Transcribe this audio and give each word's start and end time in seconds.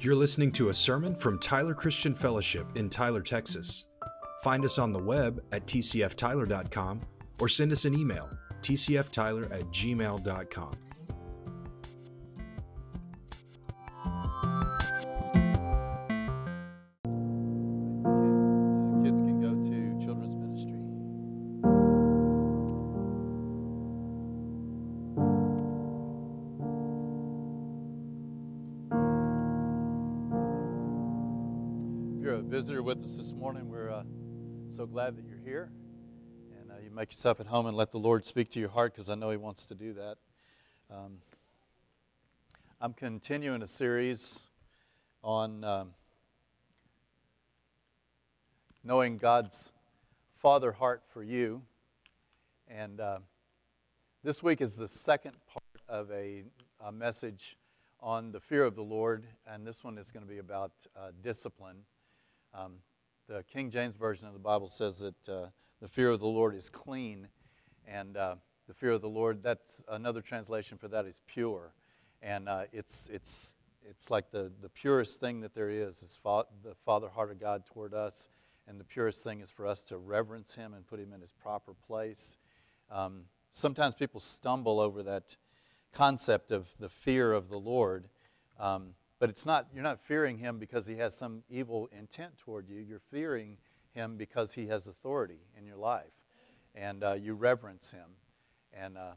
You're 0.00 0.14
listening 0.14 0.52
to 0.52 0.68
a 0.68 0.74
sermon 0.74 1.16
from 1.16 1.40
Tyler 1.40 1.74
Christian 1.74 2.14
Fellowship 2.14 2.66
in 2.76 2.88
Tyler, 2.88 3.20
Texas. 3.20 3.86
Find 4.44 4.64
us 4.64 4.78
on 4.78 4.92
the 4.92 5.02
web 5.02 5.42
at 5.50 5.66
tcftyler.com 5.66 7.00
or 7.40 7.48
send 7.48 7.72
us 7.72 7.84
an 7.84 7.98
email, 7.98 8.30
tcftyler 8.62 9.52
at 9.52 9.64
gmail.com. 9.72 10.76
yourself 37.18 37.40
at 37.40 37.48
home 37.48 37.66
and 37.66 37.76
let 37.76 37.90
the 37.90 37.98
Lord 37.98 38.24
speak 38.24 38.48
to 38.50 38.60
your 38.60 38.68
heart 38.68 38.94
because 38.94 39.10
I 39.10 39.16
know 39.16 39.30
He 39.30 39.36
wants 39.36 39.66
to 39.66 39.74
do 39.74 39.92
that. 39.94 40.18
Um, 40.88 41.18
I'm 42.80 42.92
continuing 42.92 43.60
a 43.60 43.66
series 43.66 44.46
on 45.24 45.64
um, 45.64 45.90
knowing 48.84 49.18
God's 49.18 49.72
Father 50.36 50.70
heart 50.70 51.02
for 51.12 51.24
you. 51.24 51.60
And 52.68 53.00
uh, 53.00 53.18
this 54.22 54.40
week 54.40 54.60
is 54.60 54.76
the 54.76 54.86
second 54.86 55.34
part 55.48 55.64
of 55.88 56.12
a, 56.12 56.44
a 56.86 56.92
message 56.92 57.56
on 57.98 58.30
the 58.30 58.38
fear 58.38 58.62
of 58.62 58.76
the 58.76 58.84
Lord, 58.84 59.26
and 59.44 59.66
this 59.66 59.82
one 59.82 59.98
is 59.98 60.12
going 60.12 60.24
to 60.24 60.32
be 60.32 60.38
about 60.38 60.70
uh, 60.96 61.08
discipline. 61.20 61.78
Um, 62.54 62.74
the 63.26 63.42
King 63.52 63.72
James 63.72 63.96
Version 63.96 64.28
of 64.28 64.34
the 64.34 64.38
Bible 64.38 64.68
says 64.68 65.00
that 65.00 65.28
uh, 65.28 65.46
the 65.80 65.88
fear 65.88 66.10
of 66.10 66.20
the 66.20 66.26
Lord 66.26 66.54
is 66.54 66.68
clean, 66.68 67.28
and 67.86 68.16
uh, 68.16 68.34
the 68.66 68.74
fear 68.74 68.92
of 68.92 69.00
the 69.00 69.08
Lord, 69.08 69.42
that's 69.42 69.82
another 69.88 70.20
translation 70.20 70.76
for 70.76 70.88
that 70.88 71.06
is 71.06 71.20
pure. 71.26 71.72
And 72.20 72.48
uh, 72.48 72.64
it's, 72.72 73.08
it's, 73.12 73.54
it's 73.88 74.10
like 74.10 74.30
the, 74.30 74.50
the 74.60 74.68
purest 74.68 75.20
thing 75.20 75.40
that 75.40 75.54
there 75.54 75.70
is, 75.70 76.02
is 76.02 76.18
fa- 76.22 76.44
the 76.64 76.74
Father 76.84 77.08
heart 77.08 77.30
of 77.30 77.40
God 77.40 77.64
toward 77.64 77.94
us. 77.94 78.28
And 78.66 78.78
the 78.78 78.84
purest 78.84 79.24
thing 79.24 79.40
is 79.40 79.50
for 79.50 79.66
us 79.66 79.84
to 79.84 79.96
reverence 79.96 80.54
Him 80.54 80.74
and 80.74 80.86
put 80.86 81.00
Him 81.00 81.12
in 81.12 81.20
His 81.20 81.32
proper 81.32 81.72
place. 81.86 82.36
Um, 82.90 83.22
sometimes 83.50 83.94
people 83.94 84.20
stumble 84.20 84.80
over 84.80 85.02
that 85.04 85.36
concept 85.92 86.50
of 86.50 86.68
the 86.78 86.88
fear 86.88 87.32
of 87.32 87.48
the 87.48 87.58
Lord. 87.58 88.08
Um, 88.58 88.94
but 89.18 89.30
it's 89.30 89.46
not, 89.46 89.68
you're 89.72 89.82
not 89.82 90.00
fearing 90.00 90.38
him 90.38 90.58
because 90.58 90.86
he 90.86 90.96
has 90.96 91.16
some 91.16 91.42
evil 91.50 91.88
intent 91.96 92.36
toward 92.38 92.68
you. 92.68 92.80
You're 92.80 93.00
fearing 93.10 93.56
him 93.94 94.16
because 94.16 94.52
he 94.52 94.66
has 94.68 94.88
authority 94.88 95.40
in 95.56 95.66
your 95.66 95.76
life. 95.76 96.12
And 96.74 97.02
uh, 97.02 97.14
you 97.14 97.34
reverence 97.34 97.90
him. 97.90 98.10
And 98.72 98.96
uh, 98.96 99.12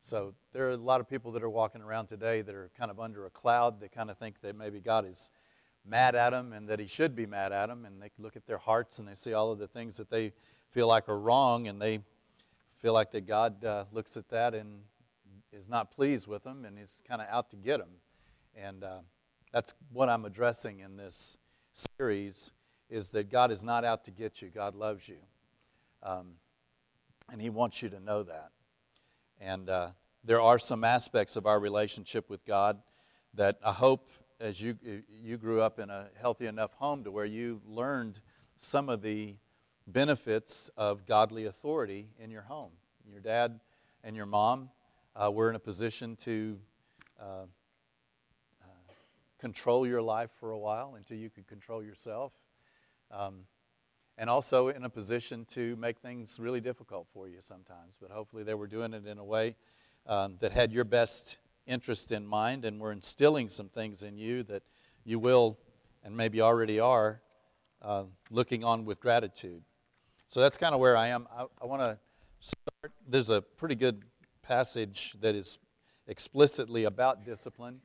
so 0.00 0.34
there 0.52 0.68
are 0.68 0.72
a 0.72 0.76
lot 0.76 1.00
of 1.00 1.08
people 1.08 1.32
that 1.32 1.42
are 1.42 1.50
walking 1.50 1.82
around 1.82 2.06
today 2.06 2.40
that 2.42 2.54
are 2.54 2.70
kind 2.78 2.90
of 2.90 3.00
under 3.00 3.26
a 3.26 3.30
cloud. 3.30 3.80
They 3.80 3.88
kind 3.88 4.10
of 4.10 4.18
think 4.18 4.40
that 4.40 4.56
maybe 4.56 4.80
God 4.80 5.06
is 5.06 5.30
mad 5.84 6.14
at 6.14 6.30
them 6.30 6.52
and 6.52 6.68
that 6.68 6.78
he 6.78 6.86
should 6.86 7.14
be 7.14 7.26
mad 7.26 7.52
at 7.52 7.66
them. 7.66 7.84
And 7.84 8.00
they 8.00 8.10
look 8.18 8.36
at 8.36 8.46
their 8.46 8.58
hearts 8.58 8.98
and 8.98 9.08
they 9.08 9.14
see 9.14 9.34
all 9.34 9.50
of 9.52 9.58
the 9.58 9.68
things 9.68 9.96
that 9.96 10.10
they 10.10 10.32
feel 10.70 10.86
like 10.86 11.08
are 11.08 11.18
wrong. 11.18 11.68
And 11.68 11.80
they 11.80 12.00
feel 12.76 12.92
like 12.92 13.10
that 13.12 13.26
God 13.26 13.64
uh, 13.64 13.84
looks 13.92 14.16
at 14.16 14.28
that 14.30 14.54
and 14.54 14.80
is 15.52 15.68
not 15.68 15.90
pleased 15.90 16.26
with 16.26 16.44
them 16.44 16.64
and 16.64 16.78
is 16.78 17.02
kind 17.06 17.20
of 17.20 17.28
out 17.30 17.50
to 17.50 17.56
get 17.56 17.78
them. 17.78 17.90
And 18.54 18.84
uh, 18.84 18.98
that's 19.52 19.74
what 19.92 20.08
I'm 20.08 20.24
addressing 20.24 20.80
in 20.80 20.96
this 20.96 21.36
series 21.98 22.52
is 22.88 23.10
that 23.10 23.30
God 23.30 23.50
is 23.50 23.62
not 23.62 23.84
out 23.84 24.04
to 24.04 24.10
get 24.10 24.40
you. 24.40 24.48
God 24.48 24.74
loves 24.74 25.08
you. 25.08 25.18
Um, 26.02 26.34
and 27.30 27.40
he 27.40 27.50
wants 27.50 27.82
you 27.82 27.88
to 27.90 28.00
know 28.00 28.22
that. 28.22 28.50
And 29.40 29.68
uh, 29.68 29.90
there 30.24 30.40
are 30.40 30.58
some 30.58 30.84
aspects 30.84 31.36
of 31.36 31.46
our 31.46 31.60
relationship 31.60 32.30
with 32.30 32.44
God 32.44 32.78
that 33.34 33.58
I 33.62 33.72
hope 33.72 34.10
as 34.40 34.60
you, 34.60 34.76
you 35.22 35.36
grew 35.36 35.60
up 35.60 35.78
in 35.78 35.90
a 35.90 36.06
healthy 36.20 36.46
enough 36.46 36.72
home 36.74 37.04
to 37.04 37.10
where 37.10 37.24
you 37.24 37.60
learned 37.66 38.20
some 38.56 38.88
of 38.88 39.02
the 39.02 39.34
benefits 39.86 40.70
of 40.76 41.06
godly 41.06 41.46
authority 41.46 42.08
in 42.18 42.30
your 42.30 42.42
home. 42.42 42.70
Your 43.10 43.20
dad 43.20 43.58
and 44.04 44.14
your 44.14 44.26
mom 44.26 44.70
uh, 45.16 45.30
were 45.30 45.50
in 45.50 45.56
a 45.56 45.60
position 45.60 46.14
to 46.16 46.58
uh, 47.20 47.24
uh, 48.62 48.66
control 49.38 49.86
your 49.86 50.02
life 50.02 50.30
for 50.38 50.52
a 50.52 50.58
while 50.58 50.94
until 50.96 51.16
you 51.16 51.30
could 51.30 51.46
control 51.46 51.82
yourself. 51.82 52.32
Um, 53.10 53.44
and 54.18 54.28
also 54.28 54.68
in 54.68 54.84
a 54.84 54.90
position 54.90 55.44
to 55.44 55.76
make 55.76 55.98
things 56.00 56.38
really 56.40 56.60
difficult 56.60 57.06
for 57.14 57.28
you 57.28 57.36
sometimes. 57.40 57.96
But 58.00 58.10
hopefully, 58.10 58.42
they 58.42 58.54
were 58.54 58.66
doing 58.66 58.92
it 58.92 59.06
in 59.06 59.18
a 59.18 59.24
way 59.24 59.54
um, 60.06 60.36
that 60.40 60.52
had 60.52 60.72
your 60.72 60.84
best 60.84 61.38
interest 61.66 62.10
in 62.10 62.26
mind 62.26 62.64
and 62.64 62.80
were 62.80 62.92
instilling 62.92 63.48
some 63.48 63.68
things 63.68 64.02
in 64.02 64.16
you 64.18 64.42
that 64.44 64.62
you 65.04 65.18
will, 65.18 65.58
and 66.02 66.16
maybe 66.16 66.40
already 66.40 66.80
are, 66.80 67.20
uh, 67.82 68.04
looking 68.30 68.64
on 68.64 68.84
with 68.84 68.98
gratitude. 69.00 69.62
So 70.26 70.40
that's 70.40 70.56
kind 70.56 70.74
of 70.74 70.80
where 70.80 70.96
I 70.96 71.08
am. 71.08 71.28
I, 71.34 71.46
I 71.62 71.66
want 71.66 71.80
to 71.80 71.98
start. 72.40 72.92
There's 73.06 73.30
a 73.30 73.40
pretty 73.40 73.74
good 73.74 74.02
passage 74.42 75.14
that 75.20 75.34
is 75.34 75.58
explicitly 76.06 76.84
about 76.84 77.24
discipline 77.24 77.80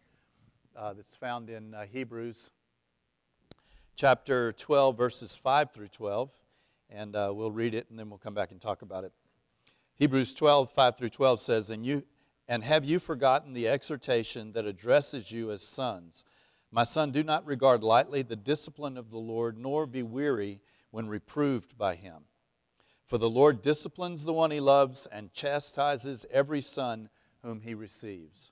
uh, 0.75 0.93
that's 0.93 1.15
found 1.15 1.49
in 1.49 1.73
uh, 1.73 1.85
Hebrews 1.91 2.51
chapter 3.95 4.53
12, 4.53 4.97
verses 4.97 5.35
5 5.35 5.71
through 5.71 5.87
12. 5.89 6.29
And 6.89 7.15
uh, 7.15 7.31
we'll 7.33 7.51
read 7.51 7.73
it 7.73 7.87
and 7.89 7.97
then 7.97 8.09
we'll 8.09 8.19
come 8.19 8.33
back 8.33 8.51
and 8.51 8.61
talk 8.61 8.81
about 8.81 9.03
it. 9.03 9.11
Hebrews 9.95 10.33
12, 10.33 10.71
5 10.71 10.97
through 10.97 11.09
12 11.09 11.41
says, 11.41 11.69
and, 11.69 11.85
you, 11.85 12.03
and 12.47 12.63
have 12.63 12.83
you 12.83 12.99
forgotten 12.99 13.53
the 13.53 13.67
exhortation 13.67 14.53
that 14.53 14.65
addresses 14.65 15.31
you 15.31 15.51
as 15.51 15.63
sons? 15.63 16.23
My 16.71 16.83
son, 16.83 17.11
do 17.11 17.23
not 17.23 17.45
regard 17.45 17.83
lightly 17.83 18.23
the 18.23 18.35
discipline 18.35 18.97
of 18.97 19.11
the 19.11 19.19
Lord, 19.19 19.57
nor 19.57 19.85
be 19.85 20.01
weary 20.01 20.59
when 20.89 21.07
reproved 21.07 21.77
by 21.77 21.95
him. 21.95 22.23
For 23.05 23.19
the 23.19 23.29
Lord 23.29 23.61
disciplines 23.61 24.23
the 24.23 24.33
one 24.33 24.49
he 24.49 24.59
loves 24.59 25.05
and 25.11 25.33
chastises 25.33 26.25
every 26.31 26.61
son 26.61 27.09
whom 27.43 27.61
he 27.61 27.75
receives. 27.75 28.51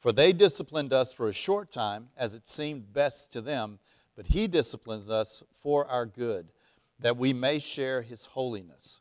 For 0.00 0.12
they 0.12 0.32
disciplined 0.32 0.92
us 0.92 1.12
for 1.12 1.28
a 1.28 1.32
short 1.32 1.72
time, 1.72 2.08
as 2.16 2.34
it 2.34 2.48
seemed 2.48 2.92
best 2.92 3.32
to 3.32 3.40
them, 3.40 3.78
but 4.16 4.26
He 4.26 4.46
disciplines 4.46 5.10
us 5.10 5.42
for 5.60 5.86
our 5.86 6.06
good, 6.06 6.48
that 7.00 7.16
we 7.16 7.32
may 7.32 7.58
share 7.58 8.02
His 8.02 8.26
holiness. 8.26 9.00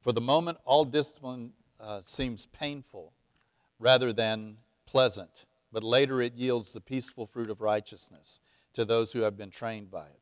For 0.00 0.12
the 0.12 0.20
moment, 0.20 0.58
all 0.64 0.84
discipline 0.84 1.52
uh, 1.78 2.00
seems 2.04 2.46
painful 2.46 3.12
rather 3.78 4.12
than 4.12 4.56
pleasant, 4.86 5.46
but 5.72 5.84
later 5.84 6.20
it 6.20 6.34
yields 6.34 6.72
the 6.72 6.80
peaceful 6.80 7.26
fruit 7.26 7.50
of 7.50 7.60
righteousness 7.60 8.40
to 8.74 8.84
those 8.84 9.12
who 9.12 9.20
have 9.20 9.36
been 9.36 9.50
trained 9.50 9.90
by 9.90 10.06
it. 10.06 10.20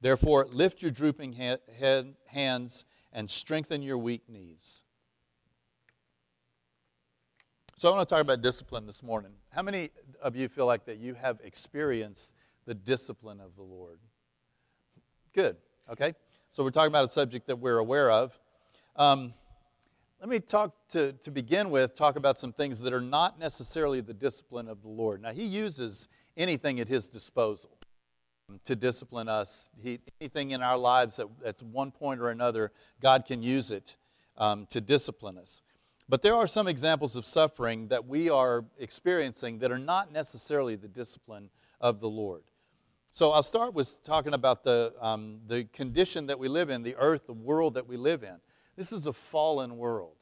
Therefore, 0.00 0.46
lift 0.50 0.80
your 0.80 0.90
drooping 0.90 1.34
ha- 1.34 2.04
hands 2.26 2.84
and 3.12 3.30
strengthen 3.30 3.82
your 3.82 3.98
weak 3.98 4.28
knees. 4.28 4.82
So, 7.80 7.88
I 7.88 7.96
want 7.96 8.06
to 8.06 8.14
talk 8.14 8.20
about 8.20 8.42
discipline 8.42 8.84
this 8.84 9.02
morning. 9.02 9.30
How 9.48 9.62
many 9.62 9.88
of 10.20 10.36
you 10.36 10.50
feel 10.50 10.66
like 10.66 10.84
that 10.84 10.98
you 10.98 11.14
have 11.14 11.40
experienced 11.42 12.34
the 12.66 12.74
discipline 12.74 13.40
of 13.40 13.56
the 13.56 13.62
Lord? 13.62 13.98
Good. 15.32 15.56
Okay. 15.90 16.14
So, 16.50 16.62
we're 16.62 16.72
talking 16.72 16.88
about 16.88 17.06
a 17.06 17.08
subject 17.08 17.46
that 17.46 17.56
we're 17.56 17.78
aware 17.78 18.10
of. 18.10 18.38
Um, 18.96 19.32
let 20.20 20.28
me 20.28 20.40
talk 20.40 20.74
to, 20.90 21.14
to 21.22 21.30
begin 21.30 21.70
with, 21.70 21.94
talk 21.94 22.16
about 22.16 22.38
some 22.38 22.52
things 22.52 22.80
that 22.80 22.92
are 22.92 23.00
not 23.00 23.38
necessarily 23.38 24.02
the 24.02 24.12
discipline 24.12 24.68
of 24.68 24.82
the 24.82 24.90
Lord. 24.90 25.22
Now, 25.22 25.32
He 25.32 25.44
uses 25.44 26.08
anything 26.36 26.80
at 26.80 26.88
His 26.88 27.06
disposal 27.06 27.78
to 28.66 28.76
discipline 28.76 29.30
us. 29.30 29.70
He, 29.82 30.00
anything 30.20 30.50
in 30.50 30.60
our 30.60 30.76
lives 30.76 31.16
that, 31.16 31.28
that's 31.42 31.62
one 31.62 31.92
point 31.92 32.20
or 32.20 32.28
another, 32.28 32.72
God 33.00 33.24
can 33.24 33.42
use 33.42 33.70
it 33.70 33.96
um, 34.36 34.66
to 34.68 34.82
discipline 34.82 35.38
us. 35.38 35.62
But 36.10 36.22
there 36.22 36.34
are 36.34 36.48
some 36.48 36.66
examples 36.66 37.14
of 37.14 37.24
suffering 37.24 37.86
that 37.86 38.04
we 38.04 38.28
are 38.28 38.64
experiencing 38.80 39.60
that 39.60 39.70
are 39.70 39.78
not 39.78 40.12
necessarily 40.12 40.74
the 40.74 40.88
discipline 40.88 41.50
of 41.80 42.00
the 42.00 42.08
Lord. 42.08 42.42
So 43.12 43.30
I'll 43.30 43.44
start 43.44 43.74
with 43.74 44.02
talking 44.02 44.34
about 44.34 44.64
the, 44.64 44.92
um, 45.00 45.38
the 45.46 45.64
condition 45.72 46.26
that 46.26 46.36
we 46.36 46.48
live 46.48 46.68
in, 46.68 46.82
the 46.82 46.96
earth, 46.96 47.28
the 47.28 47.32
world 47.32 47.74
that 47.74 47.86
we 47.86 47.96
live 47.96 48.24
in. 48.24 48.34
This 48.76 48.90
is 48.90 49.06
a 49.06 49.12
fallen 49.12 49.76
world. 49.76 50.16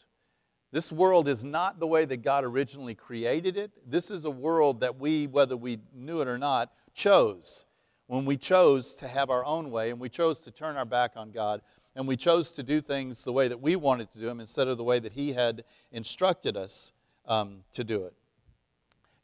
This 0.72 0.92
world 0.92 1.26
is 1.26 1.42
not 1.42 1.80
the 1.80 1.86
way 1.86 2.04
that 2.04 2.18
God 2.18 2.44
originally 2.44 2.94
created 2.94 3.56
it. 3.56 3.70
This 3.86 4.10
is 4.10 4.26
a 4.26 4.30
world 4.30 4.80
that 4.80 5.00
we, 5.00 5.26
whether 5.26 5.56
we 5.56 5.78
knew 5.94 6.20
it 6.20 6.28
or 6.28 6.36
not, 6.36 6.70
chose. 6.92 7.64
When 8.08 8.26
we 8.26 8.36
chose 8.36 8.94
to 8.96 9.08
have 9.08 9.30
our 9.30 9.44
own 9.44 9.70
way 9.70 9.88
and 9.88 9.98
we 9.98 10.10
chose 10.10 10.40
to 10.40 10.50
turn 10.50 10.76
our 10.76 10.84
back 10.84 11.12
on 11.16 11.30
God 11.30 11.62
and 11.98 12.06
we 12.06 12.16
chose 12.16 12.52
to 12.52 12.62
do 12.62 12.80
things 12.80 13.24
the 13.24 13.32
way 13.32 13.48
that 13.48 13.60
we 13.60 13.74
wanted 13.74 14.08
to 14.12 14.20
do 14.20 14.26
them 14.26 14.38
instead 14.38 14.68
of 14.68 14.78
the 14.78 14.84
way 14.84 15.00
that 15.00 15.14
He 15.14 15.32
had 15.32 15.64
instructed 15.90 16.56
us 16.56 16.92
um, 17.26 17.64
to 17.72 17.82
do 17.82 18.04
it. 18.04 18.14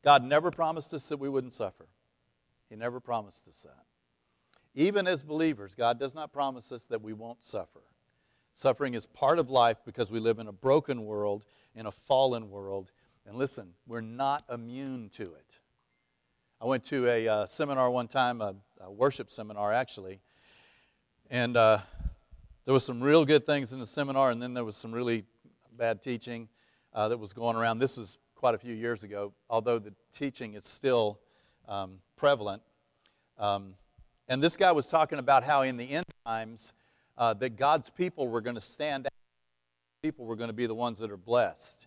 God 0.02 0.24
never 0.24 0.50
promised 0.50 0.92
us 0.92 1.08
that 1.08 1.18
we 1.18 1.28
wouldn't 1.28 1.52
suffer. 1.52 1.86
He 2.68 2.74
never 2.74 2.98
promised 2.98 3.46
us 3.46 3.62
that. 3.62 3.84
Even 4.74 5.06
as 5.06 5.22
believers, 5.22 5.76
God 5.76 6.00
does 6.00 6.16
not 6.16 6.32
promise 6.32 6.72
us 6.72 6.84
that 6.86 7.00
we 7.00 7.12
won't 7.12 7.44
suffer. 7.44 7.82
Suffering 8.54 8.94
is 8.94 9.06
part 9.06 9.38
of 9.38 9.50
life 9.50 9.76
because 9.86 10.10
we 10.10 10.18
live 10.18 10.40
in 10.40 10.48
a 10.48 10.52
broken 10.52 11.04
world, 11.04 11.44
in 11.76 11.86
a 11.86 11.92
fallen 11.92 12.50
world. 12.50 12.90
And 13.24 13.36
listen, 13.36 13.68
we're 13.86 14.00
not 14.00 14.42
immune 14.52 15.10
to 15.10 15.22
it. 15.22 15.60
I 16.60 16.64
went 16.64 16.82
to 16.86 17.06
a 17.06 17.28
uh, 17.28 17.46
seminar 17.46 17.88
one 17.88 18.08
time, 18.08 18.40
a, 18.40 18.56
a, 18.80 18.90
worship 18.90 19.30
seminar 19.30 19.72
actually, 19.72 20.18
and 21.30 21.56
uh, 21.56 21.78
there 22.64 22.72
was 22.72 22.84
some 22.84 23.02
real 23.02 23.24
good 23.24 23.44
things 23.44 23.72
in 23.72 23.78
the 23.78 23.86
seminar, 23.86 24.30
and 24.30 24.40
then 24.40 24.54
there 24.54 24.64
was 24.64 24.76
some 24.76 24.92
really 24.92 25.24
bad 25.76 26.02
teaching 26.02 26.48
uh, 26.94 27.08
that 27.08 27.18
was 27.18 27.32
going 27.32 27.56
around. 27.56 27.78
This 27.78 27.96
was 27.96 28.16
quite 28.34 28.54
a 28.54 28.58
few 28.58 28.74
years 28.74 29.04
ago, 29.04 29.32
although 29.50 29.78
the 29.78 29.92
teaching 30.12 30.54
is 30.54 30.66
still 30.66 31.18
um, 31.68 31.98
prevalent. 32.16 32.62
Um, 33.38 33.74
and 34.28 34.42
this 34.42 34.56
guy 34.56 34.72
was 34.72 34.86
talking 34.86 35.18
about 35.18 35.44
how 35.44 35.62
in 35.62 35.76
the 35.76 35.90
end 35.90 36.06
times 36.24 36.72
uh, 37.18 37.34
that 37.34 37.56
God's 37.56 37.90
people 37.90 38.28
were 38.28 38.40
going 38.40 38.54
to 38.56 38.62
stand 38.62 39.06
out. 39.06 39.12
People 40.02 40.24
were 40.24 40.36
going 40.36 40.48
to 40.48 40.54
be 40.54 40.66
the 40.66 40.74
ones 40.74 40.98
that 40.98 41.10
are 41.10 41.18
blessed. 41.18 41.86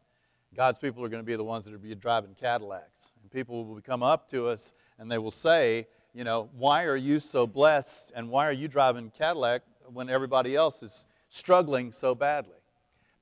God's 0.56 0.78
people 0.78 1.04
are 1.04 1.10
going 1.10 1.22
to 1.22 1.26
be 1.26 1.36
the 1.36 1.44
ones 1.44 1.66
that 1.66 1.74
are 1.74 1.96
driving 1.96 2.36
Cadillacs. 2.40 3.14
And 3.22 3.32
people 3.32 3.66
will 3.66 3.82
come 3.82 4.04
up 4.04 4.30
to 4.32 4.48
us 4.48 4.74
and 5.00 5.12
they 5.12 5.18
will 5.18 5.32
say, 5.32 5.88
you 6.14 6.24
know, 6.24 6.50
why 6.58 6.86
are 6.86 6.96
you 6.96 7.20
so 7.20 7.46
blessed 7.46 8.12
and 8.16 8.30
why 8.30 8.48
are 8.48 8.54
you 8.54 8.68
driving 8.68 9.12
Cadillac 9.16 9.62
when 9.92 10.10
everybody 10.10 10.56
else 10.56 10.84
is 10.84 11.08
struggling 11.30 11.92
so 11.92 12.16
badly. 12.16 12.54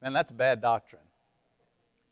Man, 0.02 0.14
that's 0.14 0.32
bad 0.32 0.62
doctrine. 0.62 1.02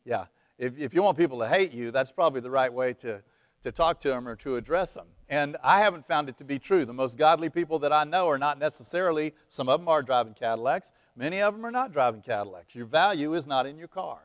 Yeah. 0.04 0.26
If, 0.58 0.78
if 0.78 0.94
you 0.94 1.02
want 1.02 1.18
people 1.18 1.38
to 1.40 1.48
hate 1.48 1.72
you, 1.72 1.90
that's 1.90 2.12
probably 2.12 2.40
the 2.40 2.50
right 2.50 2.72
way 2.72 2.92
to, 2.94 3.22
to 3.62 3.72
talk 3.72 4.00
to 4.00 4.08
them 4.08 4.28
or 4.28 4.36
to 4.36 4.56
address 4.56 4.94
them. 4.94 5.06
And 5.28 5.56
I 5.62 5.80
haven't 5.80 6.06
found 6.06 6.28
it 6.28 6.36
to 6.38 6.44
be 6.44 6.58
true. 6.58 6.84
The 6.84 6.92
most 6.92 7.16
godly 7.16 7.48
people 7.48 7.78
that 7.80 7.92
I 7.92 8.04
know 8.04 8.28
are 8.28 8.38
not 8.38 8.58
necessarily, 8.58 9.34
some 9.48 9.68
of 9.68 9.80
them 9.80 9.88
are 9.88 10.02
driving 10.02 10.34
Cadillacs, 10.34 10.92
many 11.16 11.40
of 11.40 11.54
them 11.54 11.64
are 11.64 11.70
not 11.70 11.92
driving 11.92 12.20
Cadillacs. 12.20 12.74
Your 12.74 12.86
value 12.86 13.34
is 13.34 13.46
not 13.46 13.66
in 13.66 13.78
your 13.78 13.88
car, 13.88 14.18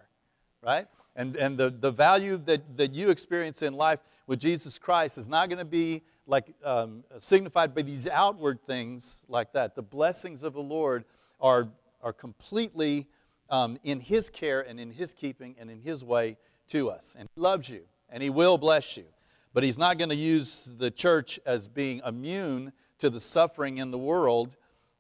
right? 0.61 0.87
And, 1.15 1.35
and 1.35 1.57
the, 1.57 1.69
the 1.69 1.91
value 1.91 2.37
that, 2.45 2.77
that 2.77 2.93
you 2.93 3.09
experience 3.09 3.61
in 3.61 3.73
life 3.73 3.99
with 4.27 4.39
Jesus 4.39 4.77
Christ 4.77 5.17
is 5.17 5.27
not 5.27 5.49
going 5.49 5.59
to 5.59 5.65
be 5.65 6.03
like 6.29 6.53
um, 6.63 7.03
signified 7.17 7.73
by 7.73 7.81
these 7.81 8.07
outward 8.07 8.61
things 8.65 9.23
like 9.27 9.51
that. 9.53 9.75
The 9.75 9.81
blessings 9.81 10.43
of 10.43 10.53
the 10.53 10.61
Lord 10.61 11.05
are, 11.41 11.69
are 12.01 12.13
completely 12.13 13.07
um, 13.49 13.77
in 13.83 13.99
His 13.99 14.29
care 14.29 14.61
and 14.61 14.79
in 14.79 14.91
His 14.91 15.13
keeping 15.13 15.55
and 15.59 15.71
in 15.71 15.81
His 15.81 16.03
way 16.03 16.37
to 16.69 16.89
us. 16.91 17.15
And 17.17 17.27
He 17.33 17.41
loves 17.41 17.67
you 17.67 17.81
and 18.09 18.21
He 18.21 18.29
will 18.29 18.57
bless 18.57 18.95
you. 18.95 19.05
But 19.53 19.63
He's 19.63 19.79
not 19.79 19.97
going 19.97 20.09
to 20.09 20.15
use 20.15 20.71
the 20.77 20.91
church 20.91 21.39
as 21.45 21.67
being 21.67 22.01
immune 22.05 22.71
to 22.99 23.09
the 23.09 23.19
suffering 23.19 23.79
in 23.79 23.89
the 23.89 23.97
world 23.97 24.55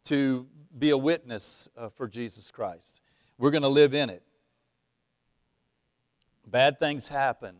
to 0.05 0.47
be 0.77 0.89
a 0.89 0.97
witness 0.97 1.69
uh, 1.77 1.89
for 1.89 2.07
Jesus 2.07 2.49
Christ. 2.49 3.01
We're 3.37 3.51
going 3.51 3.63
to 3.63 3.69
live 3.69 3.93
in 3.93 4.09
it. 4.09 4.23
Bad 6.47 6.79
things 6.79 7.07
happen, 7.07 7.55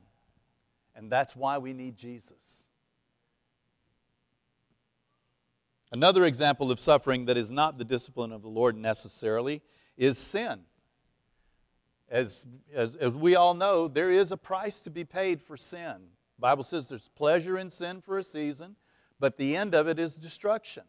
and 0.95 1.11
that's 1.11 1.35
why 1.35 1.59
we 1.59 1.73
need 1.73 1.95
Jesus. 1.95 2.68
Another 5.91 6.25
example 6.25 6.71
of 6.71 6.79
suffering 6.79 7.25
that 7.25 7.37
is 7.37 7.49
not 7.49 7.77
the 7.77 7.83
discipline 7.83 8.31
of 8.31 8.41
the 8.41 8.49
Lord 8.49 8.77
necessarily 8.77 9.61
is 9.97 10.17
sin. 10.17 10.61
As, 12.09 12.45
as, 12.73 12.95
as, 12.95 13.13
we 13.13 13.35
all 13.35 13.53
know, 13.53 13.87
there 13.87 14.11
is 14.11 14.31
a 14.31 14.37
price 14.37 14.81
to 14.81 14.89
be 14.89 15.03
paid 15.03 15.41
for 15.41 15.57
sin. 15.57 15.95
The 16.37 16.41
Bible 16.41 16.63
says 16.63 16.87
there's 16.87 17.09
pleasure 17.09 17.57
in 17.57 17.69
sin 17.69 18.01
for 18.01 18.17
a 18.17 18.23
season, 18.23 18.75
but 19.19 19.37
the 19.37 19.55
end 19.55 19.75
of 19.75 19.87
it 19.87 19.99
is 19.99 20.15
destruction. 20.15 20.83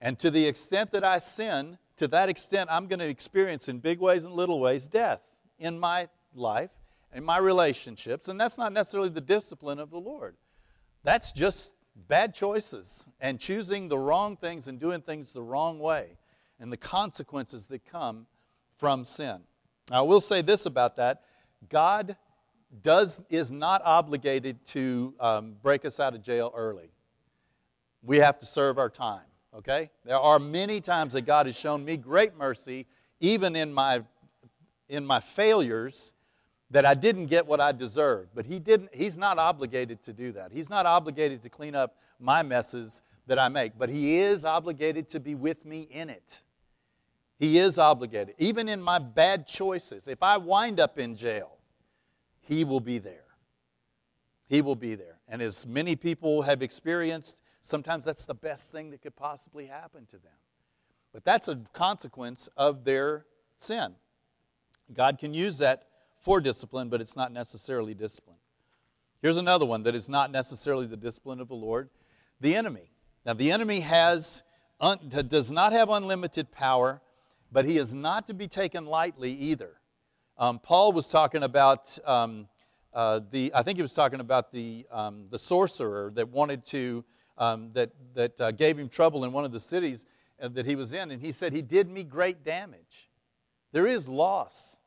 And 0.00 0.18
to 0.20 0.30
the 0.30 0.46
extent 0.46 0.92
that 0.92 1.04
I 1.04 1.18
sin, 1.18 1.78
to 1.96 2.08
that 2.08 2.28
extent, 2.28 2.70
I'm 2.70 2.86
going 2.86 3.00
to 3.00 3.08
experience 3.08 3.68
in 3.68 3.78
big 3.78 4.00
ways 4.00 4.24
and 4.24 4.34
little 4.34 4.60
ways 4.60 4.86
death 4.86 5.20
in 5.58 5.78
my 5.78 6.08
life, 6.34 6.70
in 7.12 7.24
my 7.24 7.38
relationships. 7.38 8.28
And 8.28 8.40
that's 8.40 8.58
not 8.58 8.72
necessarily 8.72 9.10
the 9.10 9.20
discipline 9.20 9.78
of 9.78 9.90
the 9.90 9.98
Lord. 9.98 10.36
That's 11.02 11.32
just 11.32 11.74
bad 12.06 12.34
choices 12.34 13.08
and 13.20 13.40
choosing 13.40 13.88
the 13.88 13.98
wrong 13.98 14.36
things 14.36 14.68
and 14.68 14.78
doing 14.78 15.00
things 15.00 15.32
the 15.32 15.42
wrong 15.42 15.78
way 15.78 16.16
and 16.60 16.72
the 16.72 16.76
consequences 16.76 17.66
that 17.66 17.84
come 17.84 18.26
from 18.78 19.04
sin. 19.04 19.38
Now, 19.90 19.98
I 19.98 20.02
will 20.02 20.20
say 20.20 20.42
this 20.42 20.66
about 20.66 20.96
that 20.96 21.22
God 21.68 22.16
does, 22.82 23.22
is 23.30 23.50
not 23.50 23.82
obligated 23.84 24.64
to 24.66 25.14
um, 25.18 25.56
break 25.62 25.84
us 25.84 25.98
out 25.98 26.14
of 26.14 26.22
jail 26.22 26.52
early. 26.54 26.90
We 28.02 28.18
have 28.18 28.38
to 28.38 28.46
serve 28.46 28.78
our 28.78 28.90
time, 28.90 29.26
okay? 29.56 29.90
There 30.04 30.18
are 30.18 30.38
many 30.38 30.80
times 30.80 31.14
that 31.14 31.22
God 31.22 31.46
has 31.46 31.56
shown 31.56 31.84
me 31.84 31.96
great 31.96 32.36
mercy, 32.36 32.86
even 33.20 33.56
in 33.56 33.72
my, 33.72 34.02
in 34.88 35.04
my 35.04 35.20
failures, 35.20 36.12
that 36.70 36.84
I 36.84 36.94
didn't 36.94 37.26
get 37.26 37.46
what 37.46 37.60
I 37.60 37.72
deserved. 37.72 38.30
But 38.34 38.46
he 38.46 38.58
didn't, 38.58 38.94
he's 38.94 39.16
not 39.16 39.38
obligated 39.38 40.02
to 40.04 40.12
do 40.12 40.32
that. 40.32 40.52
He's 40.52 40.70
not 40.70 40.86
obligated 40.86 41.42
to 41.42 41.48
clean 41.48 41.74
up 41.74 41.96
my 42.20 42.42
messes 42.42 43.02
that 43.26 43.38
I 43.38 43.48
make, 43.48 43.78
but 43.78 43.88
he 43.88 44.18
is 44.18 44.44
obligated 44.44 45.08
to 45.10 45.20
be 45.20 45.34
with 45.34 45.64
me 45.64 45.88
in 45.90 46.08
it. 46.10 46.42
He 47.38 47.58
is 47.58 47.78
obligated. 47.78 48.34
Even 48.38 48.68
in 48.68 48.82
my 48.82 48.98
bad 48.98 49.46
choices, 49.46 50.08
if 50.08 50.22
I 50.22 50.38
wind 50.38 50.80
up 50.80 50.98
in 50.98 51.14
jail, 51.14 51.58
he 52.40 52.64
will 52.64 52.80
be 52.80 52.98
there. 52.98 53.24
He 54.48 54.62
will 54.62 54.74
be 54.74 54.94
there. 54.94 55.20
And 55.28 55.40
as 55.42 55.66
many 55.66 55.94
people 55.94 56.42
have 56.42 56.62
experienced, 56.62 57.42
sometimes 57.60 58.04
that's 58.04 58.24
the 58.24 58.34
best 58.34 58.72
thing 58.72 58.90
that 58.90 59.02
could 59.02 59.14
possibly 59.14 59.66
happen 59.66 60.06
to 60.06 60.16
them. 60.16 60.32
But 61.12 61.24
that's 61.24 61.48
a 61.48 61.60
consequence 61.72 62.48
of 62.56 62.84
their 62.84 63.26
sin. 63.56 63.94
God 64.92 65.18
can 65.18 65.34
use 65.34 65.58
that 65.58 65.84
for 66.20 66.40
discipline, 66.40 66.88
but 66.88 67.00
it's 67.00 67.16
not 67.16 67.32
necessarily 67.32 67.94
discipline. 67.94 68.36
Here's 69.20 69.36
another 69.36 69.66
one 69.66 69.82
that 69.82 69.94
is 69.94 70.08
not 70.08 70.30
necessarily 70.30 70.86
the 70.86 70.96
discipline 70.96 71.40
of 71.40 71.48
the 71.48 71.54
Lord 71.54 71.90
the 72.40 72.54
enemy. 72.54 72.90
Now, 73.26 73.34
the 73.34 73.50
enemy 73.50 73.80
has, 73.80 74.42
un, 74.80 74.98
does 75.28 75.50
not 75.50 75.72
have 75.72 75.88
unlimited 75.88 76.52
power, 76.52 77.02
but 77.50 77.64
he 77.64 77.78
is 77.78 77.92
not 77.92 78.26
to 78.28 78.34
be 78.34 78.46
taken 78.46 78.86
lightly 78.86 79.32
either. 79.32 79.80
Um, 80.38 80.60
Paul 80.60 80.92
was 80.92 81.06
talking 81.08 81.42
about 81.42 81.98
um, 82.06 82.48
uh, 82.94 83.20
the, 83.30 83.50
I 83.54 83.62
think 83.62 83.76
he 83.76 83.82
was 83.82 83.92
talking 83.92 84.20
about 84.20 84.52
the, 84.52 84.86
um, 84.90 85.26
the 85.30 85.38
sorcerer 85.38 86.12
that 86.14 86.28
wanted 86.28 86.64
to, 86.66 87.04
um, 87.36 87.70
that, 87.72 87.90
that 88.14 88.40
uh, 88.40 88.50
gave 88.52 88.78
him 88.78 88.88
trouble 88.88 89.24
in 89.24 89.32
one 89.32 89.44
of 89.44 89.52
the 89.52 89.60
cities 89.60 90.04
uh, 90.40 90.48
that 90.48 90.66
he 90.66 90.76
was 90.76 90.92
in, 90.92 91.10
and 91.10 91.20
he 91.20 91.32
said, 91.32 91.52
He 91.52 91.62
did 91.62 91.88
me 91.88 92.04
great 92.04 92.44
damage. 92.44 93.10
There 93.72 93.86
is 93.86 94.08
loss. 94.08 94.77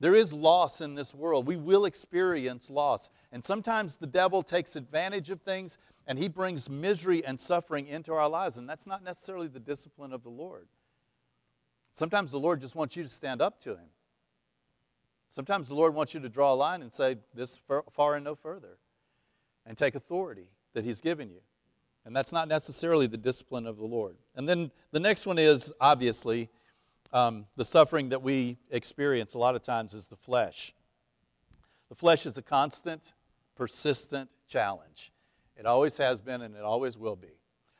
There 0.00 0.14
is 0.14 0.32
loss 0.32 0.80
in 0.80 0.94
this 0.94 1.14
world. 1.14 1.46
We 1.46 1.56
will 1.56 1.84
experience 1.84 2.68
loss. 2.68 3.10
And 3.32 3.44
sometimes 3.44 3.96
the 3.96 4.06
devil 4.06 4.42
takes 4.42 4.76
advantage 4.76 5.30
of 5.30 5.40
things 5.42 5.78
and 6.06 6.18
he 6.18 6.28
brings 6.28 6.68
misery 6.68 7.24
and 7.24 7.38
suffering 7.38 7.86
into 7.86 8.12
our 8.12 8.28
lives. 8.28 8.58
And 8.58 8.68
that's 8.68 8.86
not 8.86 9.02
necessarily 9.02 9.48
the 9.48 9.60
discipline 9.60 10.12
of 10.12 10.22
the 10.22 10.30
Lord. 10.30 10.66
Sometimes 11.94 12.32
the 12.32 12.40
Lord 12.40 12.60
just 12.60 12.74
wants 12.74 12.96
you 12.96 13.02
to 13.04 13.08
stand 13.08 13.40
up 13.40 13.60
to 13.60 13.70
him. 13.70 13.88
Sometimes 15.30 15.68
the 15.68 15.74
Lord 15.74 15.94
wants 15.94 16.12
you 16.12 16.20
to 16.20 16.28
draw 16.28 16.52
a 16.52 16.54
line 16.54 16.82
and 16.82 16.92
say, 16.92 17.16
This 17.34 17.60
far 17.92 18.16
and 18.16 18.24
no 18.24 18.34
further, 18.34 18.78
and 19.64 19.76
take 19.78 19.94
authority 19.94 20.50
that 20.74 20.84
he's 20.84 21.00
given 21.00 21.30
you. 21.30 21.40
And 22.04 22.14
that's 22.14 22.32
not 22.32 22.48
necessarily 22.48 23.06
the 23.06 23.16
discipline 23.16 23.66
of 23.66 23.78
the 23.78 23.84
Lord. 23.84 24.16
And 24.36 24.48
then 24.48 24.70
the 24.90 25.00
next 25.00 25.26
one 25.26 25.38
is 25.38 25.72
obviously 25.80 26.50
um, 27.14 27.46
the 27.56 27.64
suffering 27.64 28.08
that 28.10 28.22
we 28.22 28.58
experience 28.70 29.34
a 29.34 29.38
lot 29.38 29.54
of 29.54 29.62
times 29.62 29.94
is 29.94 30.06
the 30.06 30.16
flesh. 30.16 30.74
The 31.88 31.94
flesh 31.94 32.26
is 32.26 32.36
a 32.36 32.42
constant, 32.42 33.12
persistent 33.54 34.28
challenge. 34.48 35.12
It 35.56 35.64
always 35.64 35.96
has 35.98 36.20
been 36.20 36.42
and 36.42 36.56
it 36.56 36.62
always 36.62 36.98
will 36.98 37.14
be. 37.14 37.28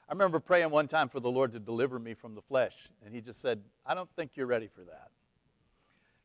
I 0.08 0.12
remember 0.12 0.38
praying 0.38 0.70
one 0.70 0.86
time 0.86 1.08
for 1.08 1.18
the 1.18 1.30
Lord 1.30 1.52
to 1.52 1.58
deliver 1.58 1.98
me 1.98 2.14
from 2.14 2.36
the 2.36 2.42
flesh, 2.42 2.88
and 3.04 3.12
He 3.12 3.20
just 3.20 3.40
said, 3.40 3.60
I 3.84 3.94
don't 3.94 4.08
think 4.14 4.32
you're 4.36 4.46
ready 4.46 4.68
for 4.68 4.82
that. 4.82 5.08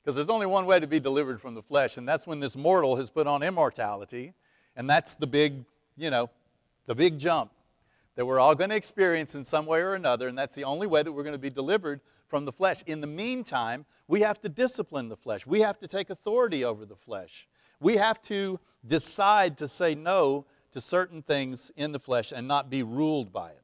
Because 0.03 0.15
there's 0.15 0.29
only 0.29 0.45
one 0.45 0.67
way 0.67 0.79
to 0.79 0.87
be 0.87 0.99
delivered 0.99 1.41
from 1.41 1.55
the 1.55 1.63
flesh, 1.63 1.97
and 1.97 2.07
that's 2.07 2.27
when 2.27 2.39
this 2.39 2.55
mortal 2.55 2.95
has 2.97 3.09
put 3.09 3.25
on 3.25 3.41
immortality. 3.41 4.33
And 4.75 4.87
that's 4.87 5.15
the 5.15 5.27
big, 5.27 5.65
you 5.97 6.11
know, 6.11 6.29
the 6.85 6.93
big 6.93 7.17
jump 7.17 7.51
that 8.15 8.25
we're 8.25 8.39
all 8.39 8.53
going 8.53 8.69
to 8.69 8.75
experience 8.75 9.33
in 9.33 9.43
some 9.43 9.65
way 9.65 9.79
or 9.79 9.95
another, 9.95 10.27
and 10.27 10.37
that's 10.37 10.55
the 10.55 10.65
only 10.65 10.85
way 10.85 11.01
that 11.01 11.11
we're 11.11 11.23
going 11.23 11.33
to 11.33 11.39
be 11.39 11.49
delivered 11.49 12.01
from 12.29 12.45
the 12.45 12.51
flesh. 12.51 12.83
In 12.86 13.01
the 13.01 13.07
meantime, 13.07 13.86
we 14.07 14.21
have 14.21 14.39
to 14.41 14.50
discipline 14.50 15.09
the 15.09 15.17
flesh. 15.17 15.45
We 15.45 15.62
have 15.62 15.79
to 15.79 15.88
take 15.88 16.09
authority 16.09 16.63
over 16.63 16.86
the 16.86 16.95
flesh. 16.95 17.48
We 17.79 17.98
have 17.98 18.21
to 18.24 18.59
decide 18.86 19.57
to 19.57 19.67
say 19.67 19.95
no 19.95 20.45
to 20.71 20.79
certain 20.79 21.21
things 21.21 21.71
in 21.75 21.91
the 21.91 22.00
flesh 22.00 22.31
and 22.31 22.48
not 22.48 22.69
be 22.69 22.83
ruled 22.83 23.33
by 23.33 23.50
it. 23.50 23.62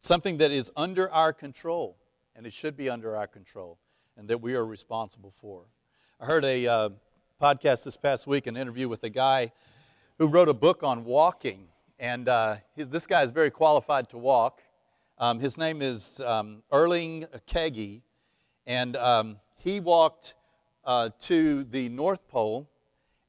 Something 0.00 0.38
that 0.38 0.52
is 0.52 0.70
under 0.76 1.10
our 1.10 1.32
control, 1.32 1.96
and 2.36 2.46
it 2.46 2.52
should 2.52 2.76
be 2.76 2.88
under 2.88 3.16
our 3.16 3.26
control, 3.26 3.78
and 4.16 4.28
that 4.28 4.40
we 4.40 4.54
are 4.54 4.64
responsible 4.64 5.34
for. 5.40 5.64
I 6.20 6.26
heard 6.26 6.44
a 6.44 6.66
uh, 6.66 6.88
podcast 7.40 7.82
this 7.82 7.96
past 7.96 8.26
week, 8.26 8.46
an 8.46 8.56
interview 8.56 8.88
with 8.88 9.02
a 9.02 9.10
guy 9.10 9.52
who 10.18 10.26
wrote 10.26 10.48
a 10.48 10.54
book 10.54 10.82
on 10.82 11.04
walking. 11.04 11.68
And 11.98 12.28
uh, 12.28 12.56
this 12.76 13.06
guy 13.06 13.22
is 13.22 13.30
very 13.30 13.50
qualified 13.50 14.08
to 14.10 14.18
walk. 14.18 14.62
Um, 15.20 15.40
his 15.40 15.58
name 15.58 15.82
is 15.82 16.20
um, 16.20 16.62
Erling 16.70 17.26
Kagge, 17.48 18.02
and 18.68 18.96
um, 18.96 19.38
he 19.56 19.80
walked 19.80 20.34
uh, 20.84 21.10
to 21.22 21.64
the 21.64 21.88
North 21.88 22.28
Pole, 22.28 22.70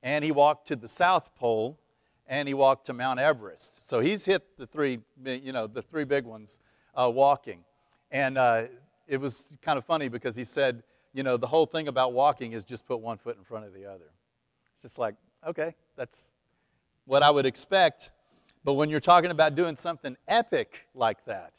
and 0.04 0.24
he 0.24 0.32
walked 0.32 0.68
to 0.68 0.76
the 0.76 0.88
South 0.88 1.34
Pole, 1.36 1.80
and 2.28 2.48
he 2.48 2.54
walked 2.54 2.86
to 2.86 2.94
Mount 2.94 3.20
Everest. 3.20 3.90
So 3.90 4.02
he's 4.02 4.24
hit 4.24 4.56
the 4.56 4.68
three, 4.68 5.00
you 5.26 5.52
know, 5.52 5.66
the 5.66 5.82
three 5.82 6.04
big 6.04 6.26
ones 6.26 6.60
uh, 6.94 7.10
walking. 7.12 7.64
And 8.12 8.38
uh, 8.38 8.66
it 9.08 9.20
was 9.20 9.56
kind 9.64 9.80
of 9.80 9.84
funny 9.84 10.10
because 10.10 10.36
he 10.36 10.44
said, 10.44 10.84
you 11.14 11.24
know, 11.24 11.38
the 11.38 11.48
whole 11.48 11.66
thing 11.66 11.88
about 11.88 12.14
walking 12.14 12.54
is 12.54 12.64
just 12.64 12.86
put 12.86 13.00
one 13.00 13.18
foot 13.18 13.36
in 13.36 13.44
front 13.44 13.66
of 13.66 13.74
the 13.74 13.88
other. 13.88 14.12
It's 14.74 14.84
just 14.84 15.00
like, 15.00 15.16
okay, 15.48 15.74
that's 15.96 16.34
what 17.06 17.24
I 17.24 17.32
would 17.32 17.48
expect. 17.48 18.12
But 18.64 18.74
when 18.74 18.92
you're 18.92 19.00
talking 19.00 19.32
about 19.32 19.56
doing 19.56 19.76
something 19.76 20.16
epic 20.28 20.86
like 20.94 21.26
that, 21.26 21.54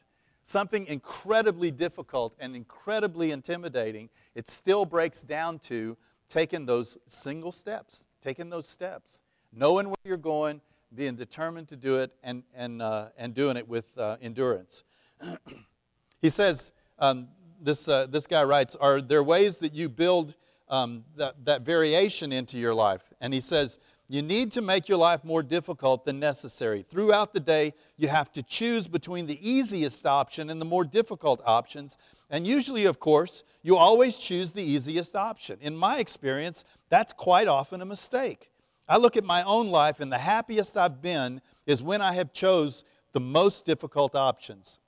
something 0.50 0.86
incredibly 0.86 1.70
difficult 1.70 2.34
and 2.40 2.56
incredibly 2.56 3.30
intimidating, 3.30 4.08
it 4.34 4.50
still 4.50 4.84
breaks 4.84 5.22
down 5.22 5.60
to 5.60 5.96
taking 6.28 6.66
those 6.66 6.98
single 7.06 7.52
steps, 7.52 8.04
taking 8.20 8.50
those 8.50 8.68
steps, 8.68 9.22
knowing 9.52 9.86
where 9.86 9.96
you're 10.04 10.16
going, 10.16 10.60
being 10.94 11.14
determined 11.14 11.68
to 11.68 11.76
do 11.76 11.98
it, 11.98 12.10
and, 12.24 12.42
and, 12.52 12.82
uh, 12.82 13.06
and 13.16 13.32
doing 13.32 13.56
it 13.56 13.68
with 13.68 13.96
uh, 13.96 14.16
endurance. 14.20 14.82
he 16.20 16.28
says, 16.28 16.72
um, 16.98 17.28
this, 17.60 17.88
uh, 17.88 18.06
this 18.06 18.26
guy 18.26 18.42
writes, 18.42 18.74
Are 18.74 19.00
there 19.00 19.22
ways 19.22 19.58
that 19.58 19.72
you 19.72 19.88
build 19.88 20.34
um, 20.68 21.04
that, 21.16 21.44
that 21.44 21.62
variation 21.62 22.32
into 22.32 22.58
your 22.58 22.74
life? 22.74 23.02
And 23.20 23.32
he 23.32 23.40
says, 23.40 23.78
you 24.10 24.22
need 24.22 24.50
to 24.50 24.60
make 24.60 24.88
your 24.88 24.98
life 24.98 25.22
more 25.22 25.40
difficult 25.40 26.04
than 26.04 26.18
necessary. 26.18 26.84
Throughout 26.90 27.32
the 27.32 27.38
day, 27.38 27.74
you 27.96 28.08
have 28.08 28.32
to 28.32 28.42
choose 28.42 28.88
between 28.88 29.26
the 29.26 29.38
easiest 29.48 30.04
option 30.04 30.50
and 30.50 30.60
the 30.60 30.64
more 30.64 30.82
difficult 30.84 31.40
options. 31.46 31.96
And 32.28 32.44
usually, 32.44 32.86
of 32.86 32.98
course, 32.98 33.44
you 33.62 33.76
always 33.76 34.16
choose 34.16 34.50
the 34.50 34.64
easiest 34.64 35.14
option. 35.14 35.60
In 35.60 35.76
my 35.76 35.98
experience, 35.98 36.64
that's 36.88 37.12
quite 37.12 37.46
often 37.46 37.80
a 37.82 37.84
mistake. 37.84 38.50
I 38.88 38.96
look 38.96 39.16
at 39.16 39.22
my 39.22 39.44
own 39.44 39.68
life, 39.68 40.00
and 40.00 40.10
the 40.10 40.18
happiest 40.18 40.76
I've 40.76 41.00
been 41.00 41.40
is 41.64 41.80
when 41.80 42.02
I 42.02 42.14
have 42.14 42.32
chose 42.32 42.82
the 43.12 43.20
most 43.20 43.64
difficult 43.64 44.16
options. 44.16 44.80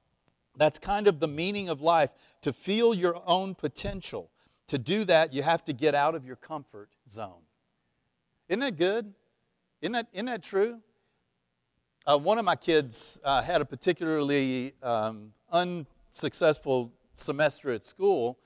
That's 0.57 0.81
kind 0.81 1.07
of 1.07 1.21
the 1.21 1.29
meaning 1.29 1.69
of 1.69 1.81
life 1.81 2.11
to 2.41 2.53
feel 2.53 2.93
your 2.93 3.23
own 3.25 3.55
potential. 3.55 4.31
To 4.67 4.79
do 4.79 5.05
that, 5.05 5.33
you 5.33 5.45
have 5.45 5.65
to 5.67 5.73
get 5.73 5.95
out 5.95 6.17
of 6.17 6.27
your 6.27 6.35
comfort 6.35 6.89
zone. 7.09 7.43
Isn't 8.53 8.61
that 8.61 8.77
good? 8.77 9.15
Isn't 9.81 9.93
that, 9.93 10.09
isn't 10.13 10.27
that 10.27 10.43
true? 10.43 10.79
Uh, 12.07 12.19
one 12.19 12.37
of 12.37 12.45
my 12.45 12.55
kids 12.55 13.19
uh, 13.25 13.41
had 13.41 13.63
a 13.63 13.65
particularly 13.65 14.75
um, 14.83 15.33
unsuccessful 15.51 16.93
semester 17.15 17.71
at 17.71 17.87
school, 17.87 18.39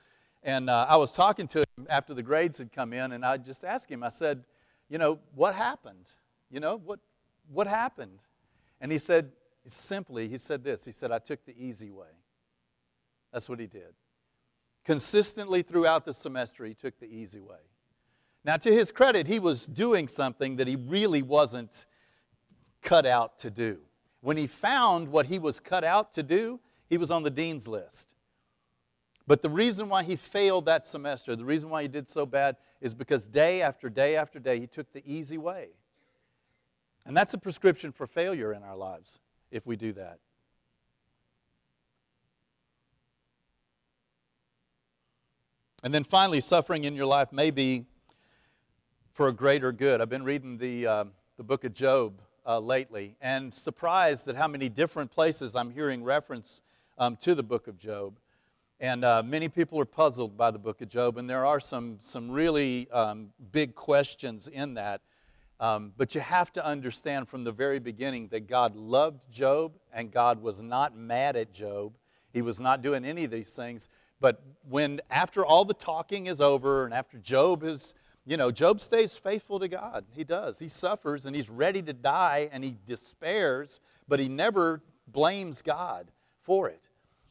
and 0.44 0.70
uh, 0.70 0.86
I 0.88 0.94
was 0.94 1.10
talking 1.10 1.48
to 1.48 1.58
him 1.58 1.88
after 1.90 2.14
the 2.14 2.22
grades 2.22 2.58
had 2.58 2.70
come 2.70 2.92
in, 2.92 3.10
and 3.10 3.25
I 3.26 3.36
just 3.36 3.64
asked 3.64 3.90
him, 3.90 4.04
I 4.04 4.10
said, 4.10 4.44
You 4.88 4.98
know, 4.98 5.18
what 5.34 5.56
happened? 5.56 6.12
You 6.52 6.60
know, 6.60 6.76
what, 6.76 7.00
what 7.50 7.66
happened? 7.66 8.20
And 8.80 8.92
he 8.92 8.98
said, 8.98 9.32
simply, 9.66 10.28
he 10.28 10.38
said 10.38 10.62
this 10.62 10.84
He 10.84 10.92
said, 10.92 11.10
I 11.10 11.18
took 11.18 11.44
the 11.44 11.54
easy 11.58 11.90
way. 11.90 12.14
That's 13.32 13.48
what 13.48 13.58
he 13.58 13.66
did. 13.66 13.92
Consistently 14.84 15.62
throughout 15.62 16.04
the 16.04 16.14
semester, 16.14 16.64
he 16.64 16.75
took 16.75 16.96
the 17.00 17.12
easy 17.12 17.40
way. 17.40 17.58
Now, 18.47 18.57
to 18.59 18.73
his 18.73 18.93
credit, 18.93 19.26
he 19.26 19.41
was 19.41 19.67
doing 19.67 20.07
something 20.07 20.55
that 20.57 20.69
he 20.69 20.76
really 20.76 21.21
wasn't 21.21 21.85
cut 22.81 23.05
out 23.05 23.41
to 23.41 23.50
do. 23.50 23.79
When 24.21 24.37
he 24.37 24.47
found 24.47 25.09
what 25.09 25.26
he 25.26 25.41
was 25.41 25.59
cut 25.59 25.83
out 25.83 26.12
to 26.12 26.23
do, 26.23 26.61
he 26.88 26.97
was 26.97 27.11
on 27.11 27.25
the 27.25 27.31
dean's 27.31 27.67
list. 27.67 28.15
But 29.26 29.43
the 29.43 29.50
reason 29.50 29.88
why 29.88 30.05
he 30.05 30.15
failed 30.15 30.67
that 30.67 30.87
semester, 30.87 31.35
the 31.35 31.45
reason 31.45 31.71
why 31.71 31.83
he 31.83 31.88
did 31.88 32.09
so 32.09 32.25
bad, 32.25 32.57
is 32.81 32.95
because 32.95 33.26
day 33.26 33.62
after 33.62 33.88
day 33.88 34.15
after 34.15 34.38
day, 34.38 34.61
he 34.61 34.69
took 34.69 34.93
the 34.93 35.03
easy 35.05 35.38
way. 35.38 35.71
And 37.05 37.17
that's 37.17 37.35
a 37.35 37.38
prescription 37.38 37.91
for 37.91 38.07
failure 38.07 38.53
in 38.53 38.62
our 38.62 38.76
lives 38.76 39.19
if 39.50 39.67
we 39.67 39.75
do 39.75 39.93
that. 39.95 40.21
And 45.83 45.93
then 45.93 46.05
finally, 46.05 46.41
suffering 46.41 46.85
in 46.85 46.95
your 46.95 47.07
life 47.07 47.33
may 47.33 47.50
be 47.50 47.87
for 49.16 49.28
a 49.28 49.32
greater 49.32 49.73
good. 49.73 50.02
I've 50.02 50.11
been 50.11 50.25
reading 50.25 50.58
the, 50.58 50.87
uh, 50.87 51.04
the 51.38 51.42
book 51.42 51.64
of 51.64 51.73
Job 51.73 52.20
uh, 52.44 52.58
lately 52.58 53.16
and 53.23 53.52
surprised 53.52 54.28
at 54.28 54.37
how 54.37 54.46
many 54.46 54.68
different 54.68 55.11
places 55.11 55.56
I'm 55.56 55.70
hearing 55.70 56.04
reference 56.04 56.61
um, 56.99 57.16
to 57.23 57.35
the 57.35 57.42
book 57.42 57.66
of 57.66 57.78
Job. 57.78 58.18
And 58.78 59.06
uh, 59.06 59.23
many 59.25 59.49
people 59.49 59.80
are 59.80 59.87
puzzled 59.87 60.37
by 60.37 60.50
the 60.50 60.58
book 60.58 60.82
of 60.82 60.90
Job, 60.90 61.16
and 61.16 61.30
there 61.30 61.46
are 61.46 61.61
some, 61.61 61.96
some 62.02 62.30
really 62.30 62.90
um, 62.90 63.30
big 63.52 63.75
questions 63.75 64.49
in 64.49 64.75
that. 64.75 65.00
Um, 65.61 65.92
but 65.96 66.14
you 66.14 66.20
have 66.20 66.52
to 66.52 66.62
understand 66.62 67.26
from 67.26 67.42
the 67.42 67.52
very 67.52 67.78
beginning 67.78 68.28
that 68.32 68.46
God 68.46 68.76
loved 68.76 69.20
Job 69.32 69.73
and 69.94 70.12
God 70.12 70.42
was 70.42 70.61
not 70.61 70.94
mad 70.94 71.37
at 71.37 71.54
Job. 71.54 71.94
He 72.35 72.42
was 72.42 72.61
not 72.61 72.82
doing 72.82 73.02
any 73.02 73.25
of 73.25 73.30
these 73.30 73.54
things. 73.54 73.88
But 74.20 74.42
when, 74.68 75.00
after 75.11 75.42
all 75.42 75.64
the 75.64 75.73
talking 75.73 76.26
is 76.26 76.42
over 76.42 76.85
and 76.85 76.92
after 76.92 77.16
Job 77.16 77.62
has 77.62 77.94
you 78.26 78.37
know, 78.37 78.50
Job 78.50 78.80
stays 78.80 79.16
faithful 79.16 79.61
to 79.61 79.68
God. 79.68 80.04
He 80.12 80.25
does. 80.25 80.59
He 80.59 80.68
suffers 80.68 81.26
and 81.26 81.37
he's 81.37 81.49
ready 81.49 81.80
to 81.83 81.92
die 81.92 82.49
and 82.52 82.64
he 82.64 82.76
despairs, 82.85 83.80
but 84.09 84.18
he 84.18 84.28
never 84.28 84.83
blames 85.06 85.62
God 85.62 86.11
for 86.42 86.68
it. 86.68 86.83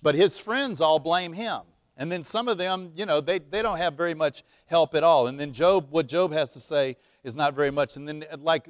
But 0.01 0.15
his 0.15 0.37
friends 0.39 0.79
all 0.79 0.99
blame 0.99 1.33
him. 1.33 1.61
And 1.97 2.11
then 2.11 2.23
some 2.23 2.47
of 2.47 2.57
them, 2.57 2.91
you 2.95 3.05
know, 3.05 3.21
they, 3.21 3.39
they 3.39 3.61
don't 3.61 3.77
have 3.77 3.95
very 3.95 4.13
much 4.13 4.43
help 4.67 4.95
at 4.95 5.03
all. 5.03 5.27
And 5.27 5.39
then 5.39 5.51
Job, 5.51 5.87
what 5.89 6.07
Job 6.07 6.31
has 6.31 6.53
to 6.53 6.59
say 6.59 6.97
is 7.23 7.35
not 7.35 7.53
very 7.53 7.71
much. 7.71 7.95
And 7.95 8.07
then, 8.07 8.25
like 8.39 8.67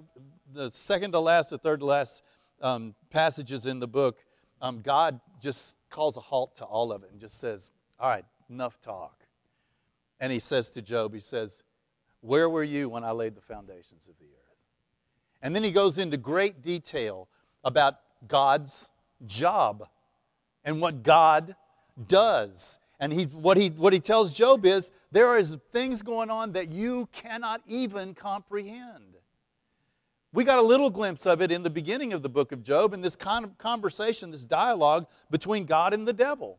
the 0.53 0.69
second 0.69 1.11
to 1.11 1.19
last 1.19 1.51
or 1.51 1.57
third 1.57 1.79
to 1.79 1.85
last 1.85 2.21
um, 2.61 2.93
passages 3.09 3.65
in 3.65 3.79
the 3.79 3.87
book, 3.87 4.17
um, 4.61 4.81
God 4.81 5.19
just 5.41 5.75
calls 5.89 6.17
a 6.17 6.21
halt 6.21 6.55
to 6.57 6.65
all 6.65 6.91
of 6.91 7.03
it 7.03 7.11
and 7.11 7.19
just 7.19 7.39
says, 7.39 7.71
All 7.99 8.09
right, 8.09 8.25
enough 8.49 8.79
talk. 8.79 9.25
And 10.19 10.31
he 10.31 10.39
says 10.39 10.69
to 10.71 10.81
Job, 10.81 11.13
He 11.13 11.19
says, 11.19 11.63
where 12.25 12.49
were 12.49 12.63
you 12.63 12.89
when 12.89 13.03
I 13.03 13.11
laid 13.11 13.35
the 13.35 13.41
foundations 13.41 14.07
of 14.07 14.17
the 14.19 14.25
earth? 14.25 14.57
And 15.41 15.55
then 15.55 15.63
he 15.63 15.71
goes 15.71 15.97
into 15.97 16.17
great 16.17 16.63
detail 16.63 17.27
about 17.63 17.99
God's 18.27 18.89
job 19.25 19.87
and 20.63 20.81
what 20.81 21.03
God 21.03 21.55
does. 22.07 22.79
And 22.99 23.13
he, 23.13 23.25
what, 23.25 23.57
he, 23.57 23.69
what 23.69 23.93
he 23.93 23.99
tells 23.99 24.33
Job 24.33 24.65
is 24.65 24.91
there 25.11 25.37
is 25.37 25.57
things 25.71 26.01
going 26.01 26.29
on 26.29 26.53
that 26.53 26.71
you 26.71 27.07
cannot 27.11 27.61
even 27.67 28.13
comprehend. 28.13 29.17
We 30.33 30.43
got 30.43 30.59
a 30.59 30.63
little 30.63 30.89
glimpse 30.89 31.25
of 31.25 31.41
it 31.41 31.51
in 31.51 31.63
the 31.63 31.69
beginning 31.69 32.11
of 32.11 32.23
the 32.23 32.29
book 32.29 32.51
of 32.51 32.63
Job 32.63 32.93
in 32.93 33.01
this 33.01 33.15
kind 33.15 33.45
of 33.45 33.57
conversation, 33.57 34.31
this 34.31 34.43
dialogue 34.43 35.05
between 35.29 35.65
God 35.65 35.93
and 35.93 36.07
the 36.07 36.13
devil. 36.13 36.57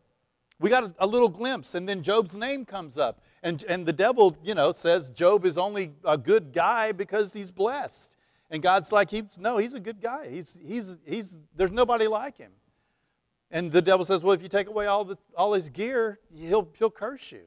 We 0.58 0.70
got 0.70 0.84
a, 0.84 0.94
a, 1.00 1.06
little 1.06 1.28
glimpse, 1.28 1.75
and 1.75 1.88
then 1.88 2.02
Job's 2.02 2.34
name 2.34 2.64
comes 2.64 2.96
up. 2.96 3.20
And, 3.42 3.62
and 3.68 3.84
the 3.84 3.92
devil, 3.92 4.36
you 4.42 4.54
know, 4.54 4.72
says 4.72 5.10
Job 5.10 5.44
is 5.44 5.58
only 5.58 5.92
a 6.04 6.16
good 6.16 6.52
guy 6.52 6.92
because 6.92 7.32
he's 7.32 7.50
blessed. 7.50 8.16
And 8.50 8.62
God's 8.62 8.90
like, 8.92 9.10
he's, 9.10 9.25
no, 9.38 9.58
he's 9.58 9.75
a 9.75 9.80
good 9.80 10.00
guy. 10.00 10.30
He's, 10.30 10.58
he's, 10.64 10.96
he's, 11.04 11.36
there's 11.54 11.72
nobody 11.72 12.06
like 12.06 12.38
him. 12.38 12.52
And 13.50 13.70
the 13.70 13.82
devil 13.82 14.04
says, 14.04 14.22
well, 14.22 14.34
if 14.34 14.42
you 14.42 14.48
take 14.48 14.68
away 14.68 14.86
all, 14.86 15.04
the, 15.04 15.18
all 15.36 15.52
his 15.52 15.68
gear, 15.68 16.20
he'll, 16.34 16.68
he'll 16.78 16.90
curse 16.90 17.32
you. 17.32 17.42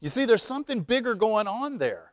You 0.00 0.08
see, 0.08 0.24
there's 0.24 0.42
something 0.42 0.80
bigger 0.80 1.14
going 1.14 1.46
on 1.46 1.78
there. 1.78 2.12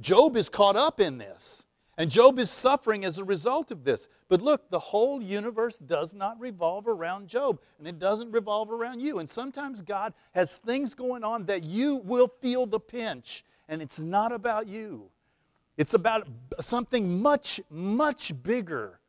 Job 0.00 0.36
is 0.36 0.48
caught 0.48 0.76
up 0.76 1.00
in 1.00 1.18
this. 1.18 1.64
And 1.98 2.10
Job 2.10 2.38
is 2.38 2.50
suffering 2.50 3.04
as 3.04 3.18
a 3.18 3.24
result 3.24 3.70
of 3.70 3.84
this. 3.84 4.08
But 4.28 4.40
look, 4.40 4.70
the 4.70 4.78
whole 4.78 5.22
universe 5.22 5.78
does 5.78 6.14
not 6.14 6.40
revolve 6.40 6.88
around 6.88 7.28
Job, 7.28 7.60
and 7.78 7.86
it 7.86 7.98
doesn't 7.98 8.32
revolve 8.32 8.70
around 8.70 9.00
you. 9.00 9.18
And 9.18 9.28
sometimes 9.28 9.82
God 9.82 10.14
has 10.32 10.56
things 10.56 10.94
going 10.94 11.22
on 11.22 11.44
that 11.46 11.64
you 11.64 11.96
will 11.96 12.28
feel 12.40 12.64
the 12.64 12.80
pinch, 12.80 13.44
and 13.68 13.82
it's 13.82 13.98
not 13.98 14.32
about 14.32 14.66
you. 14.66 15.10
It's 15.76 15.92
about 15.92 16.28
something 16.60 17.20
much, 17.20 17.60
much 17.68 18.32
bigger 18.42 19.00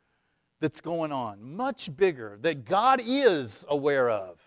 that's 0.59 0.81
going 0.81 1.11
on, 1.11 1.41
much 1.41 1.95
bigger, 1.95 2.37
that 2.41 2.65
God 2.65 3.01
is 3.03 3.65
aware 3.69 4.09
of. 4.09 4.39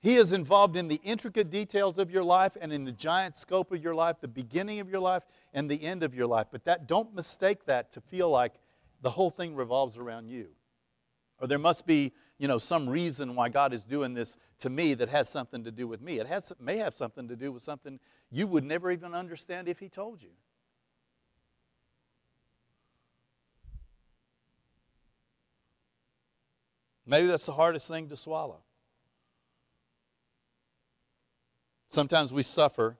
He 0.00 0.14
is 0.14 0.32
involved 0.32 0.76
in 0.76 0.86
the 0.86 1.00
intricate 1.02 1.50
details 1.50 1.98
of 1.98 2.10
your 2.10 2.22
life 2.22 2.56
and 2.60 2.72
in 2.72 2.84
the 2.84 2.92
giant 2.92 3.36
scope 3.36 3.72
of 3.72 3.82
your 3.82 3.94
life, 3.94 4.16
the 4.20 4.28
beginning 4.28 4.78
of 4.78 4.88
your 4.88 5.00
life 5.00 5.24
and 5.52 5.68
the 5.68 5.82
end 5.82 6.04
of 6.04 6.14
your 6.14 6.26
life. 6.26 6.46
But 6.52 6.64
that 6.66 6.86
don't 6.86 7.14
mistake 7.14 7.64
that 7.66 7.90
to 7.92 8.00
feel 8.00 8.30
like 8.30 8.54
the 9.02 9.10
whole 9.10 9.30
thing 9.30 9.56
revolves 9.56 9.96
around 9.96 10.28
you. 10.28 10.50
Or 11.40 11.48
there 11.48 11.58
must 11.58 11.84
be, 11.84 12.12
you 12.38 12.46
know, 12.46 12.58
some 12.58 12.88
reason 12.88 13.34
why 13.34 13.48
God 13.48 13.72
is 13.72 13.84
doing 13.84 14.14
this 14.14 14.36
to 14.60 14.70
me 14.70 14.94
that 14.94 15.08
has 15.08 15.28
something 15.28 15.64
to 15.64 15.72
do 15.72 15.88
with 15.88 16.00
me. 16.00 16.20
It 16.20 16.28
has, 16.28 16.52
may 16.60 16.76
have 16.78 16.94
something 16.94 17.26
to 17.28 17.36
do 17.36 17.50
with 17.50 17.62
something 17.62 17.98
you 18.30 18.46
would 18.46 18.64
never 18.64 18.92
even 18.92 19.14
understand 19.14 19.68
if 19.68 19.80
He 19.80 19.88
told 19.88 20.22
you. 20.22 20.30
Maybe 27.04 27.26
that's 27.26 27.46
the 27.46 27.54
hardest 27.54 27.88
thing 27.88 28.08
to 28.10 28.16
swallow. 28.16 28.60
Sometimes 31.88 32.32
we 32.32 32.42
suffer 32.42 32.96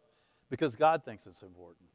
because 0.50 0.76
God 0.76 1.04
thinks 1.04 1.26
it's 1.26 1.42
important. 1.42 1.88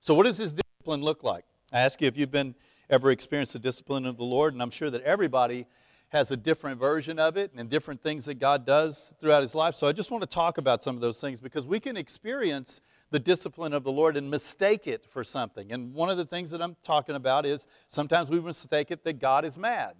So, 0.00 0.14
what 0.14 0.24
does 0.24 0.38
this 0.38 0.52
discipline 0.52 1.02
look 1.02 1.22
like? 1.22 1.44
I 1.72 1.80
ask 1.80 2.00
you 2.00 2.08
if 2.08 2.16
you've 2.16 2.30
been 2.30 2.54
ever 2.88 3.10
experienced 3.10 3.52
the 3.52 3.58
discipline 3.58 4.06
of 4.06 4.16
the 4.16 4.24
Lord, 4.24 4.54
and 4.54 4.62
I'm 4.62 4.70
sure 4.70 4.90
that 4.90 5.02
everybody 5.02 5.66
has 6.08 6.30
a 6.30 6.36
different 6.36 6.80
version 6.80 7.18
of 7.18 7.36
it 7.36 7.52
and 7.54 7.70
different 7.70 8.02
things 8.02 8.24
that 8.24 8.34
God 8.40 8.66
does 8.66 9.14
throughout 9.20 9.42
his 9.42 9.54
life. 9.54 9.76
So 9.76 9.86
I 9.86 9.92
just 9.92 10.10
want 10.10 10.22
to 10.22 10.26
talk 10.26 10.58
about 10.58 10.82
some 10.82 10.96
of 10.96 11.00
those 11.00 11.20
things 11.20 11.40
because 11.40 11.66
we 11.66 11.78
can 11.78 11.96
experience 11.96 12.80
the 13.10 13.20
discipline 13.20 13.72
of 13.72 13.84
the 13.84 13.92
Lord 13.92 14.16
and 14.16 14.28
mistake 14.28 14.88
it 14.88 15.06
for 15.06 15.22
something. 15.22 15.70
And 15.70 15.94
one 15.94 16.10
of 16.10 16.16
the 16.16 16.26
things 16.26 16.50
that 16.50 16.60
I'm 16.60 16.76
talking 16.82 17.14
about 17.14 17.46
is 17.46 17.68
sometimes 17.86 18.28
we 18.28 18.40
mistake 18.40 18.90
it 18.90 19.04
that 19.04 19.20
God 19.20 19.44
is 19.44 19.56
mad. 19.56 19.94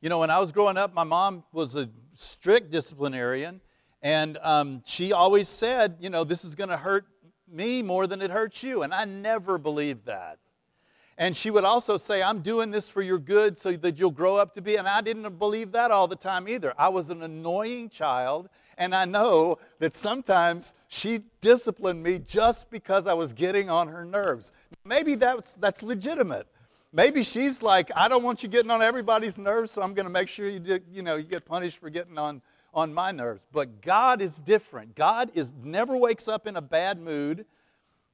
You 0.00 0.08
know, 0.08 0.18
when 0.18 0.30
I 0.30 0.38
was 0.38 0.50
growing 0.50 0.78
up, 0.78 0.94
my 0.94 1.04
mom 1.04 1.44
was 1.52 1.76
a 1.76 1.90
strict 2.14 2.70
disciplinarian, 2.70 3.60
and 4.00 4.38
um, 4.42 4.82
she 4.86 5.12
always 5.12 5.46
said, 5.46 5.96
you 6.00 6.08
know, 6.08 6.24
this 6.24 6.42
is 6.42 6.54
going 6.54 6.70
to 6.70 6.76
hurt 6.78 7.04
me 7.46 7.82
more 7.82 8.06
than 8.06 8.22
it 8.22 8.30
hurts 8.30 8.62
you. 8.62 8.82
And 8.82 8.94
I 8.94 9.04
never 9.04 9.58
believed 9.58 10.06
that. 10.06 10.38
And 11.18 11.36
she 11.36 11.50
would 11.50 11.64
also 11.64 11.98
say, 11.98 12.22
I'm 12.22 12.40
doing 12.40 12.70
this 12.70 12.88
for 12.88 13.02
your 13.02 13.18
good 13.18 13.58
so 13.58 13.72
that 13.72 13.98
you'll 13.98 14.10
grow 14.10 14.36
up 14.36 14.54
to 14.54 14.62
be. 14.62 14.76
And 14.76 14.88
I 14.88 15.02
didn't 15.02 15.38
believe 15.38 15.70
that 15.72 15.90
all 15.90 16.08
the 16.08 16.16
time 16.16 16.48
either. 16.48 16.72
I 16.78 16.88
was 16.88 17.10
an 17.10 17.22
annoying 17.22 17.90
child, 17.90 18.48
and 18.78 18.94
I 18.94 19.04
know 19.04 19.58
that 19.80 19.94
sometimes 19.94 20.74
she 20.88 21.20
disciplined 21.42 22.02
me 22.02 22.20
just 22.20 22.70
because 22.70 23.06
I 23.06 23.12
was 23.12 23.34
getting 23.34 23.68
on 23.68 23.88
her 23.88 24.06
nerves. 24.06 24.52
Maybe 24.82 25.14
that's, 25.14 25.52
that's 25.54 25.82
legitimate. 25.82 26.46
Maybe 26.92 27.22
she's 27.22 27.62
like, 27.62 27.90
I 27.94 28.08
don't 28.08 28.24
want 28.24 28.42
you 28.42 28.48
getting 28.48 28.70
on 28.70 28.82
everybody's 28.82 29.38
nerves, 29.38 29.70
so 29.70 29.82
I'm 29.82 29.94
going 29.94 30.06
to 30.06 30.12
make 30.12 30.28
sure 30.28 30.48
you, 30.48 30.58
do, 30.58 30.80
you, 30.92 31.02
know, 31.02 31.16
you 31.16 31.24
get 31.24 31.44
punished 31.44 31.78
for 31.78 31.88
getting 31.88 32.18
on, 32.18 32.42
on 32.74 32.92
my 32.92 33.12
nerves. 33.12 33.46
But 33.52 33.80
God 33.80 34.20
is 34.20 34.38
different. 34.38 34.96
God 34.96 35.30
is, 35.34 35.52
never 35.62 35.96
wakes 35.96 36.26
up 36.26 36.48
in 36.48 36.56
a 36.56 36.60
bad 36.60 37.00
mood. 37.00 37.46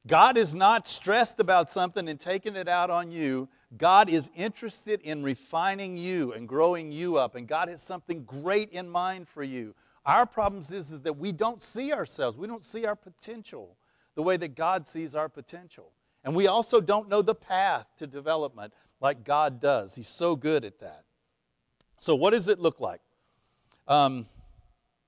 God 0.06 0.37
is 0.37 0.54
not 0.54 0.87
stressed 0.87 1.40
about 1.40 1.71
something 1.71 2.06
and 2.09 2.21
taking 2.21 2.54
it 2.54 2.68
out 2.68 2.90
on 2.90 3.11
you. 3.11 3.49
God 3.78 4.11
is 4.11 4.30
interested 4.37 5.00
in 5.00 5.23
refining 5.23 5.97
you 5.97 6.33
and 6.35 6.47
growing 6.47 6.92
you 6.92 7.16
up, 7.16 7.35
and 7.35 7.49
God 7.49 7.68
has 7.68 7.83
something 7.83 8.25
great 8.25 8.71
in 8.71 8.88
mind 8.88 9.26
for 9.26 9.43
you. 9.43 9.75
Our 10.04 10.26
problems 10.26 10.71
is, 10.71 10.93
is 10.93 11.00
that 11.00 11.17
we 11.17 11.32
don't 11.32 11.62
see 11.62 11.93
ourselves, 11.93 12.36
we 12.36 12.47
don't 12.47 12.65
see 12.65 12.84
our 12.84 12.95
potential 12.95 13.76
the 14.15 14.23
way 14.23 14.36
that 14.36 14.54
God 14.54 14.86
sees 14.86 15.15
our 15.15 15.28
potential. 15.28 15.91
And 16.26 16.34
we 16.34 16.49
also 16.49 16.80
don't 16.80 17.08
know 17.08 17.23
the 17.23 17.36
path 17.36 17.86
to 17.99 18.06
development 18.06 18.75
like 19.00 19.25
God 19.25 19.60
does. 19.60 19.95
He's 19.95 20.08
so 20.08 20.34
good 20.34 20.65
at 20.65 20.80
that. 20.80 21.04
So, 22.00 22.17
what 22.17 22.32
does 22.32 22.49
it 22.49 22.58
look 22.58 22.80
like? 22.80 23.00
Um, 23.86 24.26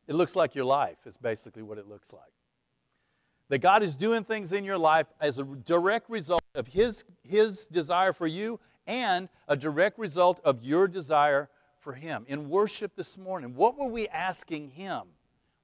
it 0.06 0.14
looks 0.14 0.36
like 0.36 0.54
your 0.54 0.64
life, 0.64 0.96
is 1.06 1.16
basically 1.16 1.62
what 1.62 1.76
it 1.76 1.88
looks 1.88 2.12
like. 2.12 2.22
That 3.48 3.58
God 3.58 3.82
is 3.82 3.96
doing 3.96 4.22
things 4.22 4.52
in 4.52 4.62
your 4.62 4.78
life 4.78 5.08
as 5.20 5.38
a 5.38 5.42
direct 5.42 6.08
result 6.08 6.42
of 6.54 6.68
His, 6.68 7.04
His 7.24 7.66
desire 7.66 8.12
for 8.12 8.28
you 8.28 8.60
and 8.86 9.28
a 9.48 9.56
direct 9.56 9.98
result 9.98 10.40
of 10.44 10.62
your 10.62 10.86
desire 10.86 11.50
for 11.80 11.94
Him. 11.94 12.26
In 12.28 12.48
worship 12.48 12.94
this 12.94 13.18
morning, 13.18 13.56
what 13.56 13.76
were 13.76 13.88
we 13.88 14.06
asking 14.08 14.68
Him? 14.68 15.02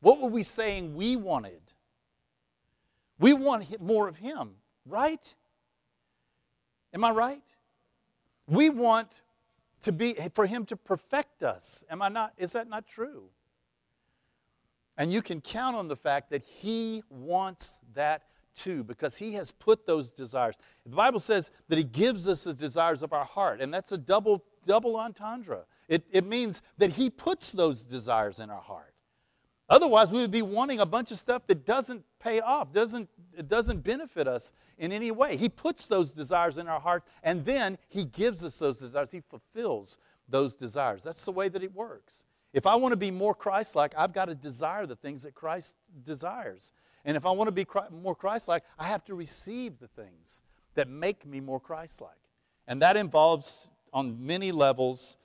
What 0.00 0.20
were 0.20 0.28
we 0.28 0.42
saying 0.42 0.96
we 0.96 1.14
wanted? 1.14 1.62
We 3.20 3.34
want 3.34 3.80
more 3.80 4.08
of 4.08 4.16
Him, 4.16 4.56
right? 4.84 5.34
Am 6.94 7.04
I 7.04 7.10
right? 7.10 7.42
We 8.46 8.70
want 8.70 9.08
to 9.82 9.92
be 9.92 10.16
for 10.34 10.46
him 10.46 10.64
to 10.66 10.76
perfect 10.76 11.42
us. 11.42 11.84
Am 11.90 12.00
I 12.00 12.08
not? 12.08 12.32
Is 12.38 12.52
that 12.52 12.68
not 12.68 12.86
true? 12.86 13.24
And 14.96 15.12
you 15.12 15.20
can 15.20 15.40
count 15.40 15.76
on 15.76 15.88
the 15.88 15.96
fact 15.96 16.30
that 16.30 16.42
he 16.42 17.02
wants 17.10 17.80
that 17.94 18.22
too 18.54 18.84
because 18.84 19.16
he 19.16 19.32
has 19.32 19.50
put 19.50 19.86
those 19.86 20.10
desires. 20.10 20.54
The 20.86 20.94
Bible 20.94 21.18
says 21.18 21.50
that 21.68 21.76
he 21.76 21.84
gives 21.84 22.28
us 22.28 22.44
the 22.44 22.54
desires 22.54 23.02
of 23.02 23.12
our 23.12 23.24
heart, 23.24 23.60
and 23.60 23.74
that's 23.74 23.92
a 23.92 23.98
double 23.98 24.44
double 24.64 24.96
entendre. 24.96 25.64
It, 25.88 26.04
it 26.10 26.24
means 26.24 26.62
that 26.78 26.92
he 26.92 27.10
puts 27.10 27.52
those 27.52 27.84
desires 27.84 28.40
in 28.40 28.50
our 28.50 28.60
heart. 28.60 28.93
Otherwise, 29.68 30.10
we 30.10 30.20
would 30.20 30.30
be 30.30 30.42
wanting 30.42 30.80
a 30.80 30.86
bunch 30.86 31.10
of 31.10 31.18
stuff 31.18 31.46
that 31.46 31.64
doesn't 31.64 32.04
pay 32.20 32.40
off, 32.40 32.72
doesn't, 32.72 33.08
doesn't 33.48 33.82
benefit 33.82 34.28
us 34.28 34.52
in 34.78 34.92
any 34.92 35.10
way. 35.10 35.36
He 35.36 35.48
puts 35.48 35.86
those 35.86 36.12
desires 36.12 36.58
in 36.58 36.68
our 36.68 36.80
heart, 36.80 37.04
and 37.22 37.44
then 37.44 37.78
He 37.88 38.04
gives 38.04 38.44
us 38.44 38.58
those 38.58 38.78
desires. 38.78 39.10
He 39.10 39.20
fulfills 39.20 39.98
those 40.28 40.54
desires. 40.54 41.02
That's 41.02 41.24
the 41.24 41.32
way 41.32 41.48
that 41.48 41.62
it 41.62 41.74
works. 41.74 42.24
If 42.52 42.66
I 42.66 42.74
want 42.76 42.92
to 42.92 42.96
be 42.96 43.10
more 43.10 43.34
Christ 43.34 43.74
like, 43.74 43.94
I've 43.96 44.12
got 44.12 44.26
to 44.26 44.34
desire 44.34 44.86
the 44.86 44.96
things 44.96 45.22
that 45.22 45.34
Christ 45.34 45.76
desires. 46.04 46.72
And 47.04 47.16
if 47.16 47.26
I 47.26 47.30
want 47.30 47.48
to 47.48 47.52
be 47.52 47.66
more 47.90 48.14
Christ 48.14 48.48
like, 48.48 48.64
I 48.78 48.84
have 48.84 49.04
to 49.06 49.14
receive 49.14 49.78
the 49.78 49.88
things 49.88 50.42
that 50.74 50.88
make 50.88 51.26
me 51.26 51.40
more 51.40 51.58
Christ 51.58 52.00
like. 52.00 52.10
And 52.66 52.80
that 52.82 52.96
involves, 52.96 53.70
on 53.92 54.24
many 54.24 54.52
levels, 54.52 55.16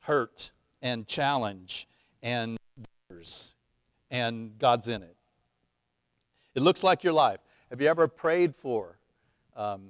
hurt 0.00 0.50
and 0.80 1.06
challenge 1.06 1.88
and 2.22 2.56
and 4.10 4.58
God's 4.58 4.88
in 4.88 5.02
it. 5.02 5.16
It 6.54 6.62
looks 6.62 6.82
like 6.82 7.04
your 7.04 7.12
life. 7.12 7.40
Have 7.70 7.80
you 7.80 7.88
ever 7.88 8.08
prayed 8.08 8.54
for 8.54 8.98
um, 9.56 9.88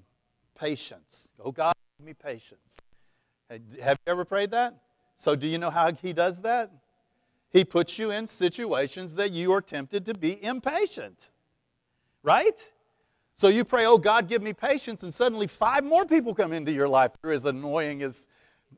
patience? 0.59 1.33
Oh, 1.43 1.53
God, 1.53 1.75
give 1.99 2.07
me 2.07 2.15
patience. 2.15 2.79
Have 3.49 3.99
you 4.07 4.11
ever 4.11 4.25
prayed 4.25 4.51
that? 4.51 4.75
So, 5.17 5.37
do 5.37 5.47
you 5.47 5.59
know 5.59 5.71
how 5.71 5.93
He 5.93 6.13
does 6.13 6.41
that? 6.43 6.71
He 7.51 7.65
puts 7.65 7.99
you 7.99 8.11
in 8.11 8.27
situations 8.27 9.15
that 9.15 9.33
you 9.33 9.53
are 9.53 9.63
tempted 9.63 10.05
to 10.07 10.15
be 10.15 10.43
impatient, 10.43 11.31
right? 12.23 12.73
So 13.35 13.49
you 13.49 13.65
pray, 13.65 13.87
Oh, 13.87 13.99
God, 13.99 14.29
give 14.29 14.43
me 14.43 14.53
patience, 14.53 15.03
and 15.03 15.15
suddenly 15.15 15.47
five 15.47 15.85
more 15.85 16.05
people 16.05 16.35
come 16.35 16.53
into 16.53 16.73
your 16.73 16.89
life. 16.89 17.13
They're 17.23 17.33
as 17.33 17.45
annoying 17.45 18.03
as 18.03 18.27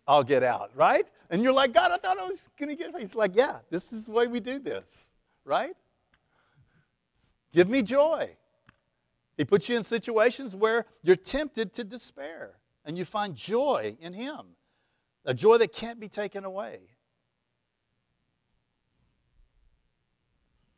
I'll 0.06 0.24
get 0.24 0.42
out, 0.42 0.70
right? 0.74 1.06
And 1.30 1.42
you're 1.42 1.52
like, 1.52 1.72
God, 1.72 1.92
I 1.92 1.96
thought 1.96 2.18
I 2.18 2.26
was 2.26 2.48
going 2.58 2.68
to 2.68 2.74
get. 2.74 2.94
He's 2.98 3.14
like, 3.14 3.34
Yeah, 3.34 3.58
this 3.70 3.92
is 3.92 4.06
the 4.06 4.12
way 4.12 4.26
we 4.26 4.40
do 4.40 4.58
this 4.58 5.07
right? 5.48 5.74
Give 7.52 7.68
me 7.68 7.82
joy. 7.82 8.36
He 9.36 9.44
puts 9.44 9.68
you 9.68 9.76
in 9.76 9.84
situations 9.84 10.54
where 10.54 10.84
you're 11.02 11.16
tempted 11.16 11.72
to 11.74 11.84
despair, 11.84 12.58
and 12.84 12.98
you 12.98 13.04
find 13.04 13.34
joy 13.34 13.96
in 14.00 14.12
Him, 14.12 14.40
a 15.24 15.32
joy 15.32 15.58
that 15.58 15.72
can't 15.72 15.98
be 15.98 16.08
taken 16.08 16.44
away. 16.44 16.80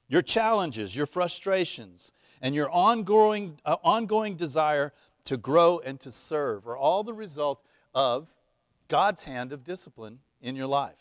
Your 0.08 0.22
challenges, 0.22 0.94
your 0.94 1.06
frustrations, 1.06 2.12
and 2.42 2.54
your 2.54 2.70
ongoing, 2.70 3.58
uh, 3.64 3.76
ongoing 3.82 4.36
desire 4.36 4.92
to 5.24 5.36
grow 5.36 5.80
and 5.84 6.00
to 6.00 6.10
serve 6.10 6.66
are 6.66 6.76
all 6.76 7.04
the 7.04 7.14
result 7.14 7.64
of 7.94 8.28
God's 8.88 9.24
hand 9.24 9.52
of 9.52 9.64
discipline 9.64 10.18
in 10.42 10.56
your 10.56 10.66
life. 10.66 10.99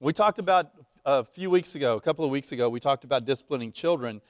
We 0.00 0.12
talked 0.12 0.38
about 0.38 0.66
uh, 1.04 1.22
a 1.22 1.24
few 1.24 1.50
weeks 1.50 1.74
ago, 1.74 1.96
a 1.96 2.00
couple 2.00 2.24
of 2.24 2.30
weeks 2.30 2.52
ago, 2.52 2.68
we 2.68 2.78
talked 2.78 3.02
about 3.02 3.24
disciplining 3.24 3.72
children, 3.72 4.20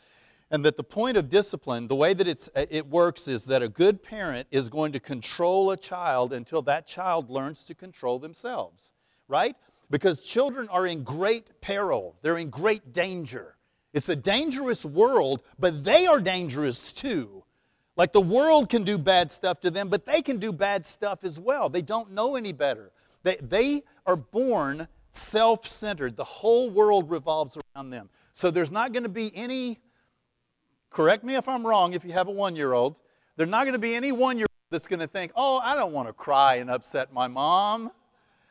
and 0.51 0.65
that 0.65 0.79
the 0.79 0.83
point 0.83 1.19
of 1.19 1.29
discipline, 1.29 1.89
the 1.89 1.95
way 1.95 2.15
that 2.15 2.27
it's, 2.27 2.49
uh, 2.57 2.65
it 2.71 2.87
works, 2.87 3.29
is 3.29 3.45
that 3.45 3.63
a 3.63 3.69
good 3.69 4.03
parent 4.03 4.49
is 4.51 4.71
going 4.71 4.93
to 4.93 5.01
control 5.01 5.71
a 5.71 5.77
child 5.77 6.33
until 6.33 6.63
that 6.63 6.87
child 6.87 7.29
learns 7.29 7.65
to 7.65 7.75
control 7.75 8.19
themselves, 8.19 8.95
right? 9.29 9.57
Because 9.91 10.23
children 10.23 10.71
are 10.71 10.87
in 10.87 11.03
great 11.03 11.61
peril, 11.61 12.17
they're 12.23 12.39
in 12.39 12.49
great 12.49 12.95
danger. 12.95 13.55
It's 13.93 14.09
a 14.09 14.17
dangerous 14.17 14.87
world, 14.87 15.43
but 15.59 15.85
they 15.85 16.07
are 16.07 16.19
dangerous 16.19 16.95
too. 16.95 17.45
Like 17.95 18.15
the 18.15 18.23
world 18.23 18.71
can 18.71 18.85
do 18.85 18.97
bad 18.97 19.31
stuff 19.31 19.61
to 19.61 19.71
them, 19.71 19.91
but 19.91 20.07
they 20.07 20.23
can 20.23 20.39
do 20.39 20.51
bad 20.51 20.87
stuff 20.87 21.25
as 21.25 21.39
well. 21.39 21.69
They 21.69 21.83
don't 21.83 22.13
know 22.13 22.37
any 22.37 22.53
better. 22.55 22.91
They, 23.23 23.37
they 23.37 23.83
are 24.07 24.17
born 24.17 24.89
self 25.19 25.67
centered. 25.67 26.17
The 26.17 26.25
whole 26.25 26.71
world 26.71 27.11
revolves 27.11 27.59
around 27.75 27.91
them. 27.91 28.09
So 28.33 28.51
there's 28.51 28.71
not 28.71 28.93
going 28.93 29.03
to 29.03 29.09
be 29.09 29.35
any, 29.35 29.81
correct 30.91 31.25
me 31.25 31.35
if 31.35 31.49
I'm 31.49 31.67
wrong 31.67 31.93
if 31.93 32.05
you 32.05 32.13
have 32.13 32.29
a 32.29 32.33
one 32.33 32.57
year 32.57 32.73
old, 32.73 33.01
there's 33.37 33.51
not 33.51 33.65
going 33.65 33.73
to 33.73 33.79
be 33.79 33.95
any 33.95 34.13
one 34.13 34.39
year 34.39 34.47
old 34.51 34.71
that's 34.71 34.87
going 34.87 35.01
to 35.01 35.07
think, 35.07 35.33
oh, 35.35 35.59
I 35.59 35.75
don't 35.75 35.93
want 35.93 36.09
to 36.09 36.13
cry 36.13 36.57
and 36.57 36.71
upset 36.71 37.13
my 37.13 37.27
mom. 37.27 37.91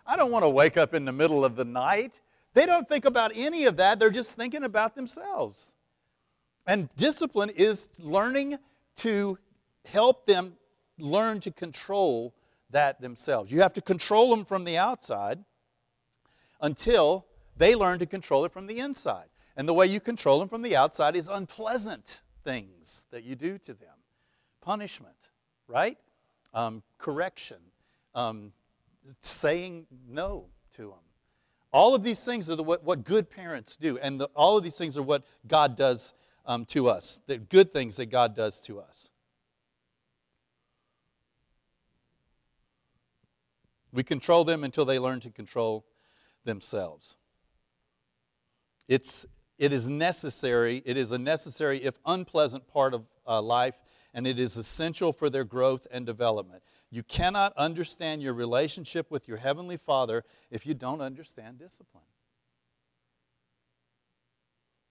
I 0.05 0.15
don't 0.15 0.31
want 0.31 0.43
to 0.43 0.49
wake 0.49 0.77
up 0.77 0.93
in 0.93 1.05
the 1.05 1.11
middle 1.11 1.43
of 1.43 1.55
the 1.55 1.65
night. 1.65 2.19
They 2.53 2.65
don't 2.65 2.87
think 2.87 3.05
about 3.05 3.31
any 3.35 3.65
of 3.65 3.77
that. 3.77 3.99
They're 3.99 4.09
just 4.09 4.31
thinking 4.33 4.63
about 4.63 4.95
themselves. 4.95 5.73
And 6.65 6.89
discipline 6.95 7.49
is 7.49 7.87
learning 7.99 8.57
to 8.97 9.37
help 9.85 10.25
them 10.25 10.53
learn 10.97 11.39
to 11.41 11.51
control 11.51 12.33
that 12.71 12.99
themselves. 12.99 13.51
You 13.51 13.61
have 13.61 13.73
to 13.73 13.81
control 13.81 14.29
them 14.29 14.43
from 14.43 14.63
the 14.63 14.77
outside 14.77 15.39
until 16.59 17.25
they 17.57 17.75
learn 17.75 17.99
to 17.99 18.05
control 18.05 18.45
it 18.45 18.51
from 18.51 18.67
the 18.67 18.79
inside. 18.79 19.27
And 19.55 19.67
the 19.67 19.73
way 19.73 19.87
you 19.87 19.99
control 19.99 20.39
them 20.39 20.49
from 20.49 20.61
the 20.61 20.75
outside 20.75 21.15
is 21.15 21.27
unpleasant 21.27 22.21
things 22.43 23.05
that 23.11 23.23
you 23.23 23.35
do 23.35 23.57
to 23.59 23.73
them 23.73 23.97
punishment, 24.67 25.31
right? 25.69 25.97
Um, 26.53 26.83
correction, 26.97 27.57
um, 28.13 28.51
saying 29.21 29.87
no 30.09 30.47
to 30.75 30.81
them. 30.81 31.05
All 31.71 31.95
of 31.95 32.03
these 32.03 32.23
things 32.25 32.49
are 32.49 32.55
the, 32.55 32.63
what, 32.63 32.83
what 32.83 33.05
good 33.05 33.29
parents 33.29 33.77
do, 33.77 33.97
and 33.97 34.19
the, 34.19 34.25
all 34.35 34.57
of 34.57 34.65
these 34.65 34.77
things 34.77 34.97
are 34.97 35.03
what 35.03 35.23
God 35.47 35.77
does 35.77 36.13
um, 36.45 36.65
to 36.65 36.89
us, 36.89 37.21
the 37.27 37.37
good 37.37 37.71
things 37.71 37.95
that 37.95 38.07
God 38.07 38.35
does 38.35 38.59
to 38.63 38.81
us. 38.81 39.09
We 43.93 44.03
control 44.03 44.43
them 44.43 44.65
until 44.65 44.83
they 44.83 44.99
learn 44.99 45.21
to 45.21 45.29
control 45.29 45.85
themselves. 46.47 47.17
It's, 48.87 49.27
it 49.59 49.71
is 49.71 49.87
necessary, 49.87 50.81
it 50.83 50.97
is 50.97 51.11
a 51.11 51.19
necessary, 51.19 51.83
if 51.83 51.93
unpleasant, 52.07 52.67
part 52.67 52.95
of 52.95 53.05
uh, 53.27 53.39
life, 53.43 53.75
and 54.15 54.25
it 54.25 54.39
is 54.39 54.57
essential 54.57 55.13
for 55.13 55.29
their 55.29 55.43
growth 55.43 55.85
and 55.91 56.07
development. 56.07 56.63
You 56.89 57.03
cannot 57.03 57.53
understand 57.57 58.23
your 58.23 58.33
relationship 58.33 59.11
with 59.11 59.27
your 59.27 59.37
Heavenly 59.37 59.77
Father 59.77 60.23
if 60.49 60.65
you 60.65 60.73
don't 60.73 61.01
understand 61.01 61.59
discipline. 61.59 62.05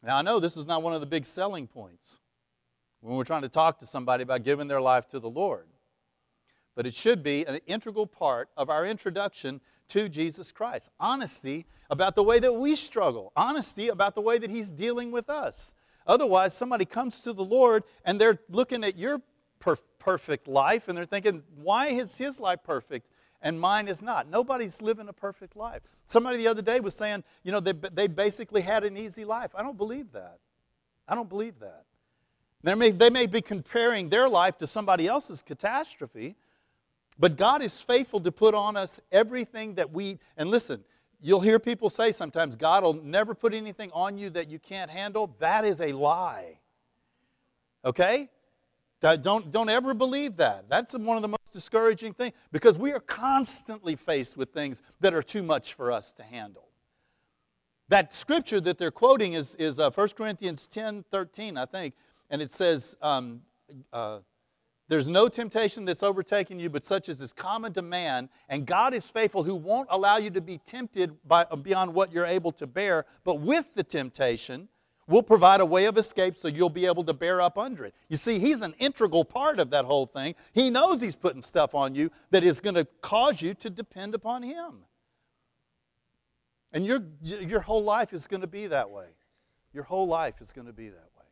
Now, 0.02 0.18
I 0.18 0.22
know 0.22 0.38
this 0.38 0.56
is 0.56 0.66
not 0.66 0.82
one 0.82 0.92
of 0.92 1.00
the 1.00 1.06
big 1.06 1.24
selling 1.24 1.66
points 1.66 2.20
when 3.00 3.16
we're 3.16 3.24
trying 3.24 3.42
to 3.42 3.48
talk 3.48 3.80
to 3.80 3.86
somebody 3.86 4.22
about 4.22 4.44
giving 4.44 4.68
their 4.68 4.80
life 4.80 5.08
to 5.08 5.18
the 5.18 5.30
Lord 5.30 5.66
but 6.76 6.86
it 6.86 6.94
should 6.94 7.24
be 7.24 7.44
an 7.46 7.58
integral 7.66 8.06
part 8.06 8.48
of 8.56 8.70
our 8.70 8.86
introduction 8.86 9.60
to 9.88 10.08
Jesus 10.08 10.52
Christ. 10.52 10.90
Honesty 11.00 11.66
about 11.90 12.14
the 12.14 12.22
way 12.22 12.38
that 12.38 12.52
we 12.52 12.76
struggle, 12.76 13.32
honesty 13.34 13.88
about 13.88 14.14
the 14.14 14.20
way 14.20 14.38
that 14.38 14.50
He's 14.50 14.70
dealing 14.70 15.10
with 15.10 15.28
us. 15.28 15.74
Otherwise, 16.06 16.56
somebody 16.56 16.84
comes 16.84 17.22
to 17.22 17.32
the 17.32 17.44
Lord 17.44 17.82
and 18.04 18.20
they're 18.20 18.38
looking 18.48 18.84
at 18.84 18.96
your 18.96 19.20
per- 19.58 19.76
perfect 19.98 20.46
life 20.46 20.86
and 20.86 20.96
they're 20.96 21.04
thinking, 21.04 21.42
why 21.56 21.88
is 21.88 22.16
His 22.16 22.38
life 22.38 22.60
perfect? 22.62 23.08
and 23.42 23.60
mine 23.60 23.86
is 23.86 24.02
not. 24.02 24.28
Nobody's 24.28 24.82
living 24.82 25.08
a 25.08 25.12
perfect 25.12 25.56
life. 25.56 25.82
Somebody 26.06 26.38
the 26.38 26.48
other 26.48 26.62
day 26.62 26.80
was 26.80 26.94
saying, 26.94 27.22
you 27.42 27.52
know, 27.52 27.60
they, 27.60 27.72
they 27.72 28.06
basically 28.06 28.60
had 28.60 28.82
an 28.82 28.96
easy 28.96 29.24
life. 29.24 29.50
I 29.54 29.62
don't 29.62 29.76
believe 29.76 30.12
that. 30.12 30.38
I 31.06 31.14
don't 31.14 31.28
believe 31.28 31.58
that. 31.60 31.84
They 32.62 32.74
may, 32.74 32.90
they 32.90 33.10
may 33.10 33.26
be 33.26 33.40
comparing 33.40 34.08
their 34.08 34.28
life 34.28 34.58
to 34.58 34.66
somebody 34.66 35.06
else's 35.06 35.42
catastrophe, 35.42 36.34
but 37.18 37.36
God 37.36 37.62
is 37.62 37.80
faithful 37.80 38.20
to 38.20 38.32
put 38.32 38.54
on 38.54 38.76
us 38.76 39.00
everything 39.10 39.74
that 39.74 39.90
we, 39.92 40.18
and 40.36 40.50
listen, 40.50 40.84
you'll 41.20 41.40
hear 41.40 41.58
people 41.58 41.88
say 41.88 42.12
sometimes, 42.12 42.56
God 42.56 42.84
will 42.84 42.94
never 42.94 43.34
put 43.34 43.54
anything 43.54 43.90
on 43.92 44.18
you 44.18 44.30
that 44.30 44.48
you 44.48 44.58
can't 44.58 44.90
handle. 44.90 45.34
That 45.38 45.64
is 45.64 45.80
a 45.80 45.92
lie. 45.92 46.58
Okay? 47.84 48.28
Don't, 49.00 49.52
don't 49.52 49.68
ever 49.68 49.94
believe 49.94 50.36
that. 50.36 50.68
That's 50.68 50.94
one 50.94 51.16
of 51.16 51.22
the 51.22 51.28
most 51.28 51.52
discouraging 51.52 52.12
things 52.12 52.34
because 52.50 52.76
we 52.76 52.92
are 52.92 53.00
constantly 53.00 53.94
faced 53.94 54.36
with 54.36 54.50
things 54.50 54.82
that 55.00 55.14
are 55.14 55.22
too 55.22 55.42
much 55.42 55.74
for 55.74 55.92
us 55.92 56.12
to 56.14 56.22
handle. 56.22 56.68
That 57.88 58.12
scripture 58.12 58.60
that 58.62 58.78
they're 58.78 58.90
quoting 58.90 59.34
is, 59.34 59.54
is 59.56 59.78
uh, 59.78 59.90
1 59.90 60.08
Corinthians 60.10 60.66
10 60.66 61.04
13, 61.10 61.56
I 61.56 61.66
think, 61.66 61.94
and 62.30 62.42
it 62.42 62.52
says, 62.52 62.96
um, 63.00 63.42
uh, 63.92 64.18
there's 64.88 65.08
no 65.08 65.28
temptation 65.28 65.84
that's 65.84 66.02
overtaken 66.02 66.60
you, 66.60 66.70
but 66.70 66.84
such 66.84 67.08
as 67.08 67.20
is 67.20 67.32
common 67.32 67.72
to 67.72 67.82
man. 67.82 68.28
And 68.48 68.66
God 68.66 68.94
is 68.94 69.08
faithful, 69.08 69.42
who 69.42 69.56
won't 69.56 69.88
allow 69.90 70.16
you 70.18 70.30
to 70.30 70.40
be 70.40 70.58
tempted 70.58 71.16
by, 71.26 71.44
beyond 71.44 71.92
what 71.92 72.12
you're 72.12 72.26
able 72.26 72.52
to 72.52 72.66
bear, 72.66 73.04
but 73.24 73.40
with 73.40 73.66
the 73.74 73.82
temptation, 73.82 74.68
will 75.08 75.22
provide 75.22 75.60
a 75.60 75.66
way 75.66 75.84
of 75.84 75.96
escape 75.98 76.36
so 76.36 76.48
you'll 76.48 76.68
be 76.68 76.86
able 76.86 77.04
to 77.04 77.12
bear 77.12 77.40
up 77.40 77.58
under 77.58 77.84
it. 77.84 77.94
You 78.08 78.16
see, 78.16 78.38
He's 78.38 78.60
an 78.60 78.74
integral 78.78 79.24
part 79.24 79.60
of 79.60 79.70
that 79.70 79.84
whole 79.84 80.06
thing. 80.06 80.34
He 80.52 80.70
knows 80.70 81.00
He's 81.00 81.16
putting 81.16 81.42
stuff 81.42 81.74
on 81.74 81.94
you 81.94 82.10
that 82.30 82.44
is 82.44 82.60
going 82.60 82.74
to 82.74 82.86
cause 83.02 83.40
you 83.40 83.54
to 83.54 83.70
depend 83.70 84.14
upon 84.14 84.42
Him. 84.42 84.82
And 86.72 86.84
your, 86.84 87.02
your 87.22 87.60
whole 87.60 87.84
life 87.84 88.12
is 88.12 88.26
going 88.26 88.40
to 88.40 88.46
be 88.46 88.66
that 88.66 88.90
way. 88.90 89.06
Your 89.72 89.84
whole 89.84 90.06
life 90.06 90.40
is 90.40 90.52
going 90.52 90.66
to 90.66 90.72
be 90.72 90.88
that 90.88 91.10
way. 91.16 91.24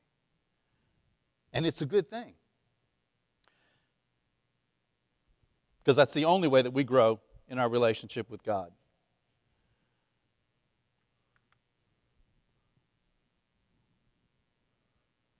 And 1.53 1.67
it's 1.67 1.83
a 1.83 1.87
good 1.87 2.09
thing. 2.09 2.35
Because 5.85 5.97
that's 5.97 6.15
the 6.15 6.25
only 6.25 6.49
way 6.49 6.63
that 6.63 6.71
we 6.71 6.83
grow 6.83 7.21
in 7.49 7.59
our 7.59 7.69
relationship 7.69 8.31
with 8.31 8.43
God. 8.43 8.73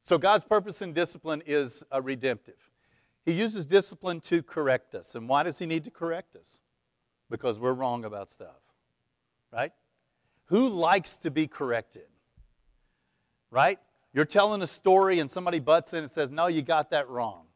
So, 0.03 0.19
God's 0.19 0.45
purpose 0.45 0.83
in 0.83 0.93
discipline 0.93 1.43
is 1.47 1.83
a 1.91 2.03
redemptive. 2.03 2.71
He 3.25 3.33
uses 3.33 3.65
discipline 3.65 4.21
to 4.23 4.43
correct 4.43 4.95
us. 4.95 5.15
And 5.15 5.27
why 5.31 5.45
does 5.45 5.59
He 5.59 5.65
need 5.65 5.85
to 5.85 5.91
correct 5.91 6.37
us? 6.37 6.61
Because 7.31 7.59
we're 7.59 7.73
wrong 7.73 8.05
about 8.05 8.31
stuff, 8.31 8.61
right? 9.51 9.73
Who 10.47 10.69
likes 10.69 11.17
to 11.19 11.31
be 11.31 11.47
corrected? 11.47 12.05
Right? 13.51 13.79
You're 14.13 14.27
telling 14.27 14.61
a 14.61 14.67
story 14.67 15.21
and 15.21 15.31
somebody 15.31 15.59
butts 15.59 15.95
in 15.95 16.01
and 16.01 16.11
says, 16.11 16.31
No, 16.31 16.49
you 16.49 16.61
got 16.61 16.91
that 16.91 17.09
wrong, 17.09 17.47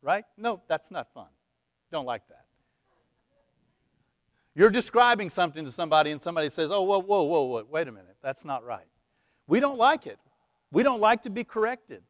right? 0.00 0.24
No, 0.38 0.62
that's 0.66 0.90
not 0.90 1.12
fun. 1.12 1.28
Don't 1.92 2.06
like 2.06 2.26
that. 2.28 2.37
You're 4.58 4.70
describing 4.70 5.30
something 5.30 5.64
to 5.64 5.70
somebody, 5.70 6.10
and 6.10 6.20
somebody 6.20 6.50
says, 6.50 6.72
Oh, 6.72 6.82
whoa, 6.82 6.98
whoa, 6.98 7.22
whoa, 7.22 7.42
whoa, 7.44 7.64
wait 7.70 7.86
a 7.86 7.92
minute. 7.92 8.16
That's 8.20 8.44
not 8.44 8.64
right. 8.64 8.88
We 9.46 9.60
don't 9.60 9.78
like 9.78 10.08
it. 10.08 10.18
We 10.72 10.82
don't 10.82 10.98
like 10.98 11.22
to 11.22 11.30
be 11.30 11.44
corrected. 11.44 12.02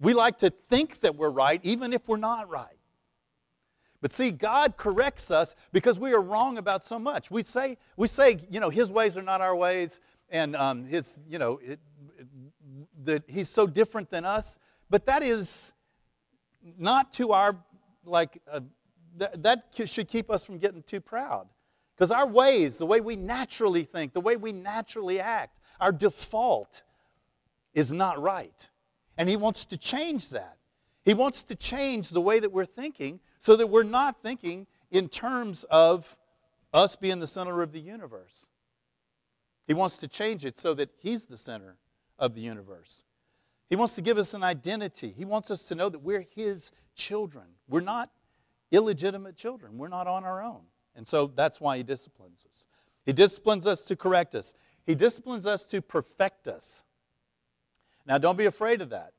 We 0.00 0.12
like 0.12 0.36
to 0.40 0.50
think 0.68 1.00
that 1.00 1.16
we're 1.16 1.30
right, 1.30 1.58
even 1.62 1.94
if 1.94 2.06
we're 2.06 2.18
not 2.18 2.50
right. 2.50 2.76
But 4.02 4.12
see, 4.12 4.30
God 4.30 4.76
corrects 4.76 5.30
us 5.30 5.54
because 5.72 5.98
we 5.98 6.12
are 6.12 6.20
wrong 6.20 6.58
about 6.58 6.84
so 6.84 6.98
much. 6.98 7.30
We 7.30 7.42
say, 7.42 7.78
we 7.96 8.06
say 8.06 8.46
you 8.50 8.60
know, 8.60 8.68
His 8.68 8.92
ways 8.92 9.16
are 9.16 9.22
not 9.22 9.40
our 9.40 9.56
ways, 9.56 10.00
and 10.28 10.54
um, 10.54 10.84
His, 10.84 11.20
you 11.26 11.38
know, 11.38 11.58
it, 11.64 11.80
it, 12.18 12.28
that 13.06 13.22
He's 13.26 13.48
so 13.48 13.66
different 13.66 14.10
than 14.10 14.26
us. 14.26 14.58
But 14.90 15.06
that 15.06 15.22
is 15.22 15.72
not 16.76 17.14
to 17.14 17.32
our, 17.32 17.56
like, 18.04 18.42
uh, 18.52 18.60
that, 19.16 19.42
that 19.42 19.64
should 19.84 20.08
keep 20.08 20.30
us 20.30 20.44
from 20.44 20.58
getting 20.58 20.82
too 20.82 21.00
proud. 21.00 21.48
Because 21.96 22.10
our 22.10 22.26
ways, 22.26 22.78
the 22.78 22.86
way 22.86 23.00
we 23.00 23.16
naturally 23.16 23.84
think, 23.84 24.12
the 24.12 24.20
way 24.20 24.36
we 24.36 24.52
naturally 24.52 25.20
act, 25.20 25.58
our 25.80 25.92
default 25.92 26.82
is 27.74 27.92
not 27.92 28.20
right. 28.20 28.68
And 29.18 29.28
He 29.28 29.36
wants 29.36 29.64
to 29.66 29.76
change 29.76 30.30
that. 30.30 30.56
He 31.04 31.14
wants 31.14 31.42
to 31.44 31.54
change 31.54 32.10
the 32.10 32.20
way 32.20 32.40
that 32.40 32.52
we're 32.52 32.64
thinking 32.64 33.20
so 33.38 33.56
that 33.56 33.66
we're 33.66 33.82
not 33.82 34.20
thinking 34.20 34.66
in 34.90 35.08
terms 35.08 35.64
of 35.70 36.16
us 36.72 36.96
being 36.96 37.20
the 37.20 37.26
center 37.26 37.62
of 37.62 37.72
the 37.72 37.80
universe. 37.80 38.48
He 39.66 39.74
wants 39.74 39.96
to 39.98 40.08
change 40.08 40.44
it 40.44 40.58
so 40.58 40.74
that 40.74 40.90
He's 40.98 41.26
the 41.26 41.38
center 41.38 41.76
of 42.18 42.34
the 42.34 42.40
universe. 42.40 43.04
He 43.68 43.76
wants 43.76 43.94
to 43.94 44.02
give 44.02 44.18
us 44.18 44.34
an 44.34 44.42
identity. 44.42 45.14
He 45.16 45.24
wants 45.24 45.50
us 45.50 45.62
to 45.64 45.74
know 45.74 45.88
that 45.88 46.00
we're 46.00 46.26
His 46.34 46.70
children. 46.94 47.44
We're 47.68 47.80
not 47.80 48.10
illegitimate 48.72 49.36
children. 49.36 49.78
We're 49.78 49.88
not 49.88 50.06
on 50.06 50.24
our 50.24 50.42
own. 50.42 50.62
And 50.94 51.06
so 51.06 51.32
that's 51.34 51.60
why 51.60 51.78
He 51.78 51.82
disciplines 51.82 52.46
us. 52.50 52.66
He 53.06 53.12
disciplines 53.12 53.66
us 53.66 53.82
to 53.82 53.96
correct 53.96 54.34
us, 54.34 54.54
He 54.86 54.94
disciplines 54.94 55.46
us 55.46 55.62
to 55.64 55.82
perfect 55.82 56.48
us. 56.48 56.84
Now, 58.06 58.18
don't 58.18 58.38
be 58.38 58.46
afraid 58.46 58.80
of 58.80 58.90
that 58.90 59.12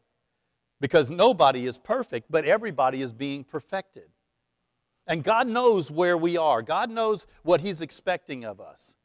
because 0.80 1.10
nobody 1.10 1.66
is 1.66 1.78
perfect, 1.78 2.30
but 2.30 2.46
everybody 2.46 3.02
is 3.02 3.14
being 3.14 3.44
perfected. 3.44 4.10
And 5.08 5.24
God 5.24 5.48
knows 5.48 5.90
where 5.90 6.18
we 6.18 6.38
are, 6.38 6.62
God 6.62 6.90
knows 6.90 7.28
what 7.44 7.62
He's 7.62 7.82
expecting 7.82 8.44
of 8.46 8.60
us. 8.60 8.96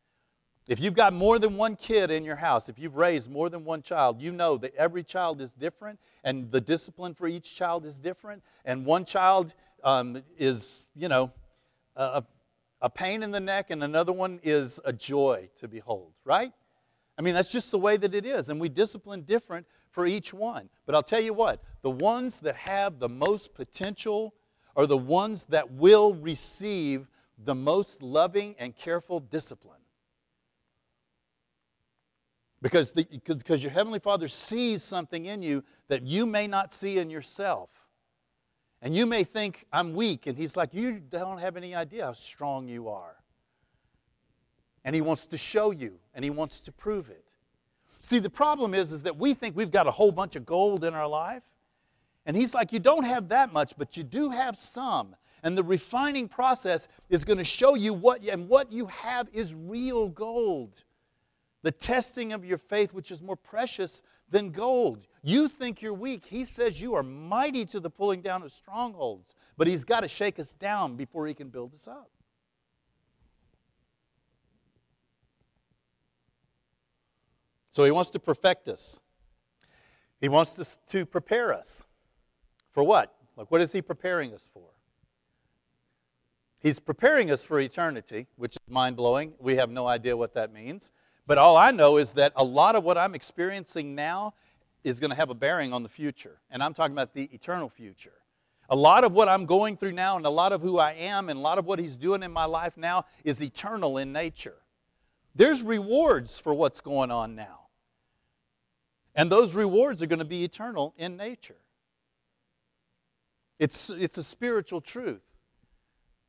If 0.69 0.81
you've 0.81 0.95
got 0.95 1.13
more 1.13 1.39
than 1.39 1.57
one 1.57 1.77
kid 1.77 2.11
in 2.11 2.25
your 2.25 2.37
house, 2.37 2.69
if 2.69 2.77
you've 2.77 2.97
raised 2.97 3.31
more 3.31 3.49
than 3.49 3.65
one 3.65 3.83
child, 3.83 4.21
you 4.21 4.33
know 4.33 4.57
that 4.59 4.75
every 4.75 5.05
child 5.05 5.41
is 5.41 5.53
different 5.53 6.01
and 6.25 6.51
the 6.51 6.61
discipline 6.61 7.15
for 7.15 7.29
each 7.29 7.55
child 7.55 7.87
is 7.87 8.01
different. 8.01 8.43
And 8.65 8.85
one 8.85 9.05
child 9.05 9.55
um, 9.87 10.23
is, 10.37 10.89
you 10.97 11.09
know, 11.09 11.31
a, 11.95 12.25
a 12.83 12.91
pain 12.91 13.23
in 13.23 13.31
the 13.31 13.41
neck 13.41 13.71
and 13.71 13.85
another 13.85 14.13
one 14.13 14.41
is 14.43 14.81
a 14.85 14.93
joy 14.93 15.49
to 15.61 15.69
behold, 15.69 16.13
right? 16.25 16.53
I 17.17 17.23
mean, 17.23 17.35
that's 17.35 17.51
just 17.51 17.71
the 17.71 17.79
way 17.79 17.97
that 17.97 18.13
it 18.13 18.27
is. 18.27 18.51
And 18.51 18.61
we 18.61 18.69
discipline 18.69 19.23
different 19.23 19.65
for 19.93 20.05
each 20.05 20.35
one. 20.35 20.69
But 20.85 20.97
I'll 20.97 21.05
tell 21.05 21.21
you 21.21 21.33
what, 21.33 21.63
the 21.83 21.91
ones 21.91 22.41
that 22.41 22.57
have 22.57 22.99
the 22.99 23.09
most 23.09 23.55
potential 23.55 24.35
are 24.75 24.87
the 24.87 24.97
ones 24.97 25.45
that 25.45 25.71
will 25.71 26.15
receive 26.15 27.07
the 27.45 27.55
most 27.55 28.03
loving 28.03 28.57
and 28.59 28.77
careful 28.77 29.21
discipline. 29.21 29.81
Because, 32.61 32.91
the, 32.91 33.07
because 33.25 33.63
your 33.63 33.73
Heavenly 33.73 34.01
Father 34.01 34.27
sees 34.27 34.83
something 34.83 35.27
in 35.27 35.43
you 35.43 35.63
that 35.89 36.03
you 36.03 36.27
may 36.27 36.49
not 36.49 36.73
see 36.73 36.99
in 36.99 37.09
yourself. 37.09 37.71
And 38.87 38.95
you 38.95 39.05
may 39.05 39.25
think, 39.25 39.67
I'm 39.73 39.95
weak. 39.95 40.29
And 40.29 40.39
He's 40.39 40.57
like, 40.57 40.73
You 40.73 41.01
don't 41.01 41.39
have 41.39 41.57
any 41.57 41.75
idea 41.75 42.05
how 42.05 42.13
strong 42.13 42.69
you 42.69 42.89
are. 42.89 43.17
And 44.85 44.95
He 44.95 45.01
wants 45.01 45.27
to 45.27 45.37
show 45.37 45.73
you, 45.73 45.99
and 46.15 46.25
He 46.25 46.31
wants 46.31 46.61
to 46.61 46.71
prove 46.71 47.11
it. 47.11 47.25
See, 48.01 48.21
the 48.21 48.31
problem 48.31 48.75
is, 48.75 48.93
is 48.93 49.03
that 49.03 49.17
we 49.17 49.35
think 49.35 49.57
we've 49.57 49.73
got 49.73 49.89
a 49.89 49.91
whole 49.91 50.13
bunch 50.13 50.37
of 50.37 50.47
gold 50.47 50.85
in 50.85 50.95
our 50.95 51.09
life. 51.09 51.43
And 52.27 52.37
He's 52.37 52.55
like, 52.55 52.73
You 52.73 52.79
don't 52.79 53.03
have 53.03 53.31
that 53.31 53.53
much, 53.53 53.75
but 53.77 53.97
you 53.97 54.05
do 54.05 54.31
have 54.31 54.57
some. 54.57 55.17
And 55.43 55.59
the 55.59 55.65
refining 55.65 56.29
process 56.29 56.87
is 57.11 57.25
going 57.25 57.39
to 57.39 57.45
show 57.45 57.75
you 57.75 57.93
what, 57.93 58.23
and 58.23 58.49
what 58.49 58.71
you 58.71 58.87
have 58.87 59.29
is 59.33 59.53
real 59.53 60.09
gold 60.09 60.85
the 61.67 61.73
testing 61.73 62.33
of 62.33 62.45
your 62.45 62.59
faith, 62.59 62.93
which 62.93 63.11
is 63.11 63.21
more 63.21 63.35
precious 63.35 64.05
than 64.31 64.51
gold. 64.51 65.07
You 65.23 65.49
think 65.49 65.83
you're 65.83 65.95
weak. 65.95 66.27
He 66.27 66.45
says 66.45 66.81
you 66.81 66.95
are 66.95 67.03
mighty 67.03 67.65
to 67.67 67.81
the 67.81 67.91
pulling 67.91 68.23
down 68.23 68.43
of 68.43 68.53
strongholds, 68.53 69.35
but 69.57 69.67
He's 69.67 69.85
got 69.85 70.01
to 70.01 70.09
shake 70.09 70.39
us 70.39 70.51
down 70.51 70.97
before 70.97 71.27
He 71.27 71.35
can 71.35 71.49
build 71.49 71.75
us 71.75 71.89
up. 71.89 72.11
So 77.73 77.85
He 77.85 77.91
wants 77.91 78.11
to 78.11 78.19
perfect 78.19 78.69
us, 78.69 79.01
He 80.21 80.29
wants 80.29 80.55
to, 80.55 80.65
to 80.89 81.07
prepare 81.07 81.53
us. 81.53 81.85
For 82.73 82.83
what? 82.83 83.15
Like, 83.37 83.51
what 83.51 83.61
is 83.61 83.73
He 83.73 83.83
preparing 83.83 84.33
us 84.35 84.43
for? 84.53 84.69
He's 86.61 86.79
preparing 86.79 87.31
us 87.31 87.45
for 87.45 87.61
eternity, 87.61 88.27
which 88.37 88.57
is 88.57 88.61
mind 88.69 88.97
blowing. 88.97 89.35
We 89.39 89.57
have 89.57 89.71
no 89.71 89.87
idea 89.87 90.17
what 90.17 90.35
that 90.35 90.53
means. 90.53 90.91
But 91.27 91.39
all 91.39 91.57
I 91.57 91.71
know 91.73 91.97
is 91.97 92.13
that 92.13 92.33
a 92.37 92.45
lot 92.45 92.77
of 92.77 92.85
what 92.85 92.97
I'm 92.97 93.15
experiencing 93.15 93.95
now 93.95 94.35
is 94.85 95.01
going 95.01 95.11
to 95.11 95.17
have 95.17 95.31
a 95.31 95.35
bearing 95.35 95.73
on 95.73 95.83
the 95.83 95.89
future. 95.89 96.39
And 96.51 96.63
I'm 96.63 96.73
talking 96.73 96.93
about 96.93 97.13
the 97.13 97.25
eternal 97.33 97.69
future. 97.69 98.13
A 98.69 98.77
lot 98.77 99.05
of 99.05 99.13
what 99.13 99.29
I'm 99.29 99.47
going 99.47 99.77
through 99.77 99.93
now 99.93 100.17
and 100.17 100.27
a 100.27 100.31
lot 100.31 100.53
of 100.53 100.61
who 100.61 100.79
I 100.79 100.93
am 100.93 101.29
and 101.29 101.39
a 101.39 101.43
lot 101.43 101.59
of 101.59 101.67
what 101.67 101.79
He's 101.79 101.97
doing 101.97 102.23
in 102.23 102.33
my 102.33 102.45
life 102.45 102.77
now 102.77 103.05
is 103.25 103.43
eternal 103.43 103.99
in 103.99 104.13
nature. 104.13 104.57
There's 105.35 105.63
rewards 105.63 106.39
for 106.39 106.55
what's 106.55 106.81
going 106.81 107.11
on 107.11 107.35
now. 107.35 107.67
And 109.15 109.31
those 109.31 109.55
rewards 109.55 110.03
are 110.03 110.07
going 110.07 110.21
to 110.21 110.25
be 110.25 110.45
eternal 110.45 110.95
in 110.97 111.17
nature. 111.17 111.57
It's, 113.59 113.91
it's 113.91 114.19
a 114.19 114.25
spiritual 114.25 114.81
truth. 114.81 115.23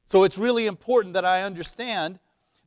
So 0.05 0.23
it's 0.23 0.37
really 0.37 0.67
important 0.67 1.13
that 1.15 1.25
I 1.25 1.43
understand 1.43 2.19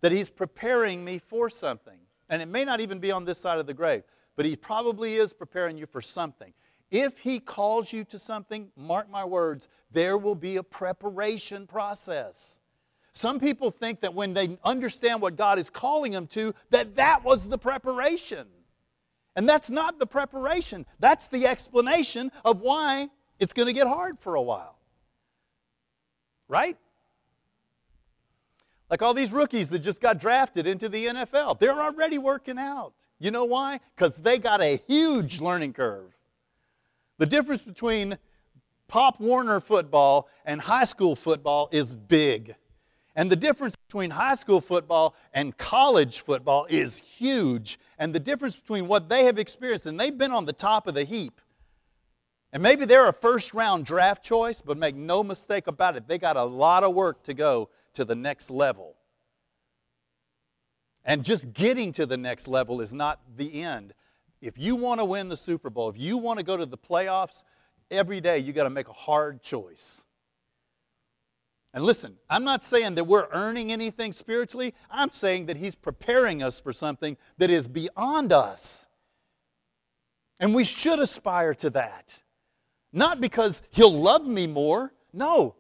that 0.02 0.12
He's 0.12 0.30
preparing 0.30 1.04
me 1.04 1.18
for 1.18 1.48
something. 1.50 1.98
And 2.30 2.40
it 2.40 2.46
may 2.46 2.64
not 2.64 2.80
even 2.80 3.00
be 3.00 3.10
on 3.10 3.24
this 3.24 3.38
side 3.38 3.58
of 3.58 3.66
the 3.66 3.74
grave, 3.74 4.04
but 4.36 4.46
He 4.46 4.56
probably 4.56 5.16
is 5.16 5.32
preparing 5.34 5.76
you 5.76 5.84
for 5.84 6.00
something. 6.00 6.54
If 6.90 7.18
He 7.18 7.40
calls 7.40 7.92
you 7.92 8.04
to 8.04 8.18
something, 8.18 8.70
mark 8.76 9.10
my 9.10 9.24
words, 9.24 9.68
there 9.90 10.16
will 10.16 10.34
be 10.34 10.56
a 10.56 10.62
preparation 10.62 11.66
process. 11.66 12.60
Some 13.12 13.40
people 13.40 13.70
think 13.70 14.00
that 14.00 14.14
when 14.14 14.32
they 14.32 14.56
understand 14.64 15.20
what 15.20 15.36
God 15.36 15.58
is 15.58 15.68
calling 15.68 16.12
them 16.12 16.28
to, 16.28 16.54
that 16.70 16.94
that 16.94 17.24
was 17.24 17.46
the 17.46 17.58
preparation. 17.58 18.46
And 19.34 19.48
that's 19.48 19.70
not 19.70 19.98
the 19.98 20.06
preparation. 20.06 20.86
That's 21.00 21.26
the 21.28 21.46
explanation 21.46 22.30
of 22.44 22.60
why 22.60 23.10
it's 23.40 23.52
going 23.52 23.66
to 23.66 23.72
get 23.72 23.86
hard 23.86 24.18
for 24.20 24.36
a 24.36 24.42
while. 24.42 24.78
Right? 26.48 26.76
Like 28.90 29.02
all 29.02 29.14
these 29.14 29.30
rookies 29.30 29.70
that 29.70 29.78
just 29.78 30.00
got 30.00 30.18
drafted 30.18 30.66
into 30.66 30.88
the 30.88 31.06
NFL, 31.06 31.60
they're 31.60 31.80
already 31.80 32.18
working 32.18 32.58
out. 32.58 32.94
You 33.20 33.30
know 33.30 33.44
why? 33.44 33.78
Because 33.94 34.16
they 34.16 34.38
got 34.38 34.60
a 34.60 34.82
huge 34.88 35.40
learning 35.40 35.74
curve. 35.74 36.12
The 37.18 37.26
difference 37.26 37.62
between 37.62 38.18
Pop 38.88 39.20
Warner 39.20 39.60
football 39.60 40.28
and 40.44 40.60
high 40.60 40.86
school 40.86 41.14
football 41.14 41.68
is 41.70 41.94
big. 41.94 42.56
And 43.14 43.30
the 43.30 43.36
difference 43.36 43.76
between 43.76 44.10
high 44.10 44.34
school 44.34 44.60
football 44.60 45.14
and 45.32 45.56
college 45.56 46.20
football 46.20 46.66
is 46.68 46.98
huge. 46.98 47.78
And 47.98 48.12
the 48.12 48.20
difference 48.20 48.56
between 48.56 48.88
what 48.88 49.08
they 49.08 49.24
have 49.24 49.38
experienced, 49.38 49.86
and 49.86 50.00
they've 50.00 50.16
been 50.16 50.32
on 50.32 50.46
the 50.46 50.52
top 50.52 50.88
of 50.88 50.94
the 50.94 51.04
heap. 51.04 51.40
And 52.52 52.60
maybe 52.62 52.84
they're 52.84 53.08
a 53.08 53.12
first 53.12 53.54
round 53.54 53.84
draft 53.84 54.24
choice, 54.24 54.60
but 54.60 54.76
make 54.76 54.96
no 54.96 55.22
mistake 55.22 55.68
about 55.68 55.96
it, 55.96 56.08
they 56.08 56.18
got 56.18 56.36
a 56.36 56.42
lot 56.42 56.82
of 56.82 56.94
work 56.94 57.22
to 57.24 57.34
go 57.34 57.68
to 57.94 58.04
the 58.04 58.14
next 58.14 58.50
level. 58.50 58.96
And 61.04 61.24
just 61.24 61.52
getting 61.52 61.92
to 61.92 62.06
the 62.06 62.16
next 62.16 62.46
level 62.46 62.80
is 62.80 62.92
not 62.92 63.20
the 63.36 63.62
end. 63.62 63.94
If 64.40 64.58
you 64.58 64.76
want 64.76 65.00
to 65.00 65.04
win 65.04 65.28
the 65.28 65.36
Super 65.36 65.70
Bowl, 65.70 65.88
if 65.88 65.98
you 65.98 66.16
want 66.16 66.38
to 66.38 66.44
go 66.44 66.56
to 66.56 66.66
the 66.66 66.78
playoffs, 66.78 67.42
every 67.90 68.20
day 68.20 68.38
you 68.38 68.52
got 68.52 68.64
to 68.64 68.70
make 68.70 68.88
a 68.88 68.92
hard 68.92 69.42
choice. 69.42 70.06
And 71.72 71.84
listen, 71.84 72.16
I'm 72.28 72.44
not 72.44 72.64
saying 72.64 72.96
that 72.96 73.04
we're 73.04 73.28
earning 73.32 73.70
anything 73.70 74.12
spiritually. 74.12 74.74
I'm 74.90 75.12
saying 75.12 75.46
that 75.46 75.56
He's 75.56 75.74
preparing 75.74 76.42
us 76.42 76.58
for 76.58 76.72
something 76.72 77.16
that 77.38 77.50
is 77.50 77.68
beyond 77.68 78.32
us. 78.32 78.86
And 80.40 80.54
we 80.54 80.64
should 80.64 80.98
aspire 80.98 81.54
to 81.54 81.70
that. 81.70 82.22
Not 82.92 83.20
because 83.20 83.62
He'll 83.70 84.00
love 84.00 84.26
me 84.26 84.46
more, 84.46 84.92
no, 85.12 85.54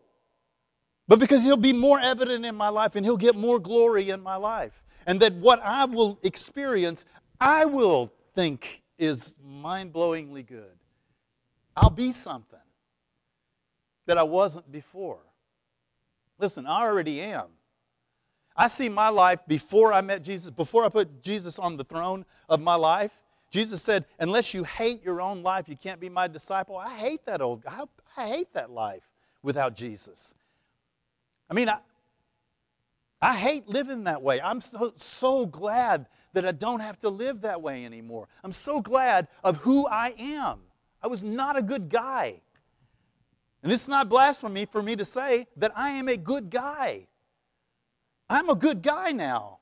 but 1.10 1.18
because 1.18 1.42
He'll 1.42 1.56
be 1.56 1.72
more 1.72 1.98
evident 1.98 2.46
in 2.46 2.54
my 2.54 2.68
life 2.68 2.94
and 2.94 3.04
He'll 3.04 3.16
get 3.16 3.34
more 3.34 3.58
glory 3.58 4.10
in 4.10 4.20
my 4.22 4.36
life. 4.36 4.80
And 5.08 5.18
that 5.22 5.34
what 5.34 5.60
I 5.60 5.84
will 5.84 6.20
experience, 6.22 7.04
I 7.40 7.64
will 7.64 8.12
think 8.36 8.80
is 8.96 9.34
mind 9.44 9.92
blowingly 9.92 10.46
good. 10.46 10.78
I'll 11.76 11.90
be 11.90 12.12
something 12.12 12.60
that 14.06 14.18
I 14.18 14.22
wasn't 14.22 14.70
before. 14.70 15.18
Listen, 16.38 16.64
I 16.64 16.82
already 16.82 17.20
am. 17.22 17.46
I 18.56 18.68
see 18.68 18.88
my 18.88 19.08
life 19.08 19.40
before 19.48 19.92
I 19.92 20.02
met 20.02 20.22
Jesus, 20.22 20.50
before 20.50 20.84
I 20.84 20.90
put 20.90 21.24
Jesus 21.24 21.58
on 21.58 21.76
the 21.76 21.82
throne 21.82 22.24
of 22.48 22.60
my 22.60 22.76
life. 22.76 23.10
Jesus 23.50 23.82
said, 23.82 24.04
Unless 24.20 24.54
you 24.54 24.62
hate 24.62 25.02
your 25.02 25.20
own 25.20 25.42
life, 25.42 25.68
you 25.68 25.76
can't 25.76 25.98
be 25.98 26.08
my 26.08 26.28
disciple. 26.28 26.76
I 26.76 26.94
hate 26.94 27.26
that 27.26 27.40
old, 27.40 27.64
I, 27.66 27.82
I 28.16 28.28
hate 28.28 28.52
that 28.52 28.70
life 28.70 29.02
without 29.42 29.74
Jesus. 29.74 30.36
I 31.50 31.54
mean, 31.54 31.68
I, 31.68 31.78
I 33.20 33.36
hate 33.36 33.68
living 33.68 34.04
that 34.04 34.22
way. 34.22 34.40
I'm 34.40 34.60
so, 34.60 34.94
so 34.96 35.46
glad 35.46 36.06
that 36.32 36.46
I 36.46 36.52
don't 36.52 36.80
have 36.80 36.98
to 37.00 37.08
live 37.10 37.40
that 37.40 37.60
way 37.60 37.84
anymore. 37.84 38.28
I'm 38.44 38.52
so 38.52 38.80
glad 38.80 39.26
of 39.42 39.56
who 39.58 39.86
I 39.86 40.14
am. 40.16 40.60
I 41.02 41.08
was 41.08 41.22
not 41.22 41.58
a 41.58 41.62
good 41.62 41.88
guy. 41.88 42.40
And 43.62 43.70
this 43.70 43.82
is 43.82 43.88
not 43.88 44.08
blasphemy 44.08 44.64
for 44.64 44.82
me 44.82 44.96
to 44.96 45.04
say 45.04 45.48
that 45.56 45.72
I 45.76 45.90
am 45.90 46.08
a 46.08 46.16
good 46.16 46.50
guy. 46.50 47.08
I'm 48.28 48.48
a 48.48 48.54
good 48.54 48.80
guy 48.80 49.10
now. 49.10 49.58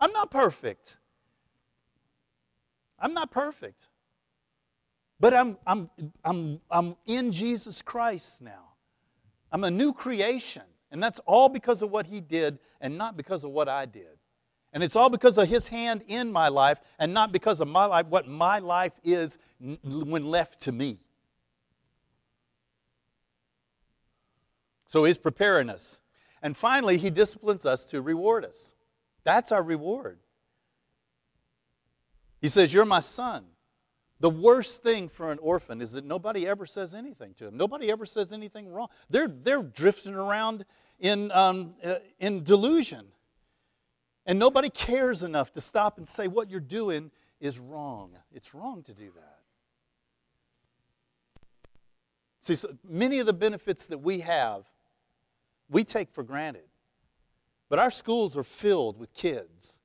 I'm 0.00 0.12
not 0.12 0.30
perfect. 0.30 0.96
I'm 2.98 3.12
not 3.12 3.30
perfect. 3.30 3.88
But 5.20 5.34
I'm, 5.34 5.58
I'm, 5.66 5.90
I'm, 6.24 6.60
I'm 6.70 6.96
in 7.06 7.32
Jesus 7.32 7.82
Christ 7.82 8.40
now. 8.40 8.72
I'm 9.52 9.64
a 9.64 9.70
new 9.70 9.92
creation. 9.92 10.62
And 10.90 11.02
that's 11.02 11.20
all 11.26 11.48
because 11.48 11.82
of 11.82 11.90
what 11.90 12.06
he 12.06 12.20
did 12.20 12.58
and 12.80 12.96
not 12.96 13.16
because 13.16 13.44
of 13.44 13.50
what 13.50 13.68
I 13.68 13.86
did. 13.86 14.18
And 14.72 14.82
it's 14.82 14.96
all 14.96 15.10
because 15.10 15.38
of 15.38 15.48
his 15.48 15.68
hand 15.68 16.02
in 16.08 16.30
my 16.30 16.48
life 16.48 16.78
and 16.98 17.12
not 17.14 17.32
because 17.32 17.60
of 17.60 17.68
my 17.68 17.86
life, 17.86 18.06
what 18.06 18.28
my 18.28 18.58
life 18.58 18.92
is 19.02 19.38
when 19.82 20.24
left 20.24 20.60
to 20.62 20.72
me. 20.72 21.00
So 24.88 25.04
he's 25.04 25.18
preparing 25.18 25.68
us. 25.68 26.00
And 26.42 26.56
finally, 26.56 26.96
he 26.96 27.10
disciplines 27.10 27.66
us 27.66 27.84
to 27.86 28.00
reward 28.00 28.44
us. 28.44 28.74
That's 29.24 29.52
our 29.52 29.62
reward. 29.62 30.18
He 32.40 32.48
says, 32.48 32.72
You're 32.72 32.84
my 32.84 33.00
son. 33.00 33.44
The 34.20 34.30
worst 34.30 34.82
thing 34.82 35.08
for 35.08 35.30
an 35.30 35.38
orphan 35.40 35.80
is 35.80 35.92
that 35.92 36.04
nobody 36.04 36.46
ever 36.46 36.66
says 36.66 36.92
anything 36.92 37.34
to 37.34 37.44
them. 37.44 37.56
Nobody 37.56 37.90
ever 37.90 38.04
says 38.04 38.32
anything 38.32 38.68
wrong. 38.68 38.88
They're, 39.08 39.28
they're 39.28 39.62
drifting 39.62 40.14
around 40.14 40.64
in, 40.98 41.30
um, 41.30 41.74
uh, 41.84 41.96
in 42.18 42.42
delusion. 42.42 43.06
And 44.26 44.38
nobody 44.38 44.70
cares 44.70 45.22
enough 45.22 45.52
to 45.52 45.60
stop 45.60 45.98
and 45.98 46.08
say 46.08 46.26
what 46.26 46.50
you're 46.50 46.60
doing 46.60 47.10
is 47.40 47.58
wrong. 47.58 48.10
It's 48.32 48.54
wrong 48.54 48.82
to 48.84 48.92
do 48.92 49.10
that. 49.14 49.38
See, 52.40 52.56
so 52.56 52.76
many 52.88 53.20
of 53.20 53.26
the 53.26 53.32
benefits 53.32 53.86
that 53.86 53.98
we 53.98 54.20
have, 54.20 54.64
we 55.70 55.84
take 55.84 56.10
for 56.10 56.24
granted. 56.24 56.64
But 57.68 57.78
our 57.78 57.90
schools 57.90 58.36
are 58.36 58.44
filled 58.44 58.98
with 58.98 59.12
kids 59.14 59.78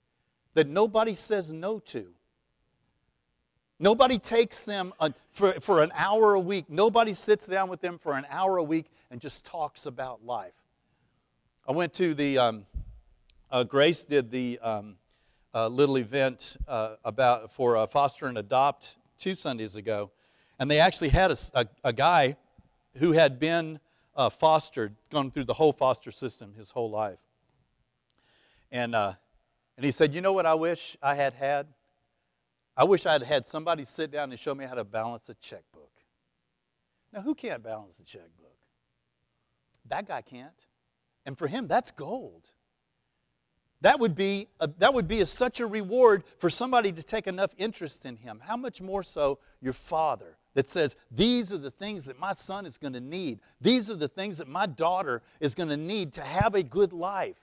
that 0.54 0.67
nobody 0.67 1.13
says 1.13 1.52
no 1.52 1.80
to. 1.80 2.08
Nobody 3.80 4.18
takes 4.18 4.66
them 4.66 4.94
a, 5.00 5.14
for, 5.32 5.54
for 5.60 5.82
an 5.82 5.92
hour 5.96 6.34
a 6.34 6.40
week. 6.40 6.66
Nobody 6.70 7.14
sits 7.14 7.48
down 7.48 7.70
with 7.70 7.82
them 7.82 7.98
for 7.98 8.18
an 8.18 8.26
hour 8.30 8.58
a 8.58 8.64
week 8.64 8.86
and 9.12 9.20
just 9.20 9.44
talks 9.44 9.86
about 9.86 10.26
life. 10.26 10.54
I 11.68 11.72
went 11.72 11.94
to 11.96 12.14
the, 12.14 12.38
um, 12.38 12.66
uh, 13.52 13.64
Grace 13.64 14.04
did 14.04 14.32
the 14.32 14.60
um, 14.60 14.96
uh, 15.54 15.68
little 15.68 15.98
event 15.98 16.58
uh, 16.68 16.96
about 17.06 17.52
for 17.54 17.78
uh, 17.78 17.88
foster 17.88 18.28
and 18.28 18.38
adopt 18.38 18.98
two 19.20 19.36
Sundays 19.36 19.76
ago, 19.76 20.12
and 20.60 20.70
they 20.70 20.80
actually 20.80 21.10
had 21.10 21.32
a, 21.32 21.38
a, 21.54 21.68
a 21.86 21.94
guy 21.94 22.36
who 22.96 23.12
had 23.12 23.40
been 23.40 23.80
uh, 24.16 24.30
fostered, 24.30 24.96
gone 25.10 25.32
through 25.32 25.46
the 25.46 25.54
whole 25.54 25.74
foster 25.74 26.12
system 26.12 26.54
his 26.58 26.72
whole 26.72 26.90
life. 26.90 27.20
And, 28.72 28.96
uh, 28.96 29.14
and 29.78 29.86
he 29.86 29.92
said, 29.92 30.14
You 30.14 30.22
know 30.22 30.34
what 30.34 30.46
I 30.46 30.56
wish 30.56 30.98
I 31.02 31.16
had 31.16 31.34
had? 31.34 31.68
I 32.76 32.84
wish 32.86 33.06
I 33.06 33.14
had 33.14 33.24
had 33.24 33.48
somebody 33.48 33.86
sit 33.86 34.12
down 34.12 34.32
and 34.32 34.40
show 34.40 34.56
me 34.56 34.66
how 34.66 34.74
to 34.74 34.84
balance 34.84 35.30
a 35.30 35.36
checkbook. 35.36 35.92
Now, 37.12 37.22
who 37.22 37.36
can't 37.36 37.64
balance 37.64 38.00
a 38.00 38.04
checkbook? 38.04 38.58
That 39.90 40.08
guy 40.08 40.22
can't. 40.22 40.68
And 41.26 41.38
for 41.38 41.48
him, 41.48 41.68
that's 41.68 41.92
gold. 41.92 42.50
That 43.82 44.00
would 44.00 44.16
be, 44.16 44.48
a, 44.60 44.68
that 44.80 44.94
would 44.94 45.08
be 45.08 45.22
a, 45.22 45.26
such 45.26 45.60
a 45.60 45.68
reward 45.68 46.24
for 46.40 46.50
somebody 46.50 46.92
to 46.94 47.04
take 47.04 47.28
enough 47.28 47.52
interest 47.58 48.06
in 48.06 48.16
him. 48.16 48.42
How 48.44 48.58
much 48.58 48.82
more 48.82 49.04
so 49.04 49.40
your 49.62 49.74
father 49.74 50.38
that 50.54 50.70
says, 50.70 50.96
These 51.12 51.52
are 51.52 51.58
the 51.58 51.70
things 51.70 52.06
that 52.06 52.18
my 52.18 52.34
son 52.34 52.66
is 52.66 52.78
going 52.78 52.94
to 52.94 53.02
need. 53.02 53.40
These 53.60 53.92
are 53.92 53.96
the 53.96 54.08
things 54.08 54.38
that 54.38 54.48
my 54.48 54.66
daughter 54.66 55.22
is 55.40 55.54
going 55.54 55.70
to 55.70 55.78
need 55.78 56.14
to 56.14 56.22
have 56.22 56.56
a 56.56 56.64
good 56.64 56.94
life. 56.94 57.36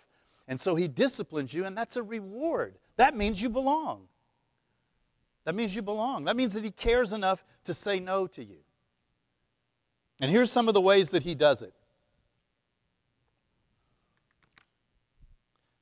And 0.48 0.58
so 0.58 0.74
he 0.74 0.88
disciplines 0.88 1.52
you, 1.52 1.66
and 1.66 1.76
that's 1.76 1.96
a 1.96 2.02
reward. 2.02 2.76
That 2.96 3.14
means 3.14 3.40
you 3.40 3.50
belong. 3.50 4.08
That 5.44 5.54
means 5.54 5.74
you 5.74 5.82
belong. 5.82 6.24
That 6.24 6.36
means 6.36 6.54
that 6.54 6.64
he 6.64 6.70
cares 6.70 7.12
enough 7.12 7.44
to 7.64 7.74
say 7.74 7.98
no 7.98 8.26
to 8.28 8.44
you. 8.44 8.58
And 10.20 10.30
here's 10.30 10.52
some 10.52 10.68
of 10.68 10.74
the 10.74 10.80
ways 10.80 11.10
that 11.10 11.22
he 11.22 11.34
does 11.34 11.62
it. 11.62 11.72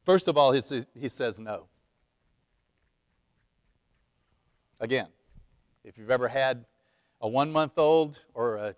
First 0.05 0.29
of 0.29 0.39
all, 0.39 0.53
he 0.53 1.09
says 1.09 1.39
no. 1.39 1.67
Again, 4.81 5.09
if 5.85 5.99
you've 5.99 6.11
ever 6.11 6.29
had 6.29 6.65
a 7.21 7.29
one 7.29 7.51
month 7.51 7.77
old 7.77 8.19
or 8.33 8.57
a 8.57 8.77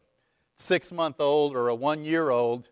six 0.56 0.90
month 0.90 1.20
old 1.20 1.54
or 1.54 1.68
a 1.68 1.74
one 1.74 2.04
year 2.04 2.30
old, 2.30 2.68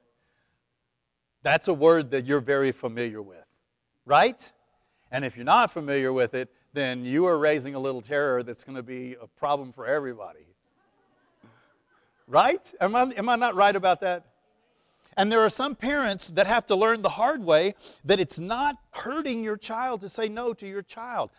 that's 1.42 1.68
a 1.68 1.74
word 1.74 2.10
that 2.10 2.24
you're 2.24 2.40
very 2.40 2.72
familiar 2.72 3.22
with, 3.22 3.44
right? 4.06 4.52
And 5.10 5.24
if 5.24 5.36
you're 5.36 5.44
not 5.44 5.70
familiar 5.70 6.12
with 6.12 6.34
it, 6.34 6.52
then 6.78 7.04
you 7.04 7.26
are 7.26 7.38
raising 7.38 7.74
a 7.74 7.78
little 7.78 8.00
terror 8.00 8.42
that's 8.42 8.64
going 8.64 8.76
to 8.76 8.82
be 8.82 9.16
a 9.20 9.26
problem 9.26 9.72
for 9.72 9.86
everybody. 9.86 10.46
Right? 12.26 12.72
Am 12.80 12.94
I, 12.94 13.02
am 13.16 13.28
I 13.28 13.36
not 13.36 13.54
right 13.54 13.74
about 13.74 14.00
that? 14.02 14.24
And 15.16 15.32
there 15.32 15.40
are 15.40 15.50
some 15.50 15.74
parents 15.74 16.28
that 16.30 16.46
have 16.46 16.66
to 16.66 16.76
learn 16.76 17.02
the 17.02 17.08
hard 17.08 17.42
way 17.42 17.74
that 18.04 18.20
it's 18.20 18.38
not 18.38 18.76
hurting 18.92 19.42
your 19.42 19.56
child 19.56 20.02
to 20.02 20.08
say 20.08 20.28
no 20.28 20.52
to 20.54 20.68
your 20.68 20.82
child. 20.82 21.30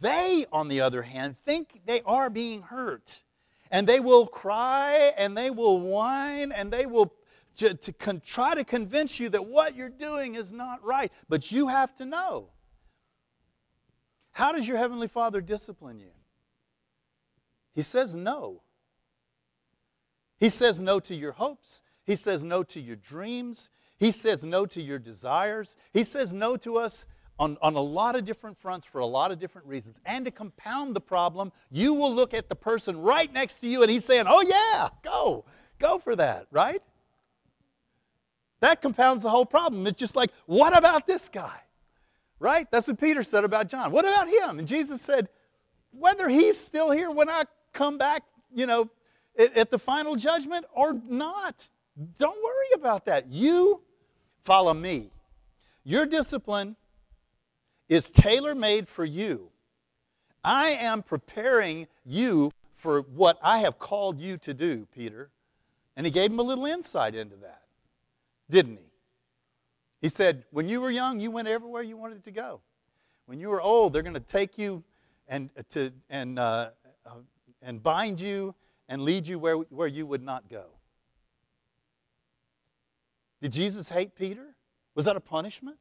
They, 0.00 0.46
on 0.52 0.68
the 0.68 0.80
other 0.80 1.02
hand, 1.02 1.36
think 1.44 1.80
they 1.84 2.00
are 2.02 2.30
being 2.30 2.62
hurt 2.62 3.22
and 3.72 3.88
they 3.88 3.98
will 3.98 4.26
cry 4.26 5.12
and 5.16 5.36
they 5.36 5.50
will 5.50 5.80
whine 5.80 6.52
and 6.52 6.72
they 6.72 6.86
will 6.86 7.12
to, 7.56 7.74
to 7.74 7.92
con- 7.92 8.22
try 8.24 8.54
to 8.54 8.64
convince 8.64 9.18
you 9.18 9.28
that 9.30 9.44
what 9.44 9.74
you're 9.74 9.88
doing 9.88 10.36
is 10.36 10.52
not 10.52 10.82
right. 10.84 11.12
But 11.28 11.50
you 11.50 11.68
have 11.68 11.94
to 11.96 12.04
know. 12.04 12.50
How 14.34 14.50
does 14.50 14.66
your 14.66 14.78
Heavenly 14.78 15.06
Father 15.06 15.40
discipline 15.40 16.00
you? 16.00 16.10
He 17.72 17.82
says 17.82 18.14
no. 18.16 18.62
He 20.38 20.48
says 20.48 20.80
no 20.80 20.98
to 21.00 21.14
your 21.14 21.32
hopes. 21.32 21.82
He 22.04 22.16
says 22.16 22.42
no 22.42 22.64
to 22.64 22.80
your 22.80 22.96
dreams. 22.96 23.70
He 23.96 24.10
says 24.10 24.44
no 24.44 24.66
to 24.66 24.82
your 24.82 24.98
desires. 24.98 25.76
He 25.92 26.02
says 26.02 26.34
no 26.34 26.56
to 26.58 26.76
us 26.76 27.06
on, 27.38 27.56
on 27.62 27.76
a 27.76 27.80
lot 27.80 28.16
of 28.16 28.24
different 28.24 28.58
fronts 28.58 28.84
for 28.84 28.98
a 28.98 29.06
lot 29.06 29.30
of 29.30 29.38
different 29.38 29.68
reasons. 29.68 30.00
And 30.04 30.24
to 30.24 30.32
compound 30.32 30.96
the 30.96 31.00
problem, 31.00 31.52
you 31.70 31.94
will 31.94 32.12
look 32.12 32.34
at 32.34 32.48
the 32.48 32.56
person 32.56 33.00
right 33.00 33.32
next 33.32 33.58
to 33.60 33.68
you 33.68 33.82
and 33.82 33.90
he's 33.90 34.04
saying, 34.04 34.24
Oh, 34.28 34.42
yeah, 34.42 34.88
go, 35.02 35.44
go 35.78 36.00
for 36.00 36.16
that, 36.16 36.48
right? 36.50 36.82
That 38.58 38.82
compounds 38.82 39.22
the 39.22 39.30
whole 39.30 39.46
problem. 39.46 39.86
It's 39.86 39.98
just 39.98 40.16
like, 40.16 40.32
What 40.46 40.76
about 40.76 41.06
this 41.06 41.28
guy? 41.28 41.60
Right? 42.44 42.70
That's 42.70 42.86
what 42.88 43.00
Peter 43.00 43.22
said 43.22 43.44
about 43.44 43.70
John. 43.70 43.90
What 43.90 44.04
about 44.04 44.28
him? 44.28 44.58
And 44.58 44.68
Jesus 44.68 45.00
said, 45.00 45.30
Whether 45.92 46.28
he's 46.28 46.60
still 46.60 46.90
here 46.90 47.10
when 47.10 47.30
I 47.30 47.44
come 47.72 47.96
back, 47.96 48.22
you 48.54 48.66
know, 48.66 48.90
at, 49.38 49.56
at 49.56 49.70
the 49.70 49.78
final 49.78 50.14
judgment 50.14 50.66
or 50.74 51.00
not, 51.08 51.66
don't 52.18 52.36
worry 52.44 52.66
about 52.74 53.06
that. 53.06 53.28
You 53.28 53.80
follow 54.42 54.74
me. 54.74 55.08
Your 55.84 56.04
discipline 56.04 56.76
is 57.88 58.10
tailor 58.10 58.54
made 58.54 58.90
for 58.90 59.06
you. 59.06 59.48
I 60.44 60.72
am 60.72 61.02
preparing 61.02 61.86
you 62.04 62.52
for 62.76 63.00
what 63.00 63.38
I 63.42 63.60
have 63.60 63.78
called 63.78 64.20
you 64.20 64.36
to 64.36 64.52
do, 64.52 64.86
Peter. 64.94 65.30
And 65.96 66.04
he 66.04 66.12
gave 66.12 66.30
him 66.30 66.40
a 66.40 66.42
little 66.42 66.66
insight 66.66 67.14
into 67.14 67.36
that, 67.36 67.62
didn't 68.50 68.76
he? 68.76 68.93
He 70.04 70.10
said, 70.10 70.44
When 70.50 70.68
you 70.68 70.82
were 70.82 70.90
young, 70.90 71.18
you 71.18 71.30
went 71.30 71.48
everywhere 71.48 71.80
you 71.80 71.96
wanted 71.96 72.24
to 72.24 72.30
go. 72.30 72.60
When 73.24 73.40
you 73.40 73.48
were 73.48 73.62
old, 73.62 73.94
they're 73.94 74.02
going 74.02 74.12
to 74.12 74.20
take 74.20 74.58
you 74.58 74.84
and, 75.28 75.48
uh, 75.58 75.62
to, 75.70 75.92
and, 76.10 76.38
uh, 76.38 76.72
uh, 77.06 77.10
and 77.62 77.82
bind 77.82 78.20
you 78.20 78.54
and 78.86 79.00
lead 79.00 79.26
you 79.26 79.38
where, 79.38 79.56
where 79.56 79.88
you 79.88 80.04
would 80.04 80.22
not 80.22 80.50
go. 80.50 80.66
Did 83.40 83.52
Jesus 83.52 83.88
hate 83.88 84.14
Peter? 84.14 84.54
Was 84.94 85.06
that 85.06 85.16
a 85.16 85.20
punishment? 85.20 85.78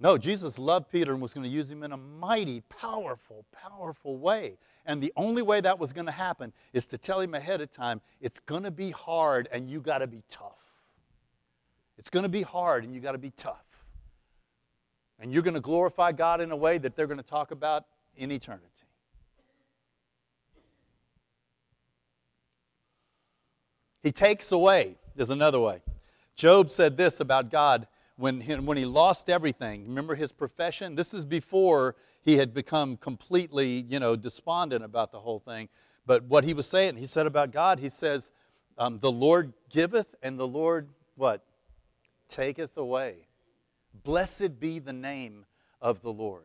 No, 0.00 0.18
Jesus 0.18 0.58
loved 0.58 0.90
Peter 0.90 1.12
and 1.12 1.22
was 1.22 1.32
going 1.32 1.44
to 1.44 1.48
use 1.48 1.70
him 1.70 1.84
in 1.84 1.92
a 1.92 1.96
mighty, 1.96 2.62
powerful, 2.62 3.44
powerful 3.52 4.18
way. 4.18 4.58
And 4.84 5.00
the 5.00 5.12
only 5.14 5.42
way 5.42 5.60
that 5.60 5.78
was 5.78 5.92
going 5.92 6.06
to 6.06 6.12
happen 6.12 6.52
is 6.72 6.86
to 6.86 6.98
tell 6.98 7.20
him 7.20 7.34
ahead 7.34 7.60
of 7.60 7.70
time 7.70 8.00
it's 8.20 8.40
going 8.40 8.64
to 8.64 8.72
be 8.72 8.90
hard 8.90 9.48
and 9.52 9.70
you 9.70 9.80
got 9.80 9.98
to 9.98 10.08
be 10.08 10.24
tough. 10.28 10.59
It's 12.00 12.08
going 12.08 12.22
to 12.22 12.30
be 12.30 12.40
hard 12.40 12.82
and 12.82 12.94
you 12.94 13.00
got 13.00 13.12
to 13.12 13.18
be 13.18 13.30
tough. 13.36 13.66
And 15.18 15.30
you're 15.30 15.42
going 15.42 15.52
to 15.52 15.60
glorify 15.60 16.12
God 16.12 16.40
in 16.40 16.50
a 16.50 16.56
way 16.56 16.78
that 16.78 16.96
they're 16.96 17.06
going 17.06 17.18
to 17.18 17.22
talk 17.22 17.50
about 17.50 17.84
in 18.16 18.32
eternity. 18.32 18.64
He 24.02 24.12
takes 24.12 24.50
away, 24.50 24.96
there's 25.14 25.28
another 25.28 25.60
way. 25.60 25.82
Job 26.36 26.70
said 26.70 26.96
this 26.96 27.20
about 27.20 27.50
God 27.50 27.86
when 28.16 28.40
he, 28.40 28.54
when 28.54 28.78
he 28.78 28.86
lost 28.86 29.28
everything. 29.28 29.86
Remember 29.86 30.14
his 30.14 30.32
profession? 30.32 30.94
This 30.94 31.12
is 31.12 31.26
before 31.26 31.96
he 32.22 32.38
had 32.38 32.54
become 32.54 32.96
completely, 32.96 33.84
you 33.90 34.00
know, 34.00 34.16
despondent 34.16 34.82
about 34.82 35.12
the 35.12 35.20
whole 35.20 35.40
thing. 35.40 35.68
But 36.06 36.24
what 36.24 36.44
he 36.44 36.54
was 36.54 36.66
saying, 36.66 36.96
he 36.96 37.04
said 37.04 37.26
about 37.26 37.52
God, 37.52 37.78
he 37.78 37.90
says, 37.90 38.30
um, 38.78 39.00
the 39.00 39.12
Lord 39.12 39.52
giveth 39.68 40.14
and 40.22 40.38
the 40.38 40.48
Lord, 40.48 40.88
what? 41.16 41.44
Taketh 42.30 42.76
away. 42.76 43.26
Blessed 44.04 44.58
be 44.58 44.78
the 44.78 44.92
name 44.92 45.44
of 45.82 46.00
the 46.00 46.12
Lord. 46.12 46.44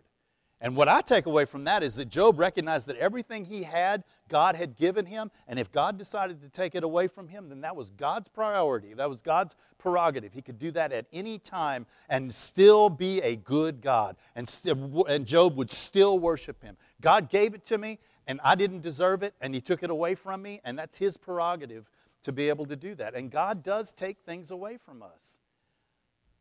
And 0.61 0.75
what 0.75 0.87
I 0.87 1.01
take 1.01 1.25
away 1.25 1.45
from 1.45 1.65
that 1.65 1.83
is 1.83 1.95
that 1.95 2.05
Job 2.05 2.39
recognized 2.39 2.87
that 2.87 2.95
everything 2.95 3.45
he 3.45 3.63
had, 3.63 4.03
God 4.29 4.55
had 4.55 4.77
given 4.77 5.05
him. 5.05 5.29
And 5.47 5.59
if 5.59 5.71
God 5.71 5.97
decided 5.97 6.41
to 6.41 6.49
take 6.49 6.75
it 6.75 6.83
away 6.83 7.07
from 7.07 7.27
him, 7.27 7.49
then 7.49 7.61
that 7.61 7.75
was 7.75 7.91
God's 7.91 8.29
priority. 8.29 8.93
That 8.93 9.09
was 9.09 9.21
God's 9.21 9.55
prerogative. 9.77 10.33
He 10.33 10.41
could 10.41 10.57
do 10.57 10.71
that 10.71 10.93
at 10.93 11.05
any 11.11 11.39
time 11.39 11.85
and 12.09 12.33
still 12.33 12.89
be 12.89 13.21
a 13.21 13.35
good 13.35 13.81
God. 13.81 14.15
And, 14.35 14.49
st- 14.49 14.77
and 15.09 15.25
Job 15.25 15.57
would 15.57 15.71
still 15.71 16.19
worship 16.19 16.63
him. 16.63 16.77
God 17.01 17.29
gave 17.29 17.53
it 17.53 17.65
to 17.65 17.77
me, 17.77 17.99
and 18.25 18.39
I 18.43 18.55
didn't 18.55 18.81
deserve 18.81 19.23
it, 19.23 19.35
and 19.41 19.53
he 19.53 19.59
took 19.59 19.83
it 19.83 19.89
away 19.89 20.15
from 20.15 20.41
me. 20.41 20.61
And 20.63 20.79
that's 20.79 20.97
his 20.97 21.17
prerogative 21.17 21.91
to 22.23 22.31
be 22.31 22.47
able 22.47 22.65
to 22.67 22.77
do 22.77 22.95
that. 22.95 23.13
And 23.13 23.29
God 23.29 23.61
does 23.61 23.91
take 23.91 24.19
things 24.25 24.51
away 24.51 24.77
from 24.77 25.03
us. 25.03 25.37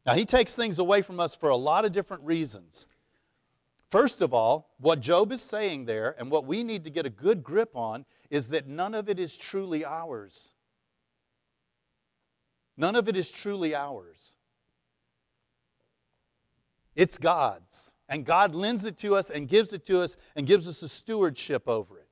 Now, 0.07 0.15
he 0.15 0.25
takes 0.25 0.55
things 0.55 0.79
away 0.79 1.03
from 1.03 1.19
us 1.19 1.35
for 1.35 1.49
a 1.49 1.57
lot 1.57 1.85
of 1.85 1.93
different 1.93 2.25
reasons. 2.25 2.87
First 3.91 4.21
of 4.21 4.35
all, 4.35 4.75
what 4.79 5.01
Job 5.01 5.33
is 5.33 5.41
saying 5.41 5.87
there, 5.87 6.15
and 6.19 6.31
what 6.31 6.47
we 6.47 6.65
need 6.65 6.85
to 6.85 6.91
get 6.91 7.07
a 7.07 7.11
good 7.11 7.43
grip 7.43 7.75
on, 7.75 8.05
is 8.29 8.49
that 8.49 8.67
none 8.67 8.95
of 8.95 9.09
it 9.09 9.19
is 9.19 9.37
truly 9.37 9.85
ours. 9.85 10.55
None 12.77 12.97
of 12.97 13.09
it 13.09 13.17
is 13.17 13.31
truly 13.31 13.75
ours. 13.75 14.37
It's 16.97 17.19
God's. 17.19 17.95
And 18.09 18.27
God 18.27 18.55
lends 18.55 18.85
it 18.85 18.99
to 18.99 19.15
us 19.15 19.31
and 19.31 19.49
gives 19.49 19.73
it 19.73 19.87
to 19.87 20.03
us 20.03 20.17
and 20.37 20.47
gives 20.47 20.69
us 20.69 20.83
a 20.83 20.89
stewardship 20.89 21.69
over 21.69 21.99
it. 21.99 22.09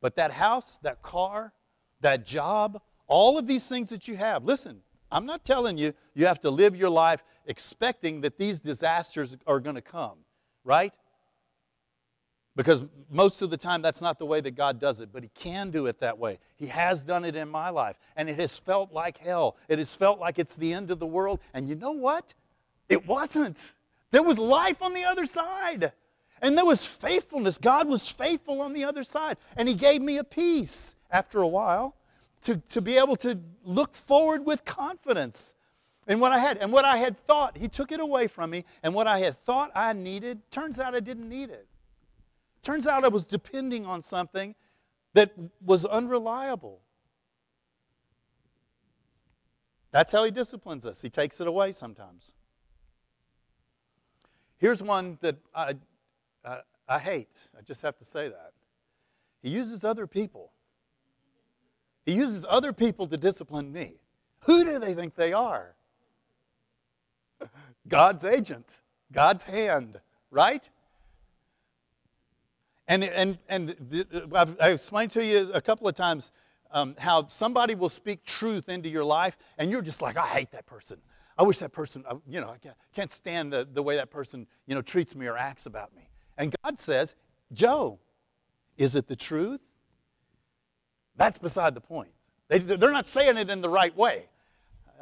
But 0.00 0.16
that 0.16 0.32
house, 0.32 0.78
that 0.82 1.02
car, 1.02 1.52
that 2.00 2.26
job, 2.26 2.80
all 3.06 3.38
of 3.38 3.46
these 3.46 3.66
things 3.66 3.90
that 3.90 4.08
you 4.08 4.16
have, 4.16 4.44
listen, 4.44 4.80
I'm 5.12 5.26
not 5.26 5.44
telling 5.44 5.78
you 5.78 5.94
you 6.14 6.26
have 6.26 6.40
to 6.40 6.50
live 6.50 6.74
your 6.74 6.90
life 6.90 7.22
expecting 7.46 8.22
that 8.22 8.38
these 8.38 8.60
disasters 8.60 9.36
are 9.46 9.60
going 9.60 9.76
to 9.76 9.82
come, 9.82 10.18
right? 10.64 10.92
Because 12.54 12.82
most 13.10 13.40
of 13.40 13.50
the 13.50 13.56
time, 13.56 13.80
that's 13.80 14.02
not 14.02 14.18
the 14.18 14.26
way 14.26 14.40
that 14.40 14.52
God 14.52 14.78
does 14.78 15.00
it, 15.00 15.10
but 15.12 15.22
He 15.22 15.30
can 15.34 15.70
do 15.70 15.86
it 15.86 16.00
that 16.00 16.18
way. 16.18 16.38
He 16.56 16.66
has 16.66 17.02
done 17.02 17.24
it 17.24 17.34
in 17.34 17.48
my 17.48 17.70
life, 17.70 17.96
and 18.14 18.28
it 18.28 18.38
has 18.38 18.58
felt 18.58 18.92
like 18.92 19.16
hell. 19.18 19.56
It 19.68 19.78
has 19.78 19.94
felt 19.94 20.18
like 20.18 20.38
it's 20.38 20.54
the 20.54 20.72
end 20.72 20.90
of 20.90 20.98
the 20.98 21.06
world. 21.06 21.40
And 21.54 21.68
you 21.68 21.74
know 21.74 21.92
what? 21.92 22.34
It 22.88 23.06
wasn't. 23.06 23.74
There 24.10 24.22
was 24.22 24.38
life 24.38 24.82
on 24.82 24.92
the 24.92 25.04
other 25.04 25.24
side, 25.24 25.92
and 26.42 26.56
there 26.56 26.66
was 26.66 26.84
faithfulness. 26.84 27.56
God 27.56 27.88
was 27.88 28.06
faithful 28.06 28.60
on 28.60 28.74
the 28.74 28.84
other 28.84 29.04
side, 29.04 29.38
and 29.56 29.66
He 29.66 29.74
gave 29.74 30.02
me 30.02 30.18
a 30.18 30.24
peace 30.24 30.94
after 31.10 31.40
a 31.40 31.48
while 31.48 31.96
to, 32.44 32.56
to 32.56 32.80
be 32.80 32.98
able 32.98 33.16
to 33.16 33.38
look 33.64 33.94
forward 33.94 34.44
with 34.44 34.64
confidence. 34.64 35.54
in 36.08 36.20
what 36.20 36.32
I 36.32 36.38
had, 36.38 36.58
and 36.58 36.72
what 36.72 36.84
I 36.84 36.96
had 36.96 37.16
thought, 37.26 37.56
he 37.56 37.68
took 37.68 37.92
it 37.92 38.00
away 38.00 38.26
from 38.26 38.50
me, 38.50 38.64
and 38.82 38.94
what 38.94 39.06
I 39.06 39.18
had 39.20 39.38
thought 39.44 39.70
I 39.74 39.92
needed, 39.92 40.40
turns 40.50 40.80
out 40.80 40.94
I 40.94 41.00
didn't 41.00 41.28
need 41.28 41.50
it. 41.50 41.66
Turns 42.62 42.86
out 42.86 43.04
I 43.04 43.08
was 43.08 43.24
depending 43.24 43.86
on 43.86 44.02
something 44.02 44.54
that 45.14 45.32
was 45.64 45.84
unreliable. 45.84 46.80
That's 49.90 50.12
how 50.12 50.24
he 50.24 50.30
disciplines 50.30 50.86
us. 50.86 51.00
He 51.02 51.10
takes 51.10 51.40
it 51.40 51.46
away 51.46 51.72
sometimes. 51.72 52.32
Here's 54.58 54.82
one 54.82 55.18
that 55.20 55.36
I, 55.54 55.74
I, 56.44 56.60
I, 56.88 56.98
hate. 56.98 57.42
I 57.58 57.62
just 57.62 57.82
have 57.82 57.96
to 57.98 58.04
say 58.04 58.28
that. 58.28 58.52
He 59.42 59.50
uses 59.50 59.84
other 59.84 60.06
people. 60.06 60.52
He 62.04 62.12
uses 62.12 62.44
other 62.48 62.72
people 62.72 63.06
to 63.06 63.16
discipline 63.16 63.72
me. 63.72 64.00
Who 64.40 64.64
do 64.64 64.78
they 64.78 64.94
think 64.94 65.14
they 65.14 65.32
are? 65.32 65.74
God's 67.88 68.24
agent, 68.24 68.82
God's 69.12 69.44
hand, 69.44 70.00
right? 70.30 70.68
And, 72.88 73.04
and, 73.04 73.38
and 73.48 73.76
I've, 74.34 74.56
I've 74.60 74.72
explained 74.74 75.12
to 75.12 75.24
you 75.24 75.50
a 75.52 75.60
couple 75.60 75.88
of 75.88 75.94
times 75.94 76.32
um, 76.72 76.94
how 76.98 77.26
somebody 77.26 77.74
will 77.74 77.88
speak 77.88 78.24
truth 78.24 78.68
into 78.68 78.88
your 78.88 79.04
life, 79.04 79.36
and 79.58 79.70
you're 79.70 79.82
just 79.82 80.02
like, 80.02 80.16
I 80.16 80.26
hate 80.26 80.50
that 80.52 80.66
person. 80.66 80.98
I 81.38 81.42
wish 81.44 81.58
that 81.58 81.72
person, 81.72 82.04
uh, 82.08 82.16
you 82.28 82.40
know, 82.40 82.50
I 82.50 82.58
can't 82.94 83.10
stand 83.10 83.52
the, 83.52 83.66
the 83.70 83.82
way 83.82 83.96
that 83.96 84.10
person, 84.10 84.46
you 84.66 84.74
know, 84.74 84.82
treats 84.82 85.14
me 85.14 85.26
or 85.26 85.36
acts 85.36 85.66
about 85.66 85.94
me. 85.94 86.08
And 86.36 86.54
God 86.62 86.78
says, 86.78 87.14
Joe, 87.52 87.98
is 88.76 88.96
it 88.96 89.06
the 89.06 89.16
truth? 89.16 89.60
That's 91.16 91.38
beside 91.38 91.74
the 91.74 91.80
point. 91.80 92.10
They, 92.48 92.58
they're 92.58 92.90
not 92.90 93.06
saying 93.06 93.36
it 93.38 93.50
in 93.50 93.60
the 93.60 93.68
right 93.68 93.96
way. 93.96 94.24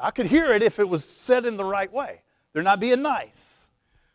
I 0.01 0.11
could 0.11 0.27
hear 0.27 0.53
it 0.53 0.63
if 0.63 0.79
it 0.79 0.89
was 0.89 1.05
said 1.05 1.47
in 1.47 1.57
the 1.57 1.65
right 1.65 1.93
way. 1.93 2.23
They're 2.53 2.63
not 2.63 2.81
being 2.81 3.03
nice. 3.03 3.69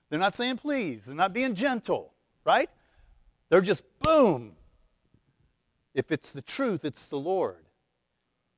They're 0.09 0.19
not 0.19 0.33
saying 0.33 0.57
please. 0.57 1.05
They're 1.05 1.15
not 1.15 1.33
being 1.33 1.55
gentle, 1.55 2.13
right? 2.43 2.69
They're 3.49 3.61
just 3.61 3.83
boom. 3.99 4.53
If 5.93 6.11
it's 6.11 6.31
the 6.31 6.41
truth, 6.41 6.85
it's 6.85 7.07
the 7.07 7.19
Lord. 7.19 7.65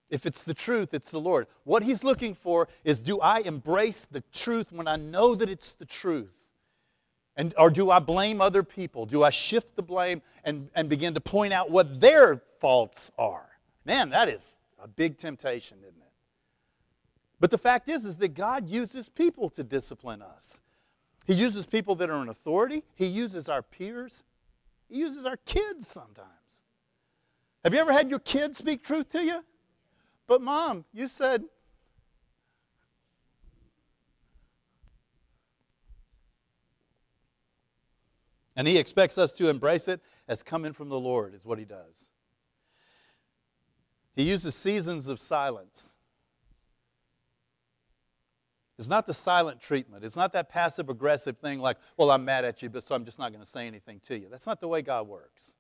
If 0.09 0.25
it's 0.25 0.43
the 0.43 0.53
truth, 0.53 0.93
it's 0.93 1.11
the 1.11 1.19
Lord. 1.19 1.47
What 1.63 1.83
he's 1.83 2.03
looking 2.03 2.33
for 2.33 2.67
is 2.83 3.01
do 3.01 3.19
I 3.19 3.39
embrace 3.39 4.07
the 4.09 4.23
truth 4.33 4.71
when 4.71 4.88
I 4.88 4.95
know 4.95 5.35
that 5.35 5.49
it's 5.49 5.73
the 5.73 5.85
truth? 5.85 6.31
And, 7.38 7.53
or 7.57 7.69
do 7.69 7.91
I 7.91 7.99
blame 7.99 8.41
other 8.41 8.63
people? 8.63 9.05
Do 9.05 9.23
I 9.23 9.29
shift 9.29 9.75
the 9.75 9.83
blame 9.83 10.23
and, 10.43 10.69
and 10.73 10.89
begin 10.89 11.13
to 11.13 11.21
point 11.21 11.53
out 11.53 11.69
what 11.69 12.01
their 12.01 12.41
faults 12.59 13.11
are? 13.17 13.47
Man, 13.85 14.09
that 14.09 14.27
is 14.27 14.57
a 14.83 14.88
big 14.88 15.17
temptation, 15.17 15.77
isn't 15.81 16.01
it? 16.01 16.11
But 17.39 17.51
the 17.51 17.57
fact 17.59 17.89
is, 17.89 18.05
is 18.05 18.17
that 18.17 18.29
God 18.29 18.67
uses 18.67 19.07
people 19.07 19.51
to 19.51 19.63
discipline 19.63 20.23
us. 20.23 20.61
He 21.27 21.35
uses 21.35 21.67
people 21.67 21.95
that 21.95 22.09
are 22.09 22.21
in 22.23 22.29
authority. 22.29 22.83
He 22.95 23.05
uses 23.05 23.47
our 23.47 23.61
peers. 23.61 24.23
He 24.89 24.97
uses 24.97 25.25
our 25.25 25.38
kids 25.38 25.88
sometimes. 25.88 26.27
Have 27.63 27.73
you 27.73 27.79
ever 27.79 27.93
had 27.93 28.09
your 28.09 28.19
kids 28.19 28.57
speak 28.57 28.83
truth 28.83 29.09
to 29.11 29.23
you? 29.23 29.43
But, 30.25 30.41
mom, 30.41 30.85
you 30.93 31.07
said, 31.07 31.43
And 38.58 38.68
he 38.68 38.78
expects 38.78 39.20
us 39.20 39.32
to 39.34 39.49
embrace 39.49 39.88
it 39.88 40.01
as 40.28 40.43
coming 40.43 40.74
from 40.74 40.89
the 40.89 40.99
Lord, 40.99 41.36
is 41.36 41.45
what 41.45 41.60
he 41.60 41.64
does. 41.64 42.10
He 44.16 44.24
uses 44.24 44.55
seasons 44.55 45.08
of 45.08 45.22
silence. 45.22 45.93
It's 48.80 48.88
not 48.88 49.05
the 49.05 49.14
silent 49.14 49.62
treatment. 49.62 50.03
It's 50.03 50.16
not 50.16 50.34
that 50.34 50.49
passive 50.49 50.89
aggressive 50.89 51.38
thing 51.38 51.60
like, 51.60 51.78
well, 51.97 52.10
I'm 52.10 52.26
mad 52.26 52.45
at 52.45 52.64
you, 52.64 52.70
but 52.70 52.86
so 52.86 52.95
I'm 52.95 53.05
just 53.05 53.20
not 53.20 53.32
going 53.32 53.43
to 53.43 53.49
say 53.49 53.68
anything 53.68 54.01
to 54.08 54.18
you. 54.18 54.28
That's 54.30 54.47
not 54.47 54.60
the 54.60 54.68
way 54.68 54.82
God 54.82 55.08
works. 55.08 55.53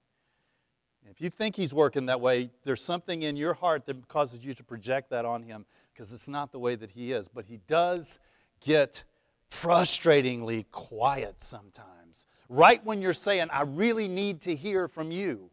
If 1.09 1.21
you 1.21 1.29
think 1.29 1.55
He's 1.55 1.73
working 1.73 2.07
that 2.07 2.19
way, 2.19 2.49
there's 2.63 2.83
something 2.83 3.21
in 3.21 3.37
your 3.37 3.53
heart 3.53 3.85
that 3.85 4.07
causes 4.07 4.43
you 4.43 4.55
to 4.55 4.63
project 4.63 5.11
that 5.11 5.23
on 5.23 5.43
Him 5.43 5.65
because 5.93 6.11
it's 6.11 6.27
not 6.27 6.51
the 6.51 6.59
way 6.59 6.75
that 6.75 6.91
He 6.91 7.13
is. 7.13 7.27
But 7.27 7.45
He 7.45 7.59
does 7.67 8.19
get 8.59 9.03
frustratingly 9.49 10.65
quiet 10.71 11.43
sometimes. 11.43 12.27
Right 12.49 12.83
when 12.85 13.01
you're 13.01 13.13
saying, 13.13 13.47
I 13.51 13.63
really 13.63 14.07
need 14.07 14.41
to 14.41 14.55
hear 14.55 14.87
from 14.87 15.11
you. 15.11 15.49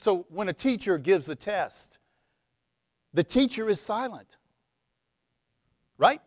So 0.00 0.26
when 0.28 0.48
a 0.48 0.52
teacher 0.52 0.98
gives 0.98 1.28
a 1.28 1.34
test, 1.34 1.98
the 3.14 3.24
teacher 3.24 3.68
is 3.68 3.80
silent. 3.80 4.36
Right? 5.98 6.20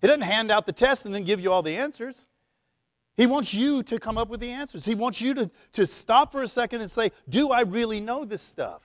He 0.00 0.06
doesn't 0.06 0.22
hand 0.22 0.50
out 0.50 0.66
the 0.66 0.72
test 0.72 1.06
and 1.06 1.14
then 1.14 1.24
give 1.24 1.40
you 1.40 1.52
all 1.52 1.62
the 1.62 1.76
answers. 1.76 2.26
He 3.16 3.26
wants 3.26 3.52
you 3.52 3.82
to 3.84 4.00
come 4.00 4.18
up 4.18 4.28
with 4.28 4.40
the 4.40 4.50
answers. 4.50 4.84
He 4.84 4.94
wants 4.94 5.20
you 5.20 5.34
to, 5.34 5.50
to 5.74 5.86
stop 5.86 6.32
for 6.32 6.42
a 6.42 6.48
second 6.48 6.80
and 6.80 6.90
say, 6.90 7.12
Do 7.28 7.50
I 7.50 7.60
really 7.60 8.00
know 8.00 8.24
this 8.24 8.42
stuff? 8.42 8.82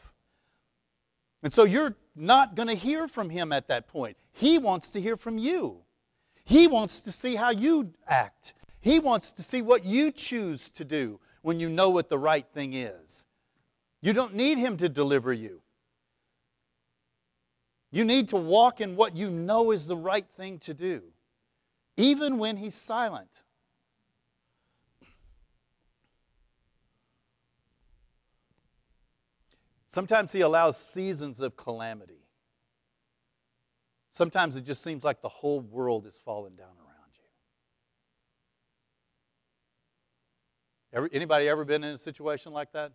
And 1.43 1.51
so 1.51 1.63
you're 1.63 1.95
not 2.17 2.55
going 2.55 2.67
to 2.67 2.75
hear 2.75 3.07
from 3.07 3.29
him 3.29 3.51
at 3.51 3.67
that 3.67 3.87
point. 3.87 4.17
He 4.33 4.57
wants 4.57 4.89
to 4.91 5.01
hear 5.01 5.17
from 5.17 5.37
you. 5.37 5.79
He 6.43 6.67
wants 6.67 7.01
to 7.01 7.11
see 7.11 7.35
how 7.35 7.51
you 7.51 7.93
act. 8.07 8.53
He 8.79 8.99
wants 8.99 9.31
to 9.33 9.43
see 9.43 9.61
what 9.61 9.85
you 9.85 10.11
choose 10.11 10.69
to 10.69 10.85
do 10.85 11.19
when 11.41 11.59
you 11.59 11.69
know 11.69 11.89
what 11.89 12.09
the 12.09 12.17
right 12.17 12.45
thing 12.53 12.73
is. 12.73 13.25
You 14.01 14.13
don't 14.13 14.35
need 14.35 14.57
him 14.57 14.77
to 14.77 14.89
deliver 14.89 15.33
you. 15.33 15.61
You 17.91 18.03
need 18.03 18.29
to 18.29 18.37
walk 18.37 18.81
in 18.81 18.95
what 18.95 19.15
you 19.15 19.29
know 19.29 19.71
is 19.71 19.87
the 19.87 19.95
right 19.95 20.27
thing 20.35 20.59
to 20.59 20.73
do, 20.73 21.01
even 21.95 22.37
when 22.37 22.57
He's 22.57 22.75
silent. 22.75 23.43
Sometimes 29.97 30.31
He 30.31 30.41
allows 30.41 30.77
seasons 30.77 31.39
of 31.39 31.57
calamity. 31.57 32.21
Sometimes 34.11 34.55
it 34.55 34.63
just 34.63 34.83
seems 34.83 35.03
like 35.03 35.23
the 35.23 35.27
whole 35.27 35.59
world 35.59 36.05
is 36.05 36.21
falling 36.23 36.55
down 36.55 36.67
around 36.67 37.13
you. 37.15 37.23
Ever, 40.93 41.09
anybody 41.11 41.49
ever 41.49 41.65
been 41.65 41.83
in 41.83 41.95
a 41.95 41.97
situation 41.97 42.53
like 42.53 42.71
that? 42.73 42.91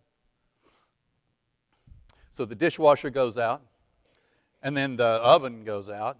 So 2.31 2.45
the 2.45 2.55
dishwasher 2.55 3.09
goes 3.09 3.37
out 3.37 3.63
and 4.61 4.77
then 4.77 4.95
the 4.95 5.03
oven 5.03 5.65
goes 5.65 5.89
out, 5.89 6.17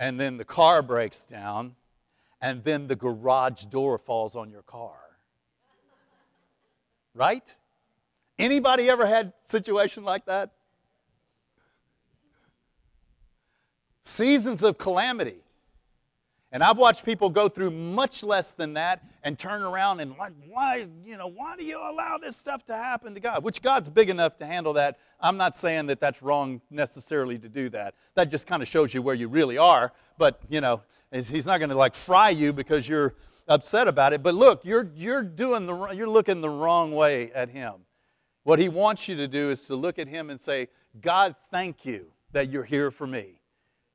and 0.00 0.18
then 0.18 0.36
the 0.36 0.44
car 0.44 0.82
breaks 0.82 1.22
down, 1.22 1.76
and 2.40 2.64
then 2.64 2.88
the 2.88 2.96
garage 2.96 3.66
door 3.66 3.98
falls 3.98 4.34
on 4.34 4.50
your 4.50 4.62
car. 4.62 4.98
Right? 7.14 7.54
Anybody 8.38 8.88
ever 8.90 9.06
had 9.06 9.32
situation 9.46 10.04
like 10.04 10.24
that? 10.26 10.50
Seasons 14.04 14.62
of 14.62 14.78
calamity. 14.78 15.42
And 16.54 16.62
I've 16.62 16.76
watched 16.76 17.06
people 17.06 17.30
go 17.30 17.48
through 17.48 17.70
much 17.70 18.22
less 18.22 18.52
than 18.52 18.74
that 18.74 19.02
and 19.22 19.38
turn 19.38 19.62
around 19.62 20.00
and 20.00 20.14
like, 20.18 20.34
why, 20.46 20.86
you 21.02 21.16
know, 21.16 21.26
why 21.28 21.56
do 21.56 21.64
you 21.64 21.78
allow 21.78 22.18
this 22.18 22.36
stuff 22.36 22.66
to 22.66 22.76
happen 22.76 23.14
to 23.14 23.20
God? 23.20 23.42
Which 23.42 23.62
God's 23.62 23.88
big 23.88 24.10
enough 24.10 24.36
to 24.36 24.46
handle 24.46 24.74
that. 24.74 24.98
I'm 25.18 25.38
not 25.38 25.56
saying 25.56 25.86
that 25.86 25.98
that's 25.98 26.20
wrong 26.20 26.60
necessarily 26.70 27.38
to 27.38 27.48
do 27.48 27.70
that. 27.70 27.94
That 28.16 28.30
just 28.30 28.46
kind 28.46 28.60
of 28.60 28.68
shows 28.68 28.92
you 28.92 29.00
where 29.00 29.14
you 29.14 29.28
really 29.28 29.56
are. 29.56 29.92
But, 30.18 30.40
you 30.50 30.60
know, 30.60 30.82
he's 31.10 31.46
not 31.46 31.56
going 31.56 31.70
to 31.70 31.76
like 31.76 31.94
fry 31.94 32.28
you 32.28 32.52
because 32.52 32.86
you're 32.86 33.14
upset 33.48 33.88
about 33.88 34.12
it. 34.12 34.22
But 34.22 34.34
look, 34.34 34.62
you're, 34.62 34.90
you're 34.94 35.22
doing 35.22 35.64
the, 35.64 35.88
you're 35.92 36.06
looking 36.06 36.42
the 36.42 36.50
wrong 36.50 36.92
way 36.92 37.32
at 37.32 37.48
him. 37.48 37.76
What 38.44 38.58
he 38.58 38.68
wants 38.68 39.08
you 39.08 39.16
to 39.16 39.28
do 39.28 39.50
is 39.50 39.66
to 39.66 39.76
look 39.76 39.98
at 39.98 40.08
him 40.08 40.30
and 40.30 40.40
say, 40.40 40.68
God, 41.00 41.36
thank 41.50 41.84
you 41.84 42.06
that 42.32 42.48
you're 42.48 42.64
here 42.64 42.90
for 42.90 43.06
me. 43.06 43.40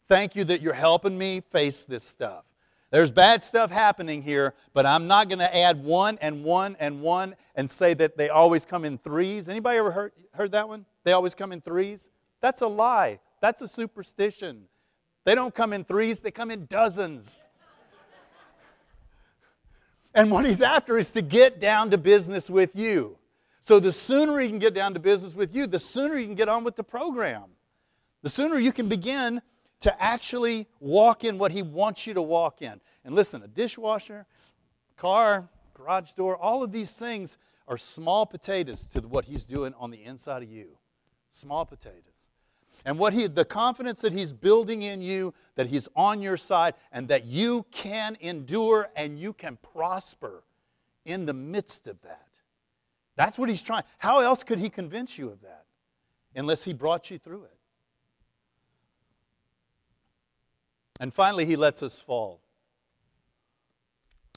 Thank 0.08 0.36
you 0.36 0.45
that 0.45 0.62
you're 0.62 0.74
helping 0.74 1.18
me 1.18 1.41
face 1.41 1.84
this 1.84 2.04
stuff. 2.04 2.45
There's 2.89 3.12
bad 3.12 3.43
stuff 3.43 3.70
happening 3.70 4.22
here, 4.22 4.54
but 4.74 4.86
I'm 4.86 5.08
not 5.08 5.28
going 5.28 5.39
to 5.39 5.56
add 5.56 5.84
one 5.84 6.18
and 6.22 6.45
one 6.45 6.78
and 6.80 7.02
one 7.02 7.36
and 7.56 7.70
say 7.70 7.93
that 7.95 8.16
they 8.18 8.30
always 8.30 8.64
come 8.64 8.86
in 8.86 8.98
threes. 8.98 9.50
Anybody 9.50 9.78
ever 9.78 9.91
heard, 9.91 10.14
heard 10.34 10.54
that 10.54 10.70
one? 10.70 10.86
They 11.04 11.12
always 11.12 11.36
come 11.36 11.52
in 11.52 11.60
threes? 11.60 12.10
That's 12.39 12.62
a 12.62 12.68
lie. 12.68 13.20
That's 13.41 13.62
a 13.62 13.68
superstition. 13.68 14.64
They 15.26 15.36
don't 15.36 15.54
come 15.54 15.74
in 15.74 15.84
threes, 15.84 16.22
they 16.22 16.32
come 16.32 16.52
in 16.52 16.68
dozens. 16.68 17.38
and 20.14 20.32
what 20.32 20.45
he's 20.45 20.62
after 20.62 20.98
is 20.98 21.12
to 21.12 21.22
get 21.22 21.60
down 21.60 21.91
to 21.91 21.98
business 21.98 22.50
with 22.50 22.74
you. 22.78 23.18
So 23.68 23.82
the 23.82 23.91
sooner 23.91 24.39
he 24.39 24.47
can 24.47 24.59
get 24.59 24.74
down 24.74 24.93
to 24.93 24.99
business 25.01 25.36
with 25.36 25.53
you, 25.53 25.68
the 25.68 25.78
sooner 25.78 26.18
you 26.18 26.26
can 26.26 26.36
get 26.36 26.47
on 26.47 26.63
with 26.63 26.78
the 26.78 26.86
program. 26.86 27.49
The 28.22 28.30
sooner 28.30 28.57
you 28.57 28.72
can 28.72 28.88
begin 28.88 29.41
to 29.82 30.01
actually 30.01 30.68
walk 30.80 31.26
in 31.26 31.38
what 31.38 31.51
He 31.51 31.63
wants 31.63 32.07
you 32.07 32.13
to 32.13 32.22
walk 32.22 32.61
in. 32.61 32.80
And 33.03 33.13
listen, 33.13 33.43
a 33.43 33.47
dishwasher, 33.49 34.26
car, 34.95 35.49
garage 35.74 36.13
door, 36.13 36.38
all 36.38 36.63
of 36.63 36.72
these 36.72 36.93
things 36.93 37.38
are 37.68 37.78
small 37.78 38.26
potatoes 38.26 38.88
to 38.88 39.01
what 39.01 39.26
He's 39.26 39.43
doing 39.43 39.74
on 39.78 39.91
the 39.91 40.01
inside 40.01 40.43
of 40.43 40.49
you. 40.49 40.70
Small 41.32 41.65
potatoes. 41.65 42.30
And 42.86 42.97
what 42.97 43.11
he, 43.11 43.28
the 43.28 43.43
confidence 43.43 43.99
that 43.99 44.13
he's 44.13 44.32
building 44.32 44.84
in 44.84 45.01
you, 45.01 45.34
that 45.55 45.68
he's 45.68 45.89
on 45.93 46.22
your 46.22 46.38
side, 46.38 46.76
and 46.93 47.09
that 47.09 47.26
you 47.26 47.65
can 47.72 48.15
endure 48.22 48.88
and 48.95 49.20
you 49.20 49.34
can 49.34 49.57
prosper 49.57 50.45
in 51.03 51.26
the 51.26 51.34
midst 51.34 51.89
of 51.89 52.01
that. 52.03 52.26
That's 53.18 53.38
what 53.38 53.49
he's 53.49 53.63
trying. 53.63 53.84
How 53.97 54.20
else 54.20 54.43
could 54.43 54.59
he 54.59 54.70
convince 54.70 55.18
you 55.18 55.30
of 55.30 55.41
that? 55.41 55.65
Unless 56.36 56.63
he 56.63 56.72
brought 56.72 57.11
you 57.11 57.18
through 57.18 57.43
it. 57.43 57.57
And 60.99 61.13
finally, 61.13 61.45
he 61.45 61.55
lets 61.55 61.84
us 61.84 61.99
fall. 61.99 62.41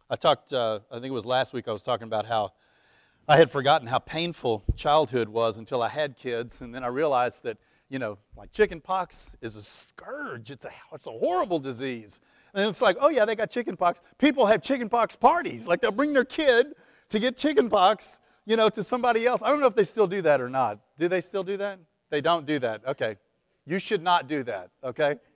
I 0.09 0.17
talked, 0.17 0.53
uh, 0.53 0.81
I 0.91 0.95
think 0.95 1.07
it 1.07 1.13
was 1.13 1.27
last 1.27 1.53
week, 1.53 1.69
I 1.69 1.73
was 1.73 1.83
talking 1.83 2.07
about 2.07 2.27
how 2.27 2.53
I 3.29 3.37
had 3.37 3.51
forgotten 3.51 3.87
how 3.87 4.01
painful 4.01 4.65
childhood 4.77 5.29
was 5.29 5.59
until 5.59 5.83
I 5.83 5.89
had 5.89 6.17
kids, 6.17 6.63
and 6.63 6.75
then 6.75 6.83
I 6.83 6.89
realized 6.89 7.45
that, 7.45 7.59
you 7.89 7.99
know, 7.99 8.19
like 8.37 8.53
chicken 8.53 8.81
pox 8.81 9.37
is 9.41 9.57
a 9.57 9.63
scourge. 9.63 10.51
It's 10.51 10.65
a, 10.65 10.71
it's 10.93 11.07
a 11.07 11.13
horrible 11.13 11.59
disease. 11.59 12.21
And 12.55 12.67
it's 12.67 12.81
like, 12.81 12.97
oh 13.01 13.09
yeah, 13.09 13.25
they 13.25 13.37
got 13.37 13.51
chicken 13.51 13.77
pox. 13.77 14.01
People 14.19 14.47
have 14.47 14.63
chicken 14.63 14.89
pox 14.89 15.15
parties. 15.15 15.67
Like 15.67 15.81
they'll 15.81 15.93
bring 15.93 16.13
their 16.13 16.25
kid 16.25 16.75
to 17.11 17.19
get 17.19 17.37
chicken 17.37 17.71
pox, 17.71 18.19
you 18.47 18.57
know, 18.57 18.69
to 18.69 18.83
somebody 18.83 19.27
else. 19.27 19.43
I 19.43 19.49
don't 19.49 19.61
know 19.61 19.67
if 19.67 19.75
they 19.75 19.85
still 19.85 20.07
do 20.07 20.23
that 20.23 20.41
or 20.41 20.49
not. 20.49 20.79
Do 20.99 21.09
they 21.09 21.21
still 21.21 21.45
do 21.45 21.57
that? 21.59 21.79
They 22.11 22.21
don't 22.21 22.47
do 22.47 22.59
that. 22.59 22.83
Okay. 22.87 23.17
You 23.67 23.79
should 23.79 24.03
not 24.03 24.29
do 24.29 24.43
that, 24.45 24.71
okay? 24.83 25.17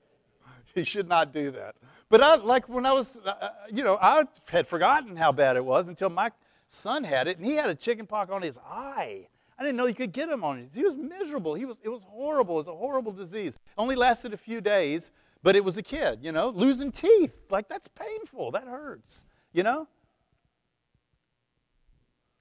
You 0.74 0.84
should 0.84 1.06
not 1.06 1.32
do 1.32 1.52
that. 1.52 1.76
But 2.08 2.20
I, 2.20 2.34
like 2.34 2.68
when 2.68 2.84
I 2.84 2.92
was, 2.92 3.16
uh, 3.24 3.28
uh, 3.28 3.50
you 3.72 3.84
know, 3.84 3.96
I 4.00 4.24
had 4.50 4.66
forgotten 4.66 5.14
how 5.14 5.30
bad 5.30 5.56
it 5.56 5.64
was 5.64 5.86
until 5.86 6.10
my 6.10 6.32
son 6.66 7.04
had 7.04 7.28
it, 7.28 7.36
and 7.36 7.46
he 7.46 7.54
had 7.54 7.70
a 7.70 7.76
chicken 7.76 8.08
pox 8.08 8.28
on 8.32 8.42
his 8.42 8.58
eye. 8.58 9.28
I 9.56 9.62
didn't 9.62 9.76
know 9.76 9.86
you 9.86 9.94
could 9.94 10.12
get 10.12 10.28
him 10.28 10.42
on 10.42 10.58
it. 10.58 10.70
He 10.74 10.82
was 10.82 10.96
miserable. 10.96 11.54
He 11.54 11.64
was, 11.64 11.76
it 11.84 11.88
was 11.88 12.02
horrible. 12.02 12.56
It 12.56 12.66
was 12.66 12.66
a 12.66 12.74
horrible 12.74 13.12
disease. 13.12 13.56
Only 13.78 13.94
lasted 13.94 14.34
a 14.34 14.36
few 14.36 14.60
days, 14.60 15.12
but 15.44 15.54
it 15.54 15.62
was 15.62 15.78
a 15.78 15.82
kid, 15.82 16.18
you 16.22 16.32
know, 16.32 16.48
losing 16.48 16.90
teeth. 16.90 17.34
Like, 17.50 17.68
that's 17.68 17.86
painful. 17.86 18.50
That 18.50 18.66
hurts, 18.66 19.24
you 19.52 19.62
know? 19.62 19.86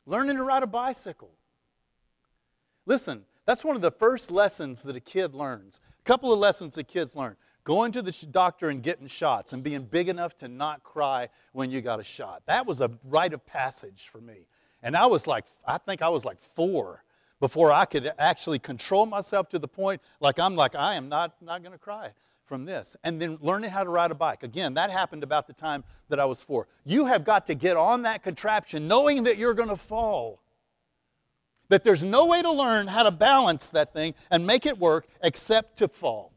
Learning 0.06 0.36
to 0.36 0.44
ride 0.44 0.64
a 0.64 0.68
bicycle. 0.68 1.32
Listen, 2.86 3.24
that's 3.46 3.64
one 3.64 3.76
of 3.76 3.82
the 3.82 3.92
first 3.92 4.32
lessons 4.32 4.84
that 4.84 4.96
a 4.96 5.00
kid 5.00 5.34
learns. 5.34 5.80
A 6.00 6.04
couple 6.04 6.34
of 6.34 6.40
lessons 6.40 6.76
that 6.76 6.88
kids 6.88 7.16
learn 7.16 7.36
going 7.64 7.94
to 7.94 8.02
the 8.02 8.12
doctor 8.32 8.70
and 8.70 8.84
getting 8.84 9.08
shots 9.08 9.54
and 9.54 9.64
being 9.64 9.84
big 9.84 10.10
enough 10.10 10.36
to 10.36 10.50
not 10.50 10.84
cry 10.84 11.30
when 11.54 11.72
you 11.72 11.82
got 11.82 12.00
a 12.00 12.04
shot. 12.04 12.44
That 12.46 12.66
was 12.66 12.82
a 12.82 12.92
rite 13.06 13.34
of 13.34 13.46
passage 13.46 14.10
for 14.12 14.20
me. 14.20 14.48
And 14.82 14.98
I 14.98 15.06
was 15.06 15.28
like, 15.28 15.46
I 15.66 15.78
think 15.78 16.02
I 16.02 16.10
was 16.10 16.26
like 16.26 16.42
four 16.42 17.04
before 17.40 17.72
I 17.72 17.86
could 17.86 18.12
actually 18.20 18.60
control 18.60 19.06
myself 19.06 19.48
to 19.50 19.60
the 19.60 19.68
point 19.68 20.02
like 20.20 20.40
I'm 20.40 20.56
like, 20.58 20.76
I 20.76 20.96
am 20.96 21.08
not, 21.08 21.42
not 21.42 21.62
going 21.62 21.72
to 21.72 21.80
cry 21.80 22.12
from 22.46 22.66
this. 22.66 22.96
And 23.04 23.22
then 23.22 23.38
learning 23.42 23.72
how 23.72 23.84
to 23.84 23.90
ride 23.90 24.12
a 24.12 24.16
bike. 24.16 24.44
Again, 24.44 24.74
that 24.76 24.92
happened 24.92 25.24
about 25.24 25.48
the 25.48 25.54
time 25.54 25.84
that 26.10 26.20
I 26.20 26.26
was 26.26 26.42
four. 26.42 26.68
You 26.86 27.06
have 27.06 27.24
got 27.24 27.48
to 27.48 27.56
get 27.56 27.78
on 27.78 28.04
that 28.04 28.24
contraption 28.24 28.88
knowing 28.88 29.24
that 29.24 29.38
you're 29.38 29.54
going 29.54 29.70
to 29.70 29.78
fall. 29.78 30.42
That 31.70 31.84
there's 31.84 32.04
no 32.04 32.26
way 32.26 32.42
to 32.42 32.52
learn 32.52 32.88
how 32.88 33.04
to 33.04 33.12
balance 33.12 33.70
that 33.70 33.94
thing 33.94 34.14
and 34.30 34.46
make 34.46 34.66
it 34.66 34.78
work 34.78 35.08
except 35.22 35.78
to 35.78 35.88
fall. 35.88 36.32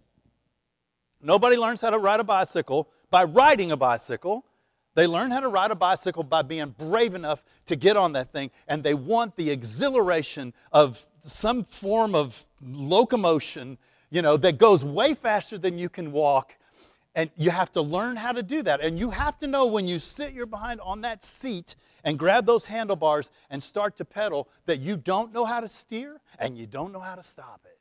Nobody 1.21 1.57
learns 1.57 1.81
how 1.81 1.91
to 1.91 1.99
ride 1.99 2.21
a 2.21 2.25
bicycle 2.25 2.89
by 3.11 3.25
riding 3.25 3.73
a 3.73 3.77
bicycle. 3.77 4.45
They 4.95 5.07
learn 5.07 5.31
how 5.31 5.41
to 5.41 5.49
ride 5.49 5.71
a 5.71 5.75
bicycle 5.75 6.23
by 6.23 6.43
being 6.43 6.75
brave 6.79 7.15
enough 7.15 7.43
to 7.67 7.77
get 7.77 7.97
on 7.97 8.13
that 8.13 8.33
thing, 8.33 8.51
and 8.67 8.83
they 8.83 8.95
want 8.95 9.37
the 9.37 9.51
exhilaration 9.51 10.55
of 10.73 11.05
some 11.21 11.65
form 11.65 12.15
of 12.15 12.47
locomotion, 12.63 13.77
you 14.11 14.23
know, 14.23 14.37
that 14.37 14.59
goes 14.59 14.85
way 14.85 15.15
faster 15.15 15.59
than 15.59 15.79
you 15.79 15.89
can 15.89 16.13
walk. 16.13 16.55
And 17.15 17.31
you 17.37 17.51
have 17.51 17.73
to 17.73 17.81
learn 17.81 18.17
how 18.17 18.33
to 18.33 18.43
do 18.43 18.63
that. 18.63 18.83
And 18.83 18.99
you 18.99 19.11
have 19.11 19.39
to 19.39 19.47
know 19.47 19.67
when 19.67 19.89
you 19.89 19.99
sit 19.99 20.35
your 20.35 20.45
behind 20.45 20.81
on 20.83 21.01
that 21.01 21.25
seat 21.25 21.75
and 22.05 22.19
grab 22.19 22.45
those 22.45 22.67
handlebars 22.67 23.31
and 23.49 23.63
start 23.63 23.97
to 23.97 24.05
pedal 24.05 24.49
that 24.67 24.81
you 24.81 24.97
don't 24.99 25.33
know 25.33 25.47
how 25.47 25.61
to 25.61 25.69
steer 25.69 26.21
and 26.39 26.59
you 26.59 26.67
don't 26.67 26.93
know 26.93 27.01
how 27.01 27.15
to 27.15 27.23
stop 27.23 27.63
it. 27.65 27.79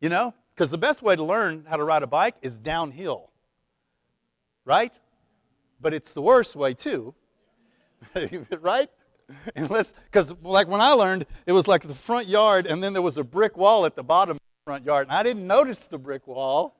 You 0.00 0.08
know? 0.08 0.34
Because 0.54 0.70
the 0.70 0.78
best 0.78 1.02
way 1.02 1.16
to 1.16 1.24
learn 1.24 1.64
how 1.68 1.76
to 1.76 1.84
ride 1.84 2.02
a 2.02 2.06
bike 2.06 2.34
is 2.42 2.58
downhill, 2.58 3.30
right? 4.66 4.98
But 5.80 5.94
it's 5.94 6.12
the 6.12 6.20
worst 6.20 6.54
way 6.54 6.74
too, 6.74 7.14
right? 8.60 8.90
Unless, 9.56 9.94
because 10.04 10.34
like 10.42 10.68
when 10.68 10.80
I 10.80 10.92
learned, 10.92 11.26
it 11.46 11.52
was 11.52 11.68
like 11.68 11.86
the 11.86 11.94
front 11.94 12.28
yard, 12.28 12.66
and 12.66 12.82
then 12.82 12.92
there 12.92 13.02
was 13.02 13.18
a 13.18 13.24
brick 13.24 13.56
wall 13.56 13.86
at 13.86 13.96
the 13.96 14.02
bottom 14.02 14.36
of 14.36 14.40
the 14.40 14.64
front 14.64 14.84
yard, 14.84 15.08
and 15.08 15.16
I 15.16 15.22
didn't 15.22 15.46
notice 15.46 15.86
the 15.86 15.98
brick 15.98 16.26
wall 16.26 16.76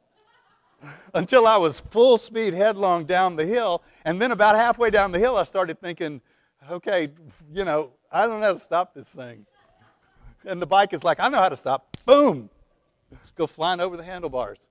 until 1.15 1.47
I 1.47 1.57
was 1.57 1.81
full 1.81 2.19
speed 2.19 2.55
headlong 2.55 3.05
down 3.05 3.37
the 3.37 3.47
hill, 3.47 3.83
and 4.05 4.21
then 4.21 4.33
about 4.33 4.57
halfway 4.57 4.91
down 4.91 5.13
the 5.13 5.19
hill, 5.19 5.37
I 5.37 5.45
started 5.45 5.81
thinking, 5.81 6.21
okay, 6.71 7.11
you 7.53 7.65
know, 7.65 7.93
I 8.13 8.27
don't 8.27 8.41
know 8.41 8.47
how 8.47 8.53
to 8.55 8.59
stop 8.59 8.95
this 8.95 9.09
thing. 9.09 9.47
And 10.45 10.61
the 10.61 10.67
bike 10.67 10.93
is 10.93 11.05
like, 11.05 11.21
I 11.21 11.29
know 11.29 11.39
how 11.39 11.51
to 11.51 11.57
stop. 11.57 11.97
Boom, 12.07 12.49
go 13.37 13.47
flying 13.47 13.81
over 13.81 13.97
the 13.97 14.05
handlebars. 14.05 14.69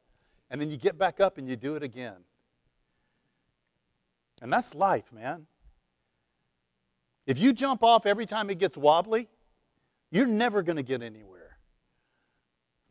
And 0.50 0.60
then 0.60 0.72
you 0.72 0.78
get 0.78 0.98
back 0.98 1.20
up 1.20 1.38
and 1.38 1.48
you 1.48 1.56
do 1.56 1.76
it 1.76 1.84
again. 1.84 2.16
And 4.42 4.52
that's 4.52 4.74
life, 4.74 5.12
man. 5.14 5.46
If 7.30 7.38
you 7.38 7.54
jump 7.54 7.84
off 7.84 8.08
every 8.08 8.26
time 8.26 8.50
it 8.50 8.58
gets 8.58 8.76
wobbly, 8.76 9.30
you're 10.10 10.26
never 10.26 10.64
going 10.64 10.78
to 10.78 10.84
get 10.84 11.04
anywhere. 11.04 11.60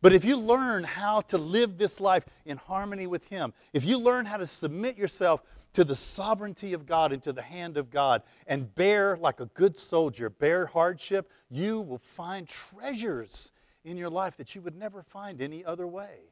But 0.01 0.12
if 0.12 0.24
you 0.24 0.36
learn 0.36 0.84
how 0.84 1.22
to 1.22 1.39
live 1.39 1.76
this 1.76 1.99
life 1.99 2.24
in 2.47 2.57
harmony 2.57 3.09
with 3.09 3.24
Him, 3.24 3.53
if 3.72 3.84
you 3.84 3.99
learn 3.99 4.26
how 4.26 4.36
to 4.36 4.47
submit 4.47 4.97
yourself 4.97 5.43
to 5.72 5.82
the 5.82 5.97
sovereignty 5.97 6.72
of 6.72 6.86
God 6.86 7.12
and 7.12 7.20
to 7.24 7.32
the 7.32 7.43
hand 7.43 7.76
of 7.76 7.91
God 7.91 8.22
and 8.47 8.72
bear, 8.76 9.16
like 9.16 9.41
a 9.41 9.47
good 9.47 9.76
soldier, 9.76 10.30
bear 10.30 10.66
hardship, 10.66 11.28
you 11.51 11.80
will 11.80 11.99
find 11.99 12.47
treasures 12.47 13.51
in 13.84 13.97
your 13.97 14.09
life 14.09 14.36
that 14.36 14.55
you 14.55 14.61
would 14.61 14.76
never 14.76 15.03
find 15.03 15.43
any 15.43 15.64
other 15.64 15.89
way. 15.89 16.30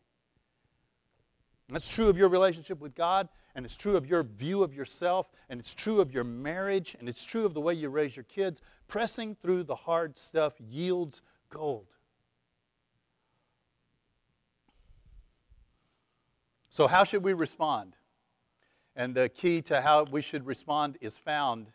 That's 1.68 1.90
true 1.90 2.08
of 2.08 2.16
your 2.16 2.28
relationship 2.28 2.80
with 2.80 2.94
God, 2.94 3.28
and 3.56 3.64
it's 3.64 3.76
true 3.76 3.96
of 3.96 4.06
your 4.06 4.22
view 4.22 4.62
of 4.62 4.72
yourself, 4.72 5.30
and 5.48 5.58
it's 5.58 5.74
true 5.74 6.00
of 6.00 6.12
your 6.12 6.22
marriage, 6.22 6.96
and 6.98 7.08
it's 7.08 7.24
true 7.24 7.44
of 7.44 7.54
the 7.54 7.60
way 7.60 7.74
you 7.74 7.88
raise 7.88 8.14
your 8.14 8.24
kids. 8.24 8.62
Pressing 8.86 9.34
through 9.34 9.64
the 9.64 9.74
hard 9.74 10.16
stuff 10.16 10.54
yields 10.60 11.22
gold. 11.50 11.86
So, 16.70 16.86
how 16.86 17.02
should 17.04 17.24
we 17.24 17.32
respond? 17.32 17.96
And 18.94 19.14
the 19.14 19.28
key 19.28 19.60
to 19.62 19.80
how 19.80 20.04
we 20.04 20.22
should 20.22 20.46
respond 20.46 20.98
is 21.00 21.18
found 21.18 21.66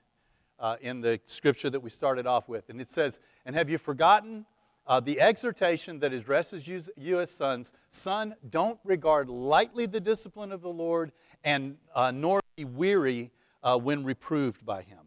uh, 0.58 0.78
in 0.80 1.02
the 1.02 1.20
scripture 1.26 1.70
that 1.70 1.80
we 1.82 1.90
started 1.90 2.26
off 2.26 2.48
with. 2.48 2.70
And 2.70 2.80
it 2.80 2.90
says, 2.90 3.20
And 3.46 3.56
have 3.56 3.70
you 3.70 3.78
forgotten 3.78 4.46
uh, 4.88 5.00
the 5.00 5.20
exhortation 5.22 6.00
that 6.00 6.14
addresses 6.14 6.68
you, 6.68 6.82
you, 6.98 7.20
as 7.20 7.32
sons 7.32 7.74
Son, 7.90 8.36
don't 8.50 8.80
regard 8.84 9.30
lightly 9.30 9.86
the 9.86 10.00
discipline 10.00 10.52
of 10.52 10.62
the 10.62 10.70
Lord, 10.70 11.12
and 11.44 11.78
uh, 11.96 12.12
nor 12.12 12.42
be 12.56 12.66
weary 12.66 13.32
uh, 13.64 13.78
when 13.78 14.04
reproved 14.04 14.66
by 14.66 14.82
him. 14.82 15.00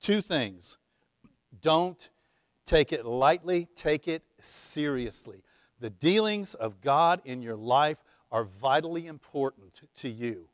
Two 0.00 0.20
things. 0.20 0.76
Don't 1.62 2.10
take 2.66 2.92
it 2.92 3.04
lightly, 3.04 3.68
take 3.74 4.08
it 4.08 4.22
seriously. 4.40 5.42
The 5.80 5.90
dealings 5.90 6.54
of 6.54 6.80
God 6.80 7.20
in 7.24 7.42
your 7.42 7.56
life 7.56 7.98
are 8.30 8.44
vitally 8.44 9.06
important 9.06 9.82
to 9.96 10.08
you. 10.08 10.48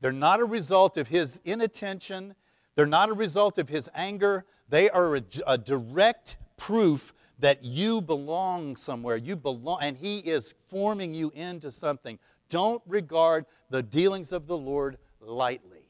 They're 0.00 0.12
not 0.12 0.40
a 0.40 0.44
result 0.44 0.96
of 0.96 1.08
his 1.08 1.40
inattention, 1.44 2.34
they're 2.74 2.86
not 2.86 3.08
a 3.08 3.14
result 3.14 3.58
of 3.58 3.68
his 3.68 3.88
anger, 3.94 4.44
they 4.68 4.90
are 4.90 5.16
a, 5.16 5.22
a 5.46 5.58
direct 5.58 6.36
proof 6.56 7.14
that 7.38 7.64
you 7.64 8.00
belong 8.00 8.76
somewhere. 8.76 9.16
You 9.16 9.36
belong, 9.36 9.78
and 9.82 9.96
He 9.96 10.18
is 10.18 10.54
forming 10.68 11.14
you 11.14 11.30
into 11.34 11.70
something. 11.70 12.18
Don't 12.48 12.82
regard 12.86 13.46
the 13.70 13.82
dealings 13.82 14.32
of 14.32 14.46
the 14.46 14.56
Lord 14.56 14.98
lightly. 15.20 15.82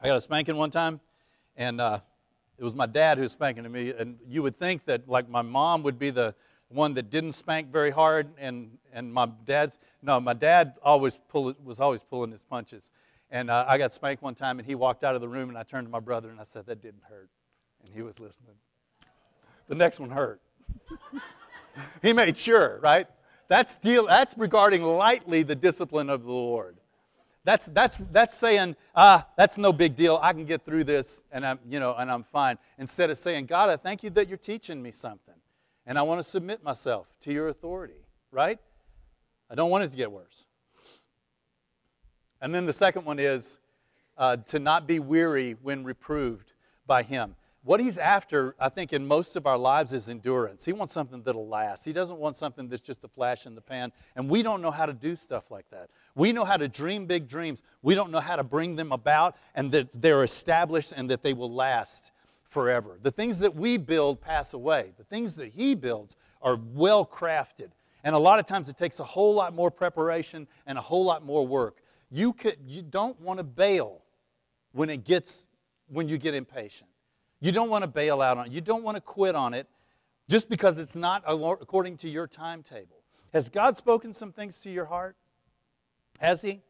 I 0.00 0.06
got 0.06 0.16
a 0.16 0.20
spanking 0.20 0.56
one 0.56 0.70
time, 0.70 1.00
and 1.56 1.80
uh, 1.80 2.00
it 2.58 2.64
was 2.64 2.74
my 2.74 2.86
dad 2.86 3.18
who 3.18 3.22
was 3.22 3.32
spanking 3.32 3.70
me. 3.70 3.92
And 3.96 4.18
you 4.26 4.42
would 4.42 4.58
think 4.58 4.84
that, 4.86 5.08
like, 5.08 5.28
my 5.28 5.42
mom 5.42 5.84
would 5.84 5.98
be 5.98 6.10
the 6.10 6.34
one 6.68 6.94
that 6.94 7.10
didn't 7.10 7.32
spank 7.32 7.70
very 7.70 7.90
hard, 7.90 8.28
and, 8.38 8.78
and 8.92 9.12
my 9.12 9.28
dad's, 9.44 9.78
no, 10.02 10.18
my 10.18 10.32
dad 10.32 10.74
always 10.82 11.20
pull, 11.28 11.54
was 11.62 11.78
always 11.78 12.02
pulling 12.02 12.32
his 12.32 12.42
punches. 12.42 12.90
And 13.30 13.50
uh, 13.50 13.64
I 13.68 13.78
got 13.78 13.94
spanked 13.94 14.22
one 14.22 14.34
time, 14.34 14.58
and 14.58 14.66
he 14.66 14.74
walked 14.74 15.04
out 15.04 15.14
of 15.14 15.20
the 15.20 15.28
room, 15.28 15.48
and 15.48 15.56
I 15.56 15.62
turned 15.62 15.86
to 15.86 15.90
my 15.90 16.00
brother 16.00 16.30
and 16.30 16.40
I 16.40 16.44
said, 16.44 16.66
That 16.66 16.82
didn't 16.82 17.02
hurt. 17.08 17.30
And 17.84 17.94
he 17.94 18.02
was 18.02 18.18
listening. 18.18 18.56
The 19.72 19.78
next 19.78 20.00
one 20.00 20.10
hurt. 20.10 20.38
he 22.02 22.12
made 22.12 22.36
sure, 22.36 22.78
right? 22.82 23.06
That's, 23.48 23.76
deal, 23.76 24.04
that's 24.04 24.36
regarding 24.36 24.82
lightly 24.82 25.44
the 25.44 25.54
discipline 25.54 26.10
of 26.10 26.24
the 26.24 26.30
Lord. 26.30 26.76
That's, 27.44 27.68
that's, 27.68 27.96
that's 28.10 28.36
saying, 28.36 28.76
ah, 28.94 29.26
that's 29.38 29.56
no 29.56 29.72
big 29.72 29.96
deal. 29.96 30.20
I 30.20 30.34
can 30.34 30.44
get 30.44 30.66
through 30.66 30.84
this 30.84 31.24
and 31.32 31.46
I'm, 31.46 31.58
you 31.70 31.80
know, 31.80 31.94
and 31.94 32.10
I'm 32.10 32.22
fine. 32.22 32.58
Instead 32.76 33.08
of 33.08 33.16
saying, 33.16 33.46
God, 33.46 33.70
I 33.70 33.78
thank 33.78 34.02
you 34.02 34.10
that 34.10 34.28
you're 34.28 34.36
teaching 34.36 34.82
me 34.82 34.90
something. 34.90 35.36
And 35.86 35.98
I 35.98 36.02
want 36.02 36.18
to 36.18 36.22
submit 36.22 36.62
myself 36.62 37.06
to 37.22 37.32
your 37.32 37.48
authority, 37.48 38.04
right? 38.30 38.58
I 39.48 39.54
don't 39.54 39.70
want 39.70 39.84
it 39.84 39.90
to 39.92 39.96
get 39.96 40.12
worse. 40.12 40.44
And 42.42 42.54
then 42.54 42.66
the 42.66 42.74
second 42.74 43.06
one 43.06 43.18
is 43.18 43.58
uh, 44.18 44.36
to 44.36 44.58
not 44.58 44.86
be 44.86 44.98
weary 44.98 45.56
when 45.62 45.82
reproved 45.82 46.52
by 46.86 47.02
him. 47.04 47.36
What 47.64 47.78
he's 47.78 47.96
after, 47.96 48.56
I 48.58 48.68
think, 48.68 48.92
in 48.92 49.06
most 49.06 49.36
of 49.36 49.46
our 49.46 49.56
lives 49.56 49.92
is 49.92 50.08
endurance. 50.08 50.64
He 50.64 50.72
wants 50.72 50.92
something 50.92 51.22
that'll 51.22 51.46
last. 51.46 51.84
He 51.84 51.92
doesn't 51.92 52.18
want 52.18 52.34
something 52.36 52.68
that's 52.68 52.82
just 52.82 53.04
a 53.04 53.08
flash 53.08 53.46
in 53.46 53.54
the 53.54 53.60
pan. 53.60 53.92
And 54.16 54.28
we 54.28 54.42
don't 54.42 54.60
know 54.60 54.72
how 54.72 54.84
to 54.84 54.92
do 54.92 55.14
stuff 55.14 55.50
like 55.52 55.70
that. 55.70 55.88
We 56.16 56.32
know 56.32 56.44
how 56.44 56.56
to 56.56 56.66
dream 56.66 57.06
big 57.06 57.28
dreams. 57.28 57.62
We 57.80 57.94
don't 57.94 58.10
know 58.10 58.18
how 58.18 58.34
to 58.34 58.42
bring 58.42 58.74
them 58.74 58.90
about 58.90 59.36
and 59.54 59.70
that 59.72 59.88
they're 59.94 60.24
established 60.24 60.92
and 60.96 61.08
that 61.10 61.22
they 61.22 61.34
will 61.34 61.52
last 61.52 62.10
forever. 62.50 62.98
The 63.00 63.12
things 63.12 63.38
that 63.38 63.54
we 63.54 63.76
build 63.76 64.20
pass 64.20 64.54
away. 64.54 64.92
The 64.98 65.04
things 65.04 65.36
that 65.36 65.52
he 65.52 65.76
builds 65.76 66.16
are 66.42 66.58
well 66.74 67.06
crafted. 67.06 67.70
And 68.02 68.16
a 68.16 68.18
lot 68.18 68.40
of 68.40 68.46
times 68.46 68.68
it 68.68 68.76
takes 68.76 68.98
a 68.98 69.04
whole 69.04 69.34
lot 69.34 69.54
more 69.54 69.70
preparation 69.70 70.48
and 70.66 70.76
a 70.76 70.82
whole 70.82 71.04
lot 71.04 71.24
more 71.24 71.46
work. 71.46 71.78
You, 72.10 72.32
could, 72.32 72.56
you 72.66 72.82
don't 72.82 73.18
want 73.20 73.38
to 73.38 73.44
bail 73.44 74.02
when 74.72 74.90
it 74.90 75.04
gets 75.04 75.46
when 75.88 76.08
you 76.08 76.16
get 76.18 76.34
impatient. 76.34 76.88
You 77.42 77.50
don't 77.50 77.68
want 77.68 77.82
to 77.82 77.88
bail 77.88 78.22
out 78.22 78.38
on 78.38 78.46
it. 78.46 78.52
You 78.52 78.60
don't 78.60 78.84
want 78.84 78.94
to 78.94 79.00
quit 79.00 79.34
on 79.34 79.52
it 79.52 79.66
just 80.30 80.48
because 80.48 80.78
it's 80.78 80.94
not 80.94 81.24
according 81.26 81.96
to 81.98 82.08
your 82.08 82.28
timetable. 82.28 83.02
Has 83.32 83.48
God 83.48 83.76
spoken 83.76 84.14
some 84.14 84.30
things 84.30 84.60
to 84.60 84.70
your 84.70 84.84
heart? 84.84 85.16
Has 86.20 86.40
He? 86.40 86.62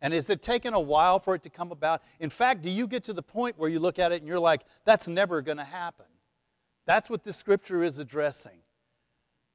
And 0.00 0.14
has 0.14 0.30
it 0.30 0.42
taken 0.42 0.72
a 0.72 0.80
while 0.80 1.20
for 1.20 1.34
it 1.34 1.42
to 1.42 1.50
come 1.50 1.70
about? 1.72 2.02
In 2.20 2.30
fact, 2.30 2.62
do 2.62 2.70
you 2.70 2.86
get 2.86 3.04
to 3.04 3.12
the 3.12 3.22
point 3.22 3.58
where 3.58 3.68
you 3.68 3.78
look 3.78 3.98
at 3.98 4.12
it 4.12 4.22
and 4.22 4.26
you're 4.26 4.38
like, 4.38 4.62
that's 4.86 5.08
never 5.08 5.42
going 5.42 5.58
to 5.58 5.64
happen? 5.64 6.06
That's 6.86 7.10
what 7.10 7.22
this 7.22 7.36
scripture 7.36 7.84
is 7.84 7.98
addressing. 7.98 8.60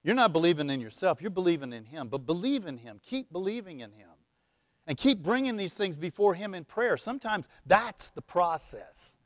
You're 0.04 0.16
not 0.16 0.34
believing 0.34 0.70
in 0.70 0.80
yourself, 0.80 1.20
you're 1.20 1.32
believing 1.32 1.74
in 1.74 1.86
Him. 1.86 2.10
But 2.10 2.28
believe 2.28 2.68
in 2.68 2.78
Him, 2.78 3.02
keep 3.04 3.32
believing 3.32 3.80
in 3.80 3.92
Him, 3.92 4.10
and 4.86 4.96
keep 4.96 5.24
bringing 5.24 5.58
these 5.58 5.74
things 5.74 5.98
before 5.98 6.36
Him 6.36 6.54
in 6.54 6.64
prayer. 6.64 6.96
Sometimes 6.96 7.48
that's 7.66 8.10
the 8.10 8.22
process 8.22 9.18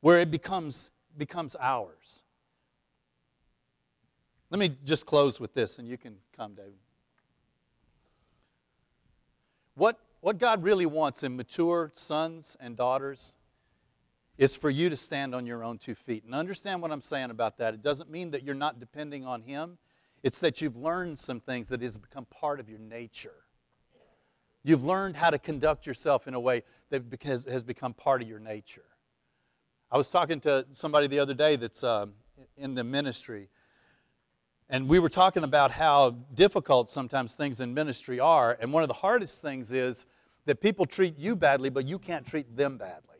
where 0.00 0.18
it 0.18 0.30
becomes, 0.30 0.90
becomes 1.16 1.56
ours. 1.60 2.22
Let 4.50 4.58
me 4.58 4.76
just 4.84 5.04
close 5.06 5.38
with 5.38 5.54
this, 5.54 5.78
and 5.78 5.86
you 5.86 5.98
can 5.98 6.16
come, 6.36 6.54
David. 6.54 6.74
What 9.74 9.98
what 10.20 10.38
God 10.38 10.62
really 10.62 10.86
wants 10.86 11.22
in 11.22 11.36
mature 11.36 11.92
sons 11.94 12.56
and 12.60 12.76
daughters 12.76 13.34
is 14.36 14.54
for 14.54 14.70
you 14.70 14.88
to 14.88 14.96
stand 14.96 15.34
on 15.34 15.46
your 15.46 15.64
own 15.64 15.78
two 15.78 15.94
feet. 15.94 16.24
And 16.24 16.34
understand 16.34 16.82
what 16.82 16.90
I'm 16.90 17.00
saying 17.00 17.30
about 17.30 17.58
that. 17.58 17.74
It 17.74 17.82
doesn't 17.82 18.10
mean 18.10 18.30
that 18.32 18.42
you're 18.42 18.54
not 18.54 18.80
depending 18.80 19.24
on 19.24 19.42
Him, 19.42 19.78
it's 20.22 20.38
that 20.40 20.60
you've 20.60 20.76
learned 20.76 21.18
some 21.18 21.40
things 21.40 21.68
that 21.68 21.82
has 21.82 21.96
become 21.96 22.24
part 22.24 22.60
of 22.60 22.68
your 22.68 22.78
nature. 22.78 23.34
You've 24.64 24.84
learned 24.84 25.16
how 25.16 25.30
to 25.30 25.38
conduct 25.38 25.86
yourself 25.86 26.26
in 26.26 26.34
a 26.34 26.40
way 26.40 26.62
that 26.90 27.04
has 27.22 27.62
become 27.62 27.94
part 27.94 28.22
of 28.22 28.28
your 28.28 28.40
nature. 28.40 28.84
I 29.90 29.96
was 29.96 30.10
talking 30.10 30.38
to 30.40 30.66
somebody 30.72 31.06
the 31.06 31.18
other 31.18 31.34
day 31.34 31.56
that's 31.56 31.82
uh, 31.82 32.06
in 32.56 32.74
the 32.74 32.84
ministry, 32.84 33.48
and 34.68 34.86
we 34.86 34.98
were 34.98 35.08
talking 35.08 35.44
about 35.44 35.70
how 35.70 36.10
difficult 36.34 36.90
sometimes 36.90 37.32
things 37.34 37.60
in 37.60 37.72
ministry 37.72 38.20
are. 38.20 38.58
And 38.60 38.70
one 38.70 38.82
of 38.82 38.88
the 38.88 38.94
hardest 38.94 39.40
things 39.40 39.72
is 39.72 40.06
that 40.44 40.60
people 40.60 40.84
treat 40.84 41.18
you 41.18 41.34
badly, 41.34 41.70
but 41.70 41.86
you 41.86 41.98
can't 41.98 42.26
treat 42.26 42.54
them 42.54 42.76
badly. 42.76 43.16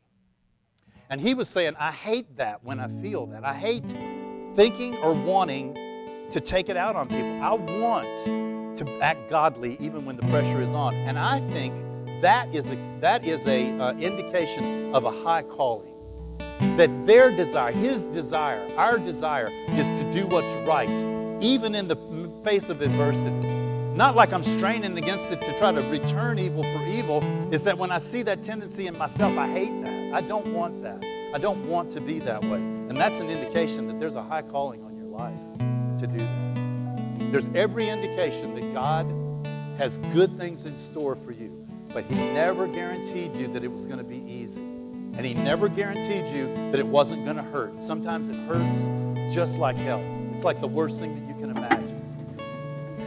And 1.09 1.21
he 1.21 1.33
was 1.33 1.49
saying, 1.49 1.75
I 1.79 1.91
hate 1.91 2.37
that 2.37 2.62
when 2.62 2.79
I 2.79 2.89
feel 3.01 3.25
that. 3.27 3.45
I 3.45 3.55
hate 3.55 3.95
thinking 4.55 4.95
or 4.99 5.14
wanting 5.14 5.75
to 6.31 6.41
take 6.41 6.69
it 6.69 6.77
out 6.77 6.97
on 6.97 7.09
people. 7.09 7.43
I 7.43 7.55
want 7.55 8.77
to 8.77 8.99
act 9.01 9.31
godly 9.31 9.79
even 9.81 10.05
when 10.05 10.16
the 10.16 10.27
pressure 10.27 10.61
is 10.61 10.71
on. 10.71 10.93
And 10.95 11.19
I 11.19 11.41
think 11.53 11.73
that 12.21 12.55
is 12.55 12.69
a, 12.69 12.77
that 13.01 13.25
is 13.25 13.47
a 13.47 13.71
uh, 13.79 13.95
indication 13.95 14.95
of 14.95 15.05
a 15.05 15.11
high 15.11 15.43
calling. 15.43 15.95
That 16.76 17.06
their 17.06 17.30
desire, 17.30 17.72
his 17.72 18.04
desire, 18.06 18.68
our 18.76 18.98
desire, 18.98 19.48
is 19.70 19.86
to 20.00 20.12
do 20.12 20.26
what's 20.26 20.52
right 20.66 20.88
even 21.40 21.74
in 21.74 21.88
the 21.88 21.96
face 22.44 22.68
of 22.68 22.80
adversity. 22.82 23.48
Not 23.94 24.16
like 24.16 24.32
I'm 24.32 24.44
straining 24.44 24.96
against 24.96 25.30
it 25.32 25.40
to 25.42 25.59
try 25.59 25.72
to 25.72 25.80
return 25.82 26.38
evil 26.38 26.62
for 26.62 26.86
evil, 26.86 27.22
is 27.52 27.62
that 27.62 27.76
when 27.76 27.90
I 27.90 27.98
see 27.98 28.22
that 28.22 28.42
tendency 28.42 28.86
in 28.86 28.96
myself, 28.96 29.36
I 29.36 29.48
hate 29.48 29.82
that. 29.82 30.14
I 30.14 30.20
don't 30.20 30.52
want 30.52 30.82
that. 30.82 31.04
I 31.34 31.38
don't 31.38 31.68
want 31.68 31.90
to 31.92 32.00
be 32.00 32.18
that 32.20 32.42
way. 32.42 32.59
And 32.59 32.96
that's 32.96 33.18
an 33.20 33.28
indication 33.28 33.86
that 33.88 34.00
there's 34.00 34.16
a 34.16 34.22
high 34.22 34.42
calling 34.42 34.82
on 34.84 34.96
your 34.96 35.06
life 35.06 35.98
to 36.00 36.06
do 36.06 36.18
that. 36.18 37.32
There's 37.32 37.50
every 37.54 37.88
indication 37.88 38.54
that 38.54 38.72
God 38.72 39.06
has 39.78 39.96
good 40.12 40.38
things 40.38 40.64
in 40.64 40.78
store 40.78 41.16
for 41.16 41.32
you, 41.32 41.66
but 41.92 42.04
He 42.04 42.14
never 42.14 42.66
guaranteed 42.66 43.34
you 43.36 43.48
that 43.48 43.62
it 43.62 43.70
was 43.72 43.86
going 43.86 43.98
to 43.98 44.04
be 44.04 44.24
easy. 44.26 44.62
And 45.19 45.27
He 45.27 45.35
never 45.35 45.69
guaranteed 45.69 46.33
you 46.33 46.47
that 46.71 46.79
it 46.79 46.87
wasn't 46.87 47.25
going 47.25 47.37
to 47.37 47.43
hurt. 47.43 47.83
Sometimes 47.83 48.29
it 48.29 48.37
hurts 48.47 48.87
just 49.35 49.59
like 49.59 49.77
hell. 49.77 50.01
It's 50.33 50.45
like 50.45 50.61
the 50.61 50.69
worst 50.69 51.01
thing 51.01 51.12
that 51.16 51.35
you 51.35 51.41
can 51.41 51.51
imagine. 51.51 51.99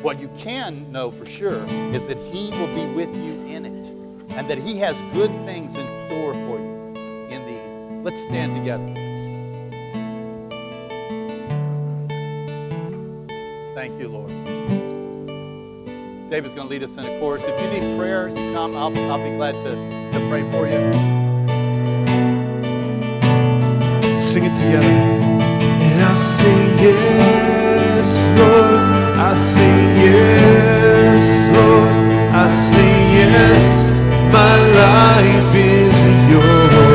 What 0.01 0.19
you 0.19 0.29
can 0.37 0.91
know 0.91 1.09
for 1.09 1.25
sure 1.25 1.63
is 1.93 2.03
that 2.07 2.17
He 2.17 2.49
will 2.49 2.75
be 2.75 2.85
with 2.93 3.15
you 3.15 3.33
in 3.45 3.65
it 3.65 3.89
and 4.35 4.49
that 4.49 4.57
He 4.57 4.77
has 4.79 4.93
good 5.13 5.31
things 5.45 5.77
in 5.77 5.85
store 6.07 6.33
for 6.33 6.59
you 6.59 7.29
in 7.29 7.45
the 7.45 7.53
end. 7.53 8.03
Let's 8.03 8.21
stand 8.23 8.55
together. 8.55 8.83
Thank 13.73 13.97
you, 14.01 14.09
Lord. 14.09 14.31
David's 16.29 16.55
going 16.55 16.67
to 16.67 16.71
lead 16.71 16.83
us 16.83 16.97
in 16.97 17.05
a 17.05 17.19
chorus. 17.19 17.41
If 17.45 17.61
you 17.61 17.79
need 17.79 17.97
prayer, 17.97 18.27
you 18.27 18.35
come. 18.53 18.75
I'll, 18.75 18.97
I'll 19.11 19.23
be 19.23 19.35
glad 19.37 19.53
to, 19.53 20.11
to 20.19 20.29
pray 20.29 20.41
for 20.51 20.67
you. 20.67 21.20
Sing 24.31 24.45
it 24.45 24.55
together. 24.55 24.87
And 24.87 26.03
I 26.03 26.13
say 26.13 26.55
yes, 26.79 28.25
Lord. 28.39 28.79
I 29.19 29.33
say 29.33 29.75
yes, 30.05 31.51
Lord. 31.53 31.91
I 32.33 32.49
say 32.49 32.91
yes. 33.11 33.89
My 34.31 34.55
life 34.71 35.53
is 35.53 36.31
yours. 36.31 36.90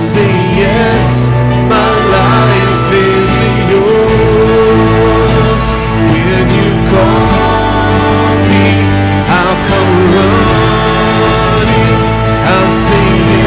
say 0.00 0.32
yes, 0.56 1.30
my 1.68 1.90
life 2.16 2.90
is 2.90 3.32
yours. 3.70 5.64
When 6.08 6.46
you 6.58 6.70
call 6.88 8.32
me, 8.48 8.66
I'll 9.38 9.58
come 9.68 9.94
running. 10.16 12.00
I'll 12.48 12.70
say. 12.70 13.39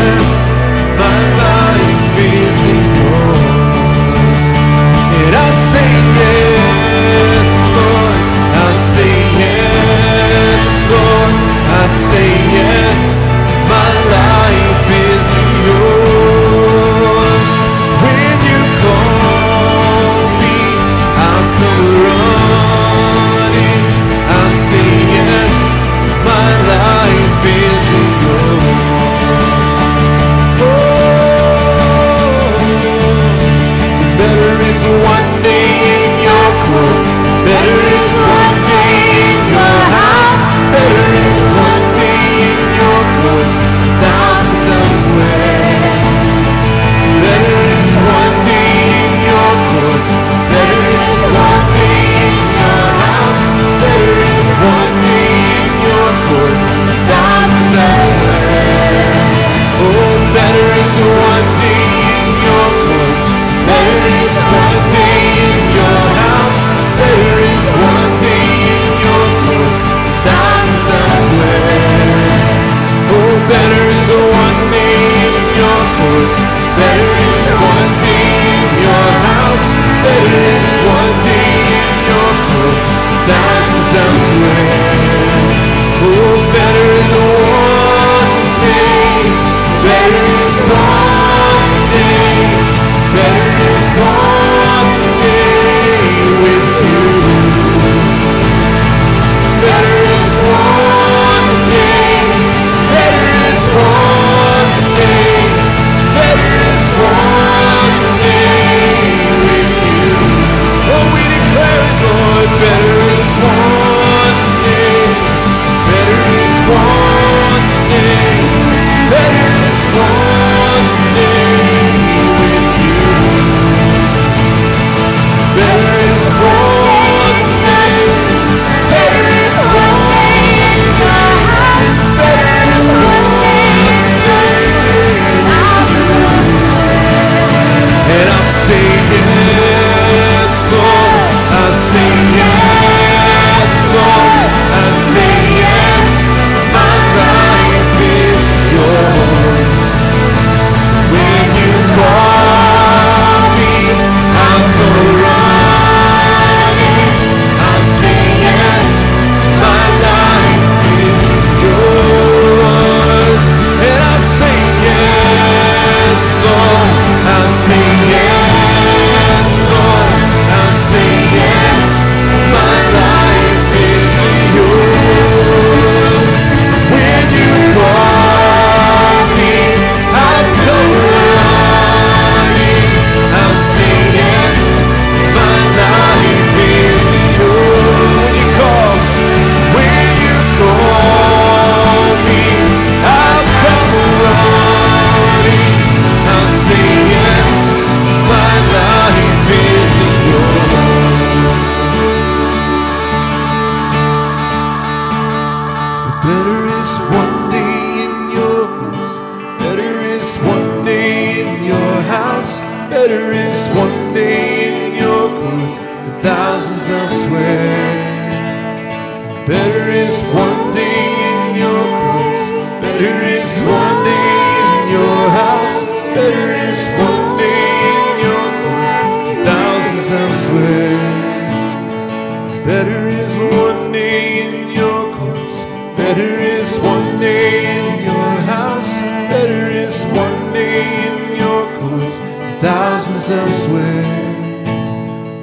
Better 232.63 233.09
is 233.09 233.37
one 233.37 233.91
day 233.91 234.41
in 234.47 234.71
your 234.71 235.13
courts. 235.17 235.65
Better 235.97 236.39
is 236.39 236.79
one 236.79 237.19
day 237.19 237.65
in 237.77 238.03
your 238.03 238.35
house. 238.47 239.01
Better 239.01 239.69
is 239.69 240.05
one 240.05 240.53
day 240.53 240.79
in 241.07 241.35
your 241.35 241.65
courts. 241.77 242.15
Thousands 242.61 243.29
elsewhere. 243.29 244.05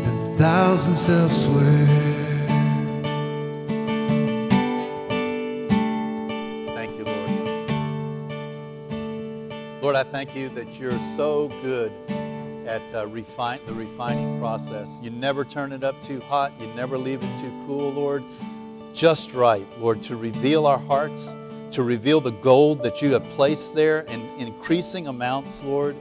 And 0.09 0.39
thousands 0.39 1.09
elsewhere. 1.11 1.87
Thank 6.75 6.97
you, 6.97 7.05
Lord. 7.05 7.33
Lord, 9.83 9.97
I 9.97 10.05
thank 10.05 10.35
you 10.35 10.49
that 10.49 10.79
you're 10.81 10.99
so 11.19 11.49
good 11.61 11.93
at 12.71 12.95
uh, 12.95 13.05
refine, 13.09 13.59
the 13.67 13.75
refining 13.75 14.39
process. 14.39 15.01
You 15.03 15.11
never 15.11 15.45
turn 15.45 15.73
it 15.73 15.83
up 15.83 16.01
too 16.05 16.21
hot, 16.21 16.53
you 16.61 16.69
never 16.75 16.97
leave 16.97 17.21
it 17.21 17.41
too 17.41 17.51
cool, 17.67 17.91
Lord. 17.91 18.23
Just 18.95 19.35
right, 19.35 19.67
Lord, 19.81 20.03
to 20.03 20.15
reveal 20.15 20.67
our 20.67 20.79
hearts, 20.79 21.35
to 21.73 21.83
reveal 21.83 22.21
the 22.21 22.31
gold 22.31 22.85
that 22.85 23.03
you 23.03 23.13
have 23.13 23.25
placed 23.31 23.75
there 23.75 24.03
in 24.03 24.21
increasing 24.39 25.09
amounts, 25.09 25.65
Lord. 25.65 25.97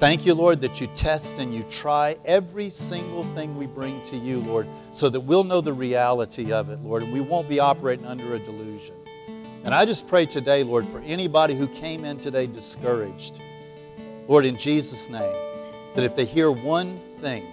Thank 0.00 0.26
you, 0.26 0.34
Lord, 0.34 0.60
that 0.60 0.82
you 0.82 0.86
test 0.88 1.38
and 1.38 1.54
you 1.54 1.62
try 1.64 2.18
every 2.26 2.68
single 2.68 3.24
thing 3.34 3.56
we 3.56 3.66
bring 3.66 4.04
to 4.06 4.16
you, 4.16 4.40
Lord, 4.40 4.66
so 4.92 5.08
that 5.08 5.20
we'll 5.20 5.44
know 5.44 5.62
the 5.62 5.72
reality 5.72 6.52
of 6.52 6.68
it, 6.68 6.82
Lord, 6.82 7.04
and 7.04 7.12
we 7.12 7.20
won't 7.20 7.48
be 7.48 7.58
operating 7.58 8.04
under 8.04 8.34
a 8.34 8.38
delusion. 8.38 8.96
And 9.64 9.74
I 9.74 9.86
just 9.86 10.06
pray 10.08 10.26
today, 10.26 10.62
Lord, 10.62 10.86
for 10.88 10.98
anybody 11.00 11.54
who 11.54 11.68
came 11.68 12.04
in 12.04 12.18
today 12.18 12.46
discouraged, 12.46 13.40
Lord, 14.28 14.44
in 14.44 14.58
Jesus' 14.58 15.08
name, 15.08 15.51
that 15.94 16.04
if 16.04 16.16
they 16.16 16.24
hear 16.24 16.50
one 16.50 17.00
thing, 17.20 17.44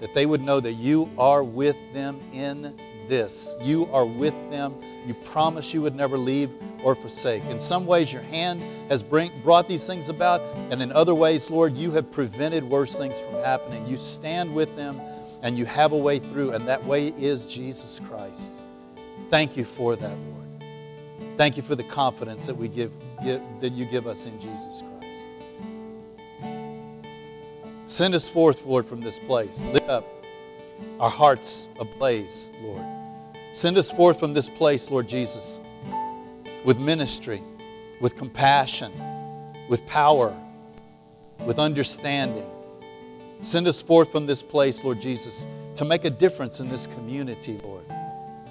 that 0.00 0.14
they 0.14 0.26
would 0.26 0.40
know 0.40 0.60
that 0.60 0.74
you 0.74 1.10
are 1.18 1.42
with 1.42 1.76
them 1.92 2.20
in 2.32 2.76
this. 3.08 3.54
You 3.60 3.86
are 3.92 4.04
with 4.04 4.34
them. 4.50 4.74
You 5.06 5.14
promise 5.14 5.72
you 5.72 5.82
would 5.82 5.94
never 5.94 6.18
leave 6.18 6.50
or 6.84 6.94
forsake. 6.94 7.44
In 7.46 7.58
some 7.58 7.86
ways, 7.86 8.12
your 8.12 8.22
hand 8.22 8.62
has 8.90 9.02
bring, 9.02 9.32
brought 9.42 9.66
these 9.66 9.86
things 9.86 10.08
about, 10.08 10.40
and 10.70 10.82
in 10.82 10.92
other 10.92 11.14
ways, 11.14 11.50
Lord, 11.50 11.76
you 11.76 11.90
have 11.92 12.10
prevented 12.10 12.62
worse 12.64 12.96
things 12.96 13.18
from 13.18 13.42
happening. 13.42 13.86
You 13.86 13.96
stand 13.96 14.54
with 14.54 14.74
them, 14.76 15.00
and 15.42 15.56
you 15.58 15.64
have 15.66 15.92
a 15.92 15.96
way 15.96 16.18
through, 16.18 16.52
and 16.52 16.68
that 16.68 16.84
way 16.84 17.08
is 17.08 17.46
Jesus 17.46 18.00
Christ. 18.08 18.60
Thank 19.30 19.56
you 19.56 19.64
for 19.64 19.96
that, 19.96 20.16
Lord. 20.16 20.64
Thank 21.36 21.56
you 21.56 21.62
for 21.62 21.74
the 21.74 21.84
confidence 21.84 22.46
that 22.46 22.56
we 22.56 22.68
give, 22.68 22.92
give 23.24 23.40
that 23.60 23.72
you 23.72 23.84
give 23.86 24.06
us 24.06 24.26
in 24.26 24.38
Jesus 24.40 24.82
Christ. 24.82 24.97
Send 27.88 28.14
us 28.14 28.28
forth, 28.28 28.64
Lord, 28.66 28.86
from 28.86 29.00
this 29.00 29.18
place. 29.18 29.64
Lift 29.64 29.88
up 29.88 30.04
our 31.00 31.10
hearts 31.10 31.68
ablaze, 31.80 32.50
Lord. 32.62 32.84
Send 33.52 33.78
us 33.78 33.90
forth 33.90 34.20
from 34.20 34.34
this 34.34 34.48
place, 34.48 34.90
Lord 34.90 35.08
Jesus, 35.08 35.60
with 36.64 36.78
ministry, 36.78 37.42
with 38.00 38.14
compassion, 38.14 38.92
with 39.68 39.84
power, 39.86 40.36
with 41.40 41.58
understanding. 41.58 42.46
Send 43.42 43.66
us 43.66 43.80
forth 43.80 44.12
from 44.12 44.26
this 44.26 44.42
place, 44.42 44.84
Lord 44.84 45.00
Jesus, 45.00 45.46
to 45.76 45.84
make 45.86 46.04
a 46.04 46.10
difference 46.10 46.60
in 46.60 46.68
this 46.68 46.86
community, 46.88 47.58
Lord. 47.64 47.84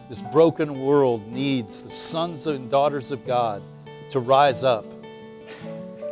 This 0.10 0.22
broken 0.22 0.82
world 0.82 1.32
needs 1.32 1.84
the 1.84 1.92
sons 1.92 2.48
and 2.48 2.72
daughters 2.72 3.12
of 3.12 3.26
God 3.26 3.62
to 4.10 4.20
rise 4.20 4.64
up 4.64 4.86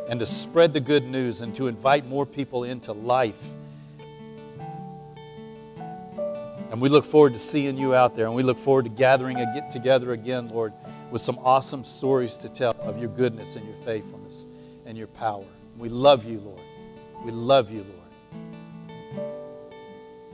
and 0.08 0.20
to 0.20 0.26
spread 0.26 0.74
the 0.74 0.80
good 0.80 1.03
news 1.03 1.41
and 1.41 1.56
to 1.56 1.68
invite 1.68 2.06
more 2.08 2.26
people 2.26 2.64
into 2.64 2.93
life. 2.93 3.36
And 6.72 6.82
we 6.82 6.89
look 6.89 7.06
forward 7.06 7.34
to 7.34 7.39
seeing 7.39 7.78
you 7.78 7.95
out 7.95 8.16
there, 8.16 8.26
and 8.26 8.36
we 8.36 8.43
look 8.43 8.58
forward 8.58 8.86
to 8.86 8.89
gathering 8.89 9.39
and 9.39 9.53
get 9.53 9.72
together 9.72 10.12
again, 10.12 10.49
Lord, 10.49 10.74
with 11.10 11.22
some 11.22 11.39
awesome 11.39 11.86
stories 11.86 12.36
to 12.38 12.49
tell 12.49 12.76
of 12.82 12.97
your 12.99 13.10
goodness 13.10 13.56
and 13.56 13.66
your 13.66 13.78
faithfulness 13.86 14.45
and 14.86 14.97
your 14.97 15.08
power. 15.08 15.45
We 15.78 15.89
love 15.89 16.26
you, 16.26 16.39
Lord. 16.39 16.62
We 17.24 17.32
love 17.32 17.72
you, 17.72 17.86
Lord. 17.86 18.01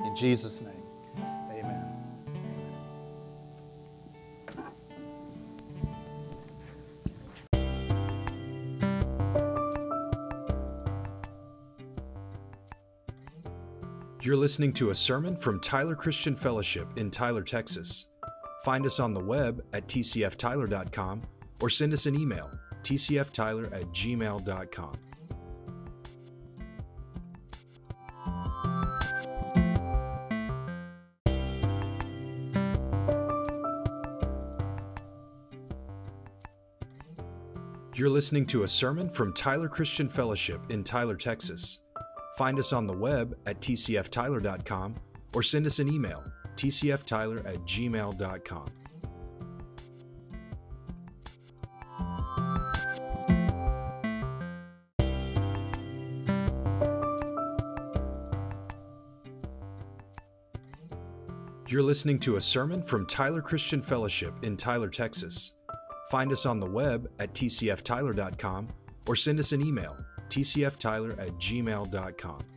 In 0.05 0.15
Jesus' 0.15 0.61
name, 0.61 0.80
You're 14.23 14.37
listening 14.37 14.71
to 14.73 14.91
a 14.91 14.95
sermon 14.95 15.35
from 15.35 15.59
Tyler 15.59 15.95
Christian 15.95 16.35
Fellowship 16.35 16.87
in 16.95 17.09
Tyler, 17.09 17.41
Texas. 17.41 18.05
Find 18.63 18.85
us 18.85 18.99
on 18.99 19.15
the 19.15 19.23
web 19.23 19.63
at 19.73 19.87
tcftyler.com 19.87 21.23
or 21.59 21.71
send 21.71 21.91
us 21.91 22.05
an 22.05 22.13
email, 22.13 22.51
tcftyler 22.83 23.73
at 23.73 23.85
gmail.com. 23.87 24.97
You're 37.95 38.09
listening 38.09 38.45
to 38.47 38.63
a 38.63 38.67
sermon 38.67 39.09
from 39.09 39.33
Tyler 39.33 39.67
Christian 39.67 40.07
Fellowship 40.07 40.61
in 40.69 40.83
Tyler, 40.83 41.15
Texas. 41.15 41.79
Find 42.37 42.57
us 42.59 42.73
on 42.73 42.87
the 42.87 42.97
web 42.97 43.37
at 43.45 43.61
tcftyler.com 43.61 44.95
or 45.33 45.43
send 45.43 45.65
us 45.65 45.79
an 45.79 45.87
email, 45.87 46.23
tcftyler 46.55 47.45
at 47.45 47.59
gmail.com. 47.65 48.71
You're 61.71 61.81
listening 61.81 62.19
to 62.19 62.35
a 62.35 62.41
sermon 62.41 62.83
from 62.83 63.05
Tyler 63.05 63.41
Christian 63.41 63.81
Fellowship 63.81 64.33
in 64.43 64.57
Tyler, 64.57 64.89
Texas. 64.89 65.53
Find 66.09 66.29
us 66.33 66.45
on 66.45 66.59
the 66.59 66.69
web 66.69 67.09
at 67.17 67.33
tcftyler.com 67.33 68.67
or 69.07 69.15
send 69.15 69.39
us 69.39 69.53
an 69.53 69.65
email, 69.65 69.95
tcftyler 70.31 71.19
at 71.19 71.37
gmail.com. 71.37 72.50